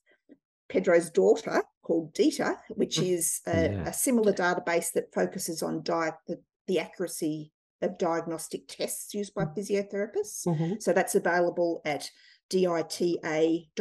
Pedro's 0.68 1.10
daughter 1.10 1.62
called 1.82 2.12
Dita, 2.14 2.56
which 2.70 2.98
Mm. 2.98 3.10
is 3.12 3.40
a, 3.46 3.62
Yeah. 3.70 3.88
a 3.88 3.92
similar 3.92 4.32
database 4.32 4.92
that 4.92 5.12
focuses 5.12 5.62
on 5.62 5.82
di- 5.82 6.12
the, 6.26 6.40
the 6.66 6.78
accuracy 6.78 7.52
of 7.82 7.98
diagnostic 7.98 8.68
tests 8.68 9.14
used 9.14 9.34
by 9.34 9.44
physiotherapists. 9.46 10.46
Mhm. 10.46 10.80
So 10.82 10.92
that's 10.92 11.14
available 11.14 11.80
at 11.84 12.10
dita.org.au. 12.50 13.74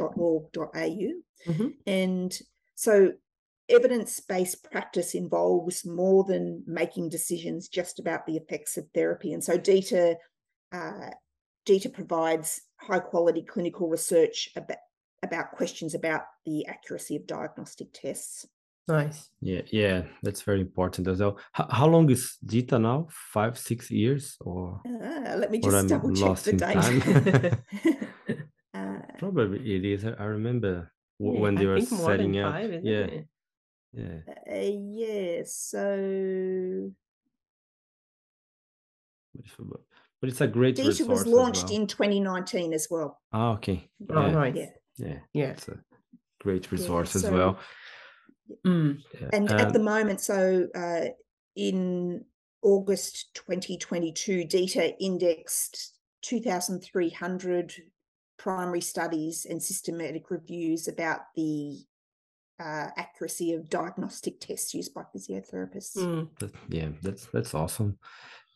Mhm. 1.46 1.74
And 1.86 2.42
so 2.76 3.14
evidence 3.68 4.20
based 4.20 4.64
practice 4.64 5.14
involves 5.16 5.86
more 5.86 6.24
than 6.24 6.64
making 6.66 7.10
decisions 7.10 7.68
just 7.68 8.00
about 8.00 8.26
the 8.26 8.38
effects 8.38 8.78
of 8.78 8.90
therapy. 8.94 9.34
And 9.34 9.44
so 9.44 9.58
DITA, 9.58 10.18
uh, 10.72 11.12
DITA 11.70 11.90
provides 11.90 12.62
high 12.78 12.98
quality 12.98 13.44
clinical 13.44 13.88
research 13.90 14.50
about, 14.56 14.78
about 15.22 15.52
questions 15.52 15.94
about 15.94 16.24
the 16.44 16.66
accuracy 16.66 17.16
of 17.16 17.28
diagnostic 17.28 17.94
tests. 17.94 18.48
Nice. 18.88 19.30
Yeah, 19.40 19.62
yeah, 19.72 20.06
that's 20.24 20.42
very 20.42 20.62
important 20.62 21.08
as 21.08 21.20
well. 21.20 21.38
H- 21.60 21.68
how 21.70 21.86
long 21.86 22.10
is 22.10 22.38
Dita 22.44 22.80
now? 22.80 23.06
Five, 23.12 23.56
six 23.60 23.92
years, 23.92 24.36
or 24.40 24.82
Uh, 24.84 25.36
let 25.38 25.52
me 25.52 25.60
Or 25.60 25.70
just 25.70 25.76
I'm 25.76 25.88
double 25.88 26.16
check 26.16 26.38
the 26.40 26.54
date. 26.54 27.60
uh, 28.74 29.02
probably 29.20 29.76
it 29.76 29.86
is. 29.86 30.06
I 30.06 30.14
I 30.18 30.24
remember 30.26 30.92
w- 31.20 31.36
Yeah, 31.38 31.42
when 31.44 31.54
they 31.54 31.66
I 31.66 31.68
were 31.68 31.78
think 31.78 31.92
more 31.92 32.00
than 32.00 32.18
setting 32.18 32.40
up. 32.40 32.54
five, 32.54 32.72
isn't 32.74 32.86
yeah, 32.88 33.06
it? 33.06 33.28
yeah. 33.94 34.20
uh, 34.50 34.74
yeah, 35.06 35.44
so 35.46 36.92
But 40.22 40.30
it's, 40.30 40.42
a 40.42 40.48
great 40.48 40.76
DITA 40.76 40.88
resource 40.88 41.10
was 41.10 41.22
as 41.22 41.28
launched 41.28 41.66
well. 41.66 41.76
in 41.82 41.88
2019 41.88 42.74
as 42.74 42.88
well. 42.90 43.20
Ah, 43.32 43.54
okay. 43.54 43.90
Oh, 44.10 44.26
Yeah, 44.26 44.32
nice. 44.32 44.56
Yeah. 44.56 44.66
yeah. 44.98 45.20
Yeah. 45.34 45.46
It's 45.52 45.68
a 45.70 45.80
great 46.42 46.72
resource 46.72 47.16
as 47.16 47.22
so- 47.22 47.32
well. 47.32 47.60
Mm. 48.66 49.00
Yeah. 49.20 49.30
And 49.32 49.52
at 49.52 49.68
um, 49.68 49.74
the 49.74 49.80
moment, 49.80 50.22
so 50.22 50.68
uh, 50.76 51.06
in 51.56 52.26
August 52.62 53.30
2022, 53.36 54.46
DITA 54.46 54.96
indexed 55.00 55.94
2,300 56.24 57.74
primary 58.38 58.82
studies 58.82 59.46
and 59.50 59.62
systematic 59.62 60.32
reviews 60.32 60.88
about 60.88 61.22
the 61.36 61.78
uh, 62.60 62.88
accuracy 62.98 63.54
of 63.54 63.70
diagnostic 63.70 64.40
tests 64.40 64.74
used 64.74 64.94
by 64.94 65.04
physiotherapists. 65.16 65.98
Mm. 65.98 66.30
That, 66.40 66.52
yeah, 66.70 66.90
that's 67.02 67.28
that's 67.28 67.54
awesome. 67.54 67.98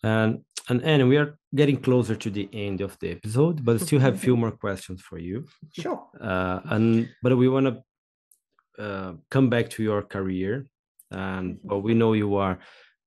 And 0.04 0.44
and 0.70 0.82
Anne, 0.84 1.08
we 1.08 1.18
are 1.18 1.38
getting 1.54 1.78
closer 1.78 2.16
to 2.16 2.30
the 2.30 2.50
end 2.54 2.82
of 2.82 2.98
the 3.00 3.12
episode, 3.12 3.64
but 3.66 3.82
still 3.82 4.00
have 4.00 4.16
a 4.16 4.18
few 4.26 4.36
more 4.38 4.52
questions 4.52 5.02
for 5.02 5.18
you. 5.18 5.46
Sure. 5.72 6.08
Uh, 6.20 6.60
and 6.66 7.10
but 7.22 7.36
we 7.38 7.50
want 7.50 7.68
to 7.68 8.84
uh, 8.84 9.14
come 9.30 9.50
back 9.50 9.70
to 9.72 9.84
your 9.84 10.02
career, 10.02 10.68
and 11.12 11.60
well, 11.64 11.82
we 11.82 11.94
know 11.94 12.14
you 12.14 12.36
are 12.36 12.60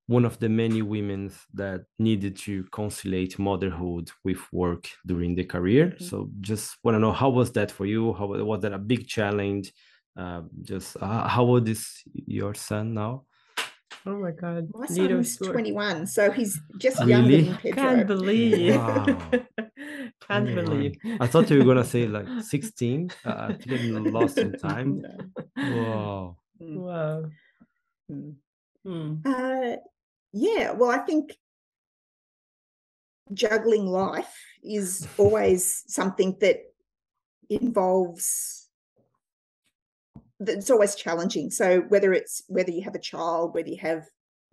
one 0.08 0.24
of 0.24 0.38
the 0.38 0.48
many 0.48 0.82
women 0.82 1.32
that 1.54 1.80
needed 1.98 2.36
to 2.36 2.62
conciliate 2.70 3.38
motherhood 3.40 4.08
with 4.22 4.38
work 4.52 4.88
during 5.04 5.34
the 5.34 5.42
career. 5.44 5.86
Mhm. 5.88 6.02
So 6.02 6.30
just 6.40 6.76
want 6.84 6.94
to 6.94 7.00
know 7.00 7.12
how 7.12 7.30
was 7.30 7.50
that 7.52 7.72
for 7.72 7.86
you? 7.86 8.12
How 8.12 8.26
was 8.26 8.60
that 8.60 8.72
a 8.72 8.78
big 8.78 9.08
challenge? 9.08 9.72
Uh, 10.16 10.42
just 10.62 10.96
uh, 11.02 11.26
how 11.28 11.42
old 11.42 11.68
is 11.68 12.02
your 12.26 12.54
son 12.54 12.94
now? 12.94 13.24
Oh 14.06 14.18
my 14.18 14.30
God. 14.30 14.68
My 14.72 14.86
Little 14.88 15.18
son's 15.18 15.32
story. 15.34 15.52
21, 15.52 16.06
so 16.06 16.30
he's 16.30 16.60
just 16.78 17.00
Really? 17.00 17.10
younger 17.10 17.42
than 17.42 17.56
Pedro. 17.58 17.82
Can't 17.82 18.06
believe. 18.06 18.76
Wow. 18.76 19.04
Can't 20.28 20.46
21. 20.50 20.54
believe. 20.54 20.94
I 21.20 21.26
thought 21.26 21.50
you 21.50 21.58
were 21.58 21.64
gonna 21.64 21.84
say 21.84 22.06
like 22.06 22.26
16. 22.42 23.10
Uh, 23.24 23.28
I 23.50 23.52
think 23.54 23.72
I'm 23.96 24.04
lost 24.12 24.38
in 24.38 24.52
time. 24.58 25.02
No. 25.56 25.76
Wow. 25.76 26.36
Mm, 26.62 26.76
Wow. 26.76 27.24
mm. 28.10 28.34
Mm. 28.86 29.26
Uh, 29.26 29.76
yeah, 30.32 30.70
well, 30.72 30.90
I 30.90 30.98
think 30.98 31.34
juggling 33.32 33.86
life 33.86 34.32
is 34.62 35.08
always 35.18 35.82
something 35.88 36.36
that 36.40 36.58
involves 37.50 38.65
that's 40.40 40.70
always 40.70 40.94
challenging. 40.94 41.50
So 41.50 41.80
whether 41.82 42.12
it's 42.12 42.42
whether 42.48 42.70
you 42.70 42.82
have 42.82 42.94
a 42.94 43.00
child, 43.00 43.54
whether 43.54 43.68
you 43.68 43.78
have 43.78 44.08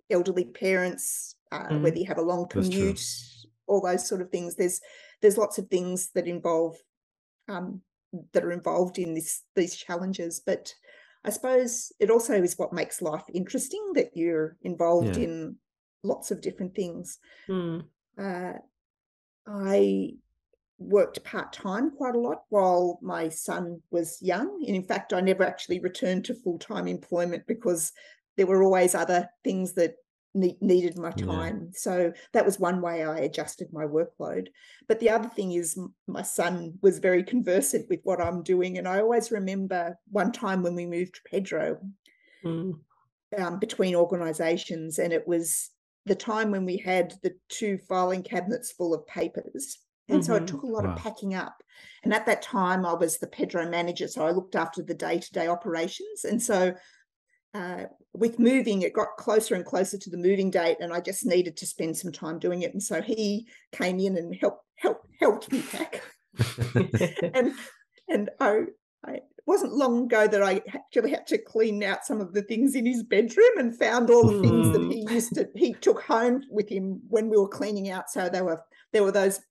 elderly 0.09 0.45
parents, 0.45 1.35
uh, 1.51 1.69
Mhm. 1.69 1.83
whether 1.83 1.97
you 1.97 2.05
have 2.05 2.17
a 2.17 2.21
long 2.21 2.47
commute, 2.47 3.01
all 3.67 3.81
those 3.81 4.07
sort 4.07 4.21
of 4.21 4.29
things. 4.29 4.55
There's 4.55 4.81
there's 5.21 5.37
lots 5.37 5.57
of 5.57 5.69
things 5.69 6.11
that 6.11 6.27
involve 6.27 6.77
um, 7.47 7.81
that 8.31 8.43
are 8.43 8.51
involved 8.51 8.99
in 8.99 9.13
this 9.13 9.43
these 9.55 9.75
challenges, 9.75 10.39
but 10.39 10.73
I 11.25 11.29
suppose 11.29 11.91
it 11.99 12.09
also 12.09 12.41
is 12.41 12.57
what 12.57 12.73
makes 12.73 13.01
life 13.01 13.23
interesting 13.33 13.93
that 13.93 14.15
you're 14.15 14.57
involved 14.61 15.17
Yeah. 15.17 15.23
in 15.23 15.59
lots 16.03 16.31
of 16.31 16.41
different 16.41 16.75
things. 16.75 17.19
Mm. 17.47 17.87
Uh, 18.17 18.59
I 19.45 20.17
worked 20.77 21.23
part 21.23 21.53
time 21.53 21.91
quite 21.91 22.15
a 22.15 22.19
lot 22.19 22.43
while 22.49 22.99
my 23.01 23.29
son 23.29 23.81
was 23.91 24.17
young. 24.21 24.63
And 24.65 24.75
in 24.75 24.83
fact, 24.83 25.13
I 25.13 25.21
never 25.21 25.43
actually 25.43 25.79
returned 25.79 26.25
to 26.25 26.33
full 26.35 26.59
time 26.59 26.87
employment 26.87 27.43
because 27.47 27.91
there 28.37 28.47
were 28.47 28.63
always 28.63 28.95
other 28.95 29.29
things 29.43 29.73
that 29.73 29.95
ne- 30.33 30.57
needed 30.61 30.97
my 30.97 31.13
Yeah. 31.15 31.25
time. 31.25 31.71
So 31.73 32.11
that 32.33 32.45
was 32.45 32.59
one 32.59 32.81
way 32.81 33.03
I 33.03 33.19
adjusted 33.19 33.71
my 33.71 33.85
workload. 33.85 34.47
But 34.87 34.99
the 34.99 35.11
other 35.11 35.29
thing 35.29 35.51
is, 35.51 35.77
my 36.07 36.23
son 36.23 36.79
was 36.81 36.99
very 36.99 37.23
conversant 37.23 37.87
with 37.89 37.99
what 38.03 38.19
I'm 38.19 38.41
doing. 38.43 38.77
And 38.77 38.87
I 38.87 38.99
always 38.99 39.31
remember 39.31 39.97
one 40.11 40.31
time 40.31 40.63
when 40.63 40.75
we 40.75 40.85
moved 40.85 41.15
to 41.15 41.21
Pedro, 41.29 41.79
Mm. 42.43 42.79
um, 43.37 43.59
between 43.59 43.95
organisations, 43.95 44.99
and 44.99 45.13
it 45.13 45.27
was 45.27 45.69
the 46.05 46.15
time 46.15 46.51
when 46.51 46.65
we 46.65 46.77
had 46.77 47.13
the 47.21 47.35
two 47.47 47.77
filing 47.77 48.21
cabinets 48.23 48.71
full 48.71 48.93
of 48.93 49.07
papers. 49.07 49.79
And 50.09 50.23
so 50.23 50.33
Mhm. 50.33 50.37
it 50.37 50.47
took 50.47 50.63
a 50.63 50.67
lot 50.67 50.83
Wow. 50.83 50.91
of 50.91 50.95
packing 50.95 51.33
up. 51.33 51.63
And 52.03 52.13
at 52.13 52.25
that 52.25 52.41
time, 52.41 52.85
I 52.85 52.93
was 52.93 53.17
the 53.17 53.27
Pedro 53.27 53.69
manager, 53.69 54.07
so 54.07 54.25
I 54.25 54.31
looked 54.31 54.55
after 54.55 54.81
the 54.83 54.93
day 54.93 55.19
to 55.19 55.31
day 55.33 55.47
operations. 55.47 56.25
And 56.25 56.41
so 56.41 56.75
uh, 57.53 57.85
with 58.13 58.39
moving, 58.39 58.81
it 58.81 58.93
got 58.93 59.17
closer 59.17 59.55
and 59.55 59.65
closer 59.65 59.97
to 59.97 60.09
the 60.09 60.17
moving 60.17 60.49
date, 60.51 60.77
and 60.79 60.91
I 60.93 61.01
just 61.01 61.25
needed 61.25 61.55
to 61.57 61.67
spend 61.67 61.97
some 61.97 62.11
time 62.11 62.39
doing 62.39 62.63
it. 62.63 62.73
And 62.73 62.81
so 62.81 63.01
he 63.01 63.47
came 63.71 63.99
in 63.99 64.17
and 64.17 64.35
helped 64.35 64.65
helped 64.77 65.07
helped 65.19 65.51
me 65.51 65.63
pack 65.63 66.01
and 67.33 67.57
and 68.09 68.29
I 68.39 68.61
I, 69.05 69.13
it 69.15 69.23
wasn't 69.45 69.73
long 69.73 70.05
ago 70.05 70.27
that 70.27 70.41
I 70.41 70.61
actually 70.73 71.11
had 71.11 71.27
to 71.27 71.37
clean 71.37 71.83
out 71.83 72.05
some 72.05 72.21
of 72.21 72.33
the 72.33 72.41
things 72.43 72.75
in 72.75 72.85
his 72.85 73.03
bedroom 73.03 73.57
and 73.57 73.77
found 73.77 74.09
all 74.09 74.25
the 74.25 74.33
things 74.33 74.71
that 74.71 74.85
he 74.89 74.99
used 74.99 75.35
to 75.35 75.49
he 75.55 75.75
took 75.75 76.01
home 76.01 76.43
with 76.49 76.69
him 76.69 77.01
when 77.09 77.29
we 77.29 77.37
were 77.37 77.49
cleaning 77.49 77.89
out. 77.89 78.09
So 78.09 78.29
there 78.29 78.45
were 78.45 78.63
there 78.93 79.03
were 79.03 79.11
those 79.11 79.41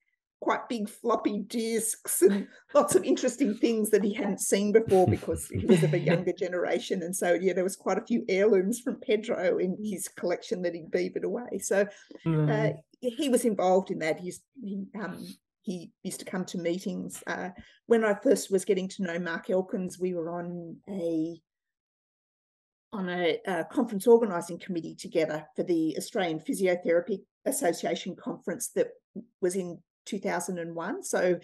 quite 0.43 0.69
big 0.69 0.89
floppy 0.89 1.39
disks 1.39 2.21
and 2.21 2.49
lots 2.75 2.97
of 2.97 3.05
interesting 3.05 3.55
things 3.55 3.91
that 3.91 4.03
he 4.03 4.13
hadn't 4.13 4.41
seen 4.41 4.73
before 4.73 5.07
because 5.07 5.47
he 5.49 5.65
was 5.65 5.85
of 5.85 5.95
a 5.95 5.99
younger 6.11 6.33
generation. 6.33 7.03
And 7.03 7.15
so 7.15 7.35
yeah, 7.35 7.53
there 7.53 7.65
was 7.65 7.77
quite 7.77 7.97
a 7.97 8.05
few 8.05 8.25
heirlooms 8.29 8.81
from 8.81 8.97
Pedro 8.97 9.59
in 9.59 9.79
his 9.83 10.09
collection 10.09 10.61
that 10.63 10.75
he 10.75 10.83
beavered 10.91 11.25
away. 11.25 11.61
So 11.61 11.87
uh, 12.27 12.71
he 13.01 13.29
was 13.29 13.45
involved 13.45 13.93
in 13.93 14.01
that. 14.01 14.19
He's, 14.19 14.41
he 14.61 14.85
um, 15.01 15.25
he 15.63 15.93
used 16.03 16.19
to 16.19 16.27
come 16.27 16.45
to 16.47 16.59
meetings. 16.59 17.23
Uh, 17.27 17.51
when 17.87 18.05
I 18.05 18.15
first 18.15 18.51
was 18.51 18.65
getting 18.65 18.89
to 18.89 19.05
know 19.05 19.21
Mark 19.21 19.49
Elkins, 19.49 19.99
we 19.99 20.13
were 20.13 20.31
on 20.31 20.77
a 20.89 21.41
on 22.93 23.09
a, 23.09 23.39
a 23.47 23.65
conference 23.65 24.07
organising 24.09 24.59
committee 24.59 24.97
together 24.97 25.47
for 25.57 25.63
the 25.63 25.95
Australian 25.97 26.41
Physiotherapy 26.41 27.21
Association 27.47 28.17
conference 28.17 28.71
that 28.75 28.89
was 29.41 29.57
in 29.57 29.79
2001. 30.07 31.03
So 31.05 31.39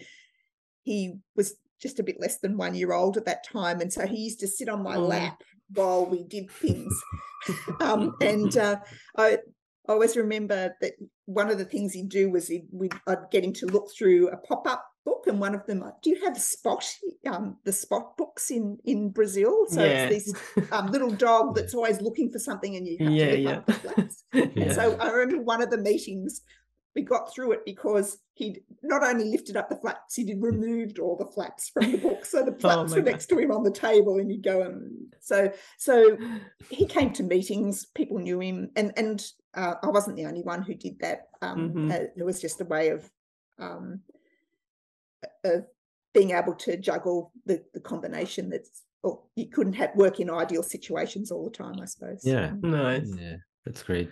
he 0.83 1.15
was 1.35 1.55
just 1.81 1.99
a 1.99 2.03
bit 2.03 2.19
less 2.19 2.39
than 2.39 2.57
one 2.57 2.75
year 2.75 2.93
old 2.93 3.17
at 3.17 3.25
that 3.25 3.45
time, 3.45 3.79
and 3.81 3.91
so 3.91 4.05
he 4.05 4.17
used 4.17 4.39
to 4.41 4.47
sit 4.47 4.69
on 4.69 4.83
my 4.83 4.95
oh. 4.95 5.05
lap 5.05 5.41
while 5.73 6.05
we 6.05 6.23
did 6.23 6.49
things. 6.51 6.93
um, 7.79 8.15
and 8.21 8.55
uh, 8.57 8.77
I, 9.17 9.37
I 9.87 9.91
always 9.93 10.17
remember 10.17 10.75
that 10.81 10.93
one 11.25 11.49
of 11.49 11.57
the 11.57 11.65
things 11.65 11.93
he'd 11.93 12.09
do 12.09 12.29
was 12.29 12.47
he'd, 12.47 12.67
we'd, 12.71 12.93
I'd 13.07 13.31
get 13.31 13.43
him 13.43 13.53
to 13.53 13.67
look 13.67 13.89
through 13.97 14.29
a 14.29 14.37
pop-up 14.37 14.83
book, 15.05 15.25
and 15.27 15.39
one 15.39 15.55
of 15.55 15.65
them, 15.65 15.83
do 16.03 16.09
you 16.09 16.25
have 16.25 16.37
Spot, 16.37 16.83
um, 17.27 17.57
the 17.63 17.71
Spot 17.71 18.17
books 18.17 18.51
in 18.51 18.77
in 18.83 19.09
Brazil? 19.09 19.65
So 19.69 19.83
yeah. 19.83 20.05
it's 20.05 20.31
this 20.31 20.71
um, 20.71 20.87
little 20.87 21.11
dog 21.11 21.55
that's 21.55 21.73
always 21.73 22.01
looking 22.01 22.31
for 22.31 22.39
something, 22.39 22.75
and 22.75 22.87
you 22.87 22.97
have 22.99 23.13
yeah, 23.13 23.31
to 23.31 23.39
yeah. 23.39 23.51
up 23.51 23.65
the 23.65 23.73
flaps. 23.73 24.23
yeah. 24.33 24.43
And 24.55 24.73
so 24.73 24.97
I 24.99 25.09
remember 25.11 25.43
one 25.43 25.61
of 25.61 25.69
the 25.69 25.77
meetings 25.77 26.41
we 26.99 27.05
got 27.05 27.33
through 27.33 27.53
it 27.53 27.65
because 27.65 28.17
he'd 28.33 28.61
not 28.83 29.03
only 29.03 29.25
lifted 29.25 29.55
up 29.55 29.69
the 29.69 29.75
flaps, 29.75 30.15
he'd 30.15 30.35
removed 30.41 30.99
all 30.99 31.15
the 31.15 31.25
flaps 31.25 31.69
from 31.69 31.91
the 31.91 31.97
book. 31.97 32.25
So 32.25 32.43
the 32.43 32.51
oh 32.55 32.59
flaps 32.59 32.91
oh 32.91 32.95
were 32.95 33.01
God. 33.01 33.11
next 33.11 33.27
to 33.27 33.37
him 33.37 33.51
on 33.51 33.63
the 33.63 33.71
table, 33.71 34.17
and 34.17 34.29
he'd 34.29 34.43
go 34.43 34.61
and 34.61 35.13
so 35.21 35.51
so 35.77 36.17
he 36.69 36.85
came 36.85 37.13
to 37.13 37.23
meetings. 37.23 37.85
People 37.85 38.19
knew 38.19 38.39
him, 38.41 38.69
and 38.75 38.91
and 38.97 39.25
uh, 39.53 39.75
I 39.81 39.87
wasn't 39.87 40.17
the 40.17 40.25
only 40.25 40.41
one 40.41 40.61
who 40.61 40.73
did 40.73 40.99
that. 40.99 41.29
Um, 41.41 41.69
mm-hmm. 41.69 41.91
uh, 41.91 41.95
it 42.17 42.25
was 42.25 42.41
just 42.41 42.59
a 42.59 42.65
way 42.65 42.89
of 42.89 43.09
um, 43.59 44.01
of 45.45 45.65
being 46.13 46.31
able 46.31 46.55
to 46.55 46.77
juggle 46.77 47.31
the 47.45 47.63
the 47.73 47.79
combination 47.79 48.49
that's. 48.49 48.83
Or 49.01 49.21
you 49.37 49.47
couldn't 49.47 49.75
have 49.75 49.95
work 49.95 50.19
in 50.19 50.29
ideal 50.29 50.61
situations 50.61 51.31
all 51.31 51.45
the 51.45 51.51
time, 51.51 51.79
I 51.81 51.85
suppose. 51.85 52.19
Yeah, 52.21 52.51
nice. 52.61 53.09
Yeah, 53.17 53.37
that's 53.65 53.83
great. 53.83 54.11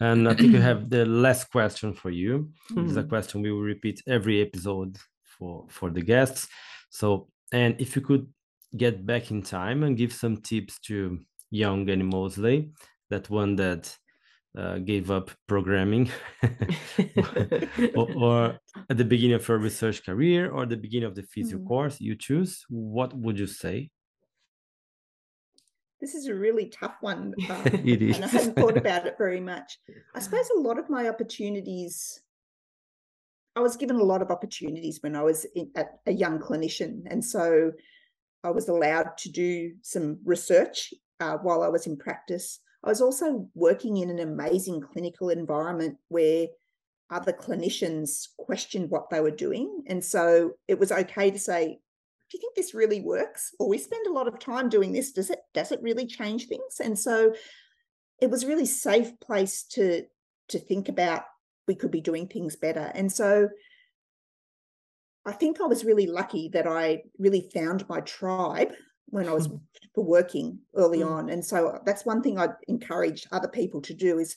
And 0.00 0.28
I 0.28 0.34
think 0.34 0.52
we 0.52 0.60
have 0.60 0.90
the 0.90 1.06
last 1.06 1.50
question 1.50 1.94
for 1.94 2.10
you. 2.10 2.50
Mm-hmm. 2.72 2.88
It's 2.88 2.96
a 2.96 3.04
question 3.04 3.42
we 3.42 3.52
will 3.52 3.60
repeat 3.60 4.02
every 4.06 4.40
episode 4.42 4.96
for 5.22 5.66
for 5.68 5.90
the 5.90 6.02
guests. 6.02 6.48
So, 6.90 7.28
and 7.52 7.80
if 7.80 7.96
you 7.96 8.02
could 8.02 8.26
get 8.76 9.06
back 9.06 9.30
in 9.30 9.42
time 9.42 9.82
and 9.82 9.96
give 9.96 10.12
some 10.12 10.38
tips 10.38 10.78
to 10.80 11.20
young 11.50 11.88
Annie 11.88 12.02
Moseley, 12.02 12.72
that 13.10 13.30
one 13.30 13.56
that 13.56 13.96
uh, 14.56 14.78
gave 14.78 15.10
up 15.10 15.30
programming, 15.46 16.10
or, 17.94 18.12
or, 18.16 18.58
at 18.90 18.96
the 18.98 19.04
beginning 19.04 19.36
of 19.36 19.46
her 19.46 19.58
research 19.58 20.04
career, 20.04 20.50
or 20.50 20.66
the 20.66 20.76
beginning 20.76 21.06
of 21.06 21.14
the 21.14 21.22
physio 21.22 21.58
mm-hmm. 21.58 21.66
course, 21.66 22.00
you 22.00 22.14
choose. 22.16 22.64
What 22.68 23.16
would 23.16 23.38
you 23.38 23.46
say? 23.46 23.90
This 26.02 26.16
is 26.16 26.26
a 26.26 26.34
really 26.34 26.66
tough 26.66 26.96
one. 27.00 27.32
Um, 27.48 27.62
it 27.66 28.02
is. 28.02 28.16
And 28.16 28.24
I 28.24 28.28
hadn't 28.28 28.56
thought 28.56 28.76
about 28.76 29.06
it 29.06 29.14
very 29.16 29.40
much. 29.52 29.78
I 30.14 30.20
suppose 30.20 30.50
a 30.50 30.60
lot 30.60 30.78
of 30.78 30.90
my 30.90 31.08
opportunities, 31.08 32.20
I 33.54 33.60
was 33.60 33.76
given 33.76 33.96
a 33.96 34.02
lot 34.02 34.20
of 34.20 34.30
opportunities 34.30 34.98
when 35.00 35.14
I 35.14 35.22
was 35.22 35.46
in, 35.54 35.70
a, 35.76 35.84
a 36.06 36.12
young 36.12 36.40
clinician. 36.40 37.02
And 37.06 37.24
so 37.24 37.70
I 38.42 38.50
was 38.50 38.68
allowed 38.68 39.16
to 39.18 39.30
do 39.30 39.74
some 39.82 40.18
research 40.24 40.92
uh, 41.20 41.36
while 41.36 41.62
I 41.62 41.68
was 41.68 41.86
in 41.86 41.96
practice. 41.96 42.58
I 42.84 42.88
was 42.88 43.00
also 43.00 43.48
working 43.54 43.98
in 43.98 44.10
an 44.10 44.18
amazing 44.18 44.80
clinical 44.80 45.28
environment 45.28 45.98
where 46.08 46.48
other 47.10 47.32
clinicians 47.32 48.28
questioned 48.38 48.90
what 48.90 49.08
they 49.10 49.20
were 49.20 49.30
doing. 49.30 49.84
And 49.86 50.02
so 50.04 50.54
it 50.66 50.80
was 50.80 50.90
okay 50.90 51.30
to 51.30 51.38
say, 51.38 51.78
do 52.32 52.38
you 52.38 52.40
think 52.40 52.54
this 52.56 52.72
really 52.72 53.02
works? 53.02 53.54
Or 53.58 53.68
we 53.68 53.76
spend 53.76 54.06
a 54.06 54.12
lot 54.12 54.26
of 54.26 54.38
time 54.38 54.70
doing 54.70 54.92
this. 54.92 55.12
Does 55.12 55.28
it 55.28 55.40
does 55.52 55.70
it 55.70 55.82
really 55.82 56.06
change 56.06 56.46
things? 56.46 56.80
And 56.82 56.98
so 56.98 57.34
it 58.22 58.30
was 58.30 58.42
a 58.42 58.46
really 58.46 58.64
safe 58.64 59.20
place 59.20 59.64
to 59.72 60.04
to 60.48 60.58
think 60.58 60.88
about 60.88 61.24
we 61.68 61.74
could 61.74 61.90
be 61.90 62.00
doing 62.00 62.26
things 62.26 62.56
better. 62.56 62.90
And 62.94 63.12
so 63.12 63.50
I 65.26 65.32
think 65.32 65.60
I 65.60 65.66
was 65.66 65.84
really 65.84 66.06
lucky 66.06 66.48
that 66.54 66.66
I 66.66 67.02
really 67.18 67.50
found 67.52 67.86
my 67.86 68.00
tribe 68.00 68.72
when 69.06 69.28
I 69.28 69.32
was 69.34 69.46
hmm. 69.46 69.56
working 69.94 70.58
early 70.74 71.00
mm. 71.00 71.10
on. 71.10 71.28
And 71.28 71.44
so 71.44 71.80
that's 71.84 72.06
one 72.06 72.22
thing 72.22 72.38
I'd 72.38 72.54
encourage 72.66 73.26
other 73.30 73.46
people 73.46 73.82
to 73.82 73.94
do 73.94 74.18
is 74.18 74.36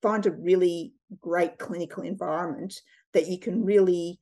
find 0.00 0.24
a 0.24 0.32
really 0.32 0.94
great 1.20 1.58
clinical 1.58 2.02
environment 2.02 2.80
that 3.12 3.28
you 3.28 3.38
can 3.38 3.62
really 3.62 4.20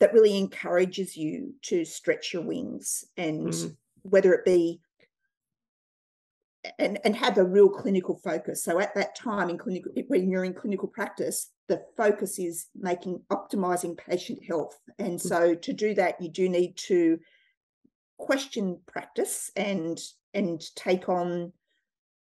that 0.00 0.12
really 0.12 0.36
encourages 0.36 1.16
you 1.16 1.54
to 1.62 1.84
stretch 1.84 2.32
your 2.32 2.42
wings 2.42 3.04
and 3.16 3.48
mm. 3.48 3.76
whether 4.02 4.32
it 4.32 4.44
be 4.44 4.80
and 6.78 6.98
and 7.04 7.14
have 7.14 7.36
a 7.36 7.44
real 7.44 7.68
clinical 7.68 8.18
focus 8.24 8.64
so 8.64 8.80
at 8.80 8.94
that 8.94 9.14
time 9.14 9.50
in 9.50 9.58
clinical 9.58 9.92
when 10.08 10.30
you're 10.30 10.44
in 10.44 10.54
clinical 10.54 10.88
practice 10.88 11.50
the 11.68 11.82
focus 11.96 12.38
is 12.38 12.66
making 12.74 13.20
optimizing 13.30 13.96
patient 13.96 14.42
health 14.44 14.78
and 14.98 15.18
mm. 15.18 15.20
so 15.20 15.54
to 15.54 15.72
do 15.72 15.94
that 15.94 16.20
you 16.20 16.30
do 16.30 16.48
need 16.48 16.76
to 16.76 17.18
question 18.18 18.78
practice 18.86 19.50
and 19.56 20.00
and 20.32 20.74
take 20.74 21.08
on 21.08 21.52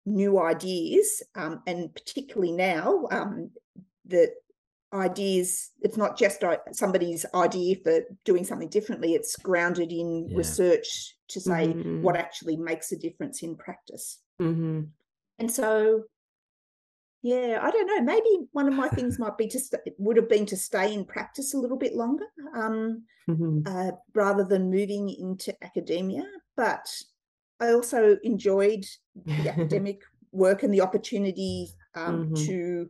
new 0.04 0.40
ideas 0.40 1.22
um, 1.34 1.62
and 1.66 1.92
particularly 1.94 2.52
now 2.52 3.06
um, 3.10 3.50
the 4.04 4.30
ideas 4.94 5.72
it's 5.82 5.96
not 5.96 6.16
just 6.16 6.42
somebody's 6.72 7.26
idea 7.34 7.76
for 7.82 8.00
doing 8.24 8.44
something 8.44 8.68
differently 8.68 9.14
it's 9.14 9.36
grounded 9.36 9.90
in 9.90 10.28
yeah. 10.28 10.36
research 10.36 11.16
to 11.28 11.40
say 11.40 11.68
mm-hmm. 11.68 12.02
what 12.02 12.16
actually 12.16 12.56
makes 12.56 12.92
a 12.92 12.96
difference 12.96 13.42
in 13.42 13.56
practice 13.56 14.20
mm-hmm. 14.40 14.82
and 15.38 15.50
so 15.50 16.04
yeah 17.22 17.58
i 17.62 17.70
don't 17.70 17.86
know 17.86 18.00
maybe 18.00 18.46
one 18.52 18.68
of 18.68 18.74
my 18.74 18.88
things 18.90 19.18
might 19.18 19.36
be 19.36 19.48
to 19.48 19.58
st- 19.58 19.82
would 19.98 20.16
have 20.16 20.28
been 20.28 20.46
to 20.46 20.56
stay 20.56 20.94
in 20.94 21.04
practice 21.04 21.52
a 21.52 21.58
little 21.58 21.78
bit 21.78 21.94
longer 21.94 22.26
um, 22.54 23.02
mm-hmm. 23.28 23.60
uh, 23.66 23.90
rather 24.14 24.44
than 24.44 24.70
moving 24.70 25.10
into 25.10 25.52
academia 25.64 26.24
but 26.56 26.86
i 27.60 27.72
also 27.72 28.16
enjoyed 28.22 28.84
the 29.24 29.48
academic 29.48 30.00
work 30.30 30.62
and 30.62 30.72
the 30.72 30.80
opportunity 30.80 31.68
um, 31.96 32.26
mm-hmm. 32.26 32.46
to 32.46 32.88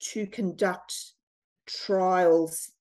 to 0.00 0.26
conduct 0.26 0.94
trials 1.66 2.72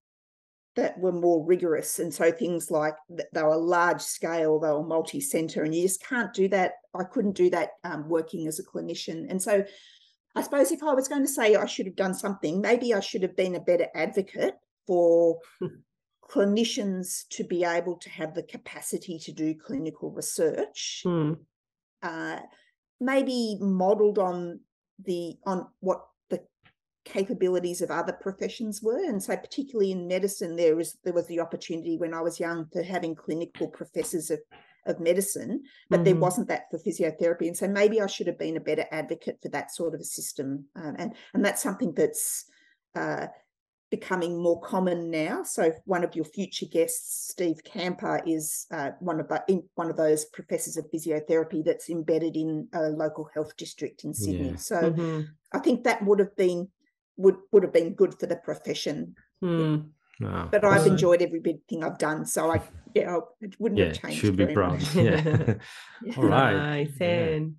that 0.76 0.98
were 0.98 1.12
more 1.12 1.46
rigorous. 1.46 2.00
And 2.00 2.14
so 2.14 2.32
things 2.32 2.72
like 2.72 2.96
they 3.10 3.44
were 3.44 3.58
large 3.58 4.02
scale, 4.02 4.60
they 4.60 4.70
were 4.70 4.84
multi 4.84 5.20
center, 5.20 5.64
and 5.64 5.76
you 5.76 5.82
just 5.82 6.04
can't 6.04 6.34
do 6.34 6.48
that. 6.50 6.74
I 6.94 7.04
couldn't 7.04 7.36
do 7.36 7.50
that 7.50 7.72
um, 7.84 8.08
working 8.08 8.48
as 8.48 8.60
a 8.60 8.64
clinician. 8.64 9.30
And 9.30 9.42
so 9.42 9.64
I 10.36 10.42
suppose 10.42 10.72
if 10.72 10.84
I 10.84 10.94
was 10.94 11.08
going 11.08 11.24
to 11.24 11.32
say 11.32 11.56
I 11.56 11.66
should 11.66 11.86
have 11.86 11.96
done 11.96 12.14
something, 12.14 12.62
maybe 12.62 12.94
I 12.94 13.00
should 13.00 13.24
have 13.24 13.36
been 13.36 13.56
a 13.56 13.60
better 13.60 13.88
advocate 13.96 14.56
for 14.88 15.40
clinicians 16.30 17.28
to 17.30 17.44
be 17.44 17.64
able 17.64 17.98
to 17.98 18.10
have 18.10 18.34
the 18.34 18.44
capacity 18.44 19.20
to 19.20 19.32
do 19.32 19.56
clinical 19.56 20.12
research. 20.12 21.02
Hmm. 21.04 21.34
Uh, 22.02 22.40
maybe 23.02 23.58
modeled 23.60 24.20
on 24.20 24.60
the 25.04 25.38
on 25.46 25.68
what 25.80 26.06
capabilities 27.06 27.82
of 27.82 27.92
other 27.92 28.14
professions 28.14 28.82
were. 28.82 29.04
And 29.06 29.22
so 29.22 29.36
particularly 29.36 29.92
in 29.92 30.08
medicine, 30.08 30.56
there 30.56 30.76
was 30.76 30.98
there 31.04 31.14
was 31.14 31.28
the 31.28 31.40
opportunity 31.40 31.98
when 31.98 32.14
I 32.14 32.22
was 32.22 32.40
young 32.40 32.68
for 32.72 32.84
having 32.84 33.16
clinical 33.16 33.68
professors 33.68 34.30
of 34.30 34.40
of 34.86 35.00
medicine, 35.00 35.64
but 35.90 35.98
mm-hmm. 35.98 36.04
there 36.06 36.16
wasn't 36.16 36.48
that 36.48 36.64
for 36.72 36.80
physiotherapy. 36.80 37.48
And 37.48 37.58
so 37.58 37.68
maybe 37.68 38.02
I 38.02 38.08
should 38.08 38.28
have 38.28 38.40
been 38.40 38.58
a 38.58 38.62
better 38.62 38.86
advocate 38.92 39.40
for 39.42 39.50
that 39.50 39.72
sort 39.72 39.94
of 39.94 40.00
a 40.00 40.06
system. 40.06 40.66
Um, 40.76 40.96
and 40.98 41.14
and 41.34 41.46
that's 41.46 41.62
something 41.62 41.94
that's 41.94 42.46
uh, 42.96 43.28
becoming 43.92 44.42
more 44.42 44.62
common 44.62 45.10
now. 45.10 45.44
So 45.44 45.74
one 45.86 46.04
of 46.04 46.16
your 46.16 46.26
future 46.26 46.66
guests, 46.66 47.30
Steve 47.32 47.64
Kamper, 47.64 48.22
is 48.26 48.68
uh, 48.72 48.92
one 49.00 49.20
of 49.20 49.28
the, 49.28 49.64
one 49.76 49.90
of 49.90 49.98
those 49.98 50.26
professors 50.26 50.78
of 50.78 50.90
physiotherapy 50.92 51.64
that's 51.64 51.90
embedded 51.90 52.36
in 52.36 52.68
a 52.74 52.90
local 52.90 53.30
health 53.34 53.56
district 53.58 54.04
in 54.04 54.14
Sydney. 54.14 54.52
Yeah. 54.52 54.56
So 54.58 54.76
mm-hmm. 54.76 55.22
I 55.54 55.60
think 55.60 55.84
that 55.84 56.06
would 56.06 56.20
have 56.20 56.36
been 56.36 56.70
would 57.20 57.36
would 57.52 57.64
have 57.64 57.74
been 57.74 57.94
good 57.94 58.18
for 58.20 58.26
the 58.26 58.38
profession. 58.38 59.16
Hmm. 59.42 59.78
Wow. 60.20 60.50
But 60.52 60.66
I've 60.66 60.88
enjoyed 60.88 61.22
every 61.22 61.40
bit 61.40 61.62
thing 61.70 61.84
I've 61.84 61.98
done. 61.98 62.26
So 62.26 62.52
I, 62.52 62.62
yeah, 62.94 63.16
I 63.16 63.20
wouldn't 63.58 63.80
yeah, 63.80 63.86
have 63.88 64.02
changed. 64.02 64.20
should 64.20 64.36
be 64.36 64.46
very 64.46 64.54
proud. 64.54 64.74
much. 64.74 64.96
Yeah. 64.96 65.54
All 66.18 66.26
right. 66.26 66.54
Nice. 66.54 66.92
Yeah. 67.00 67.08
And 67.08 67.56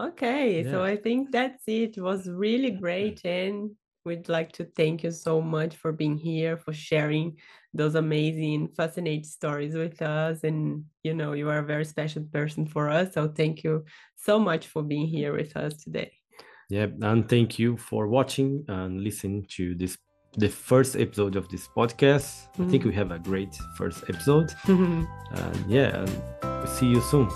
okay, 0.00 0.64
so 0.64 0.82
I 0.82 0.96
think 0.96 1.30
that's 1.30 1.62
it. 1.68 1.96
It 1.96 2.00
was 2.00 2.28
really 2.28 2.72
great. 2.72 3.24
And 3.24 3.70
we'd 4.04 4.28
like 4.28 4.50
to 4.52 4.64
thank 4.64 5.04
you 5.04 5.12
so 5.12 5.40
much 5.40 5.76
for 5.76 5.92
being 5.92 6.16
here, 6.16 6.56
for 6.56 6.72
sharing 6.72 7.38
those 7.72 7.94
amazing, 7.94 8.68
fascinating 8.76 9.24
stories 9.24 9.74
with 9.74 10.02
us. 10.02 10.42
And, 10.42 10.84
you 11.04 11.14
know, 11.14 11.32
you 11.32 11.48
are 11.48 11.58
a 11.58 11.64
very 11.64 11.84
special 11.84 12.24
person 12.24 12.66
for 12.66 12.90
us. 12.90 13.14
So 13.14 13.28
thank 13.28 13.62
you 13.62 13.84
so 14.16 14.40
much 14.40 14.66
for 14.66 14.82
being 14.82 15.06
here 15.06 15.32
with 15.32 15.56
us 15.56 15.74
today. 15.74 16.12
Yeah, 16.70 16.86
and 17.02 17.28
thank 17.28 17.58
you 17.58 17.76
for 17.76 18.08
watching 18.08 18.64
and 18.68 19.00
listening 19.02 19.46
to 19.56 19.74
this 19.74 19.98
the 20.36 20.48
first 20.48 20.96
episode 20.96 21.36
of 21.36 21.48
this 21.48 21.68
podcast. 21.76 22.48
I 22.58 22.66
think 22.68 22.82
Mhm. 22.82 22.86
we 22.88 22.94
have 22.94 23.12
a 23.12 23.18
great 23.20 23.54
first 23.76 24.02
episode. 24.08 24.50
And 24.66 25.06
yeah, 25.68 26.02
and 26.04 26.68
see 26.68 26.86
you 26.88 27.00
soon. 27.02 27.28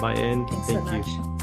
Bye 0.00 0.14
and 0.18 0.48
Thanks 0.48 0.66
so 0.68 0.84
thank 0.84 1.06
you. 1.06 1.18
much. 1.18 1.33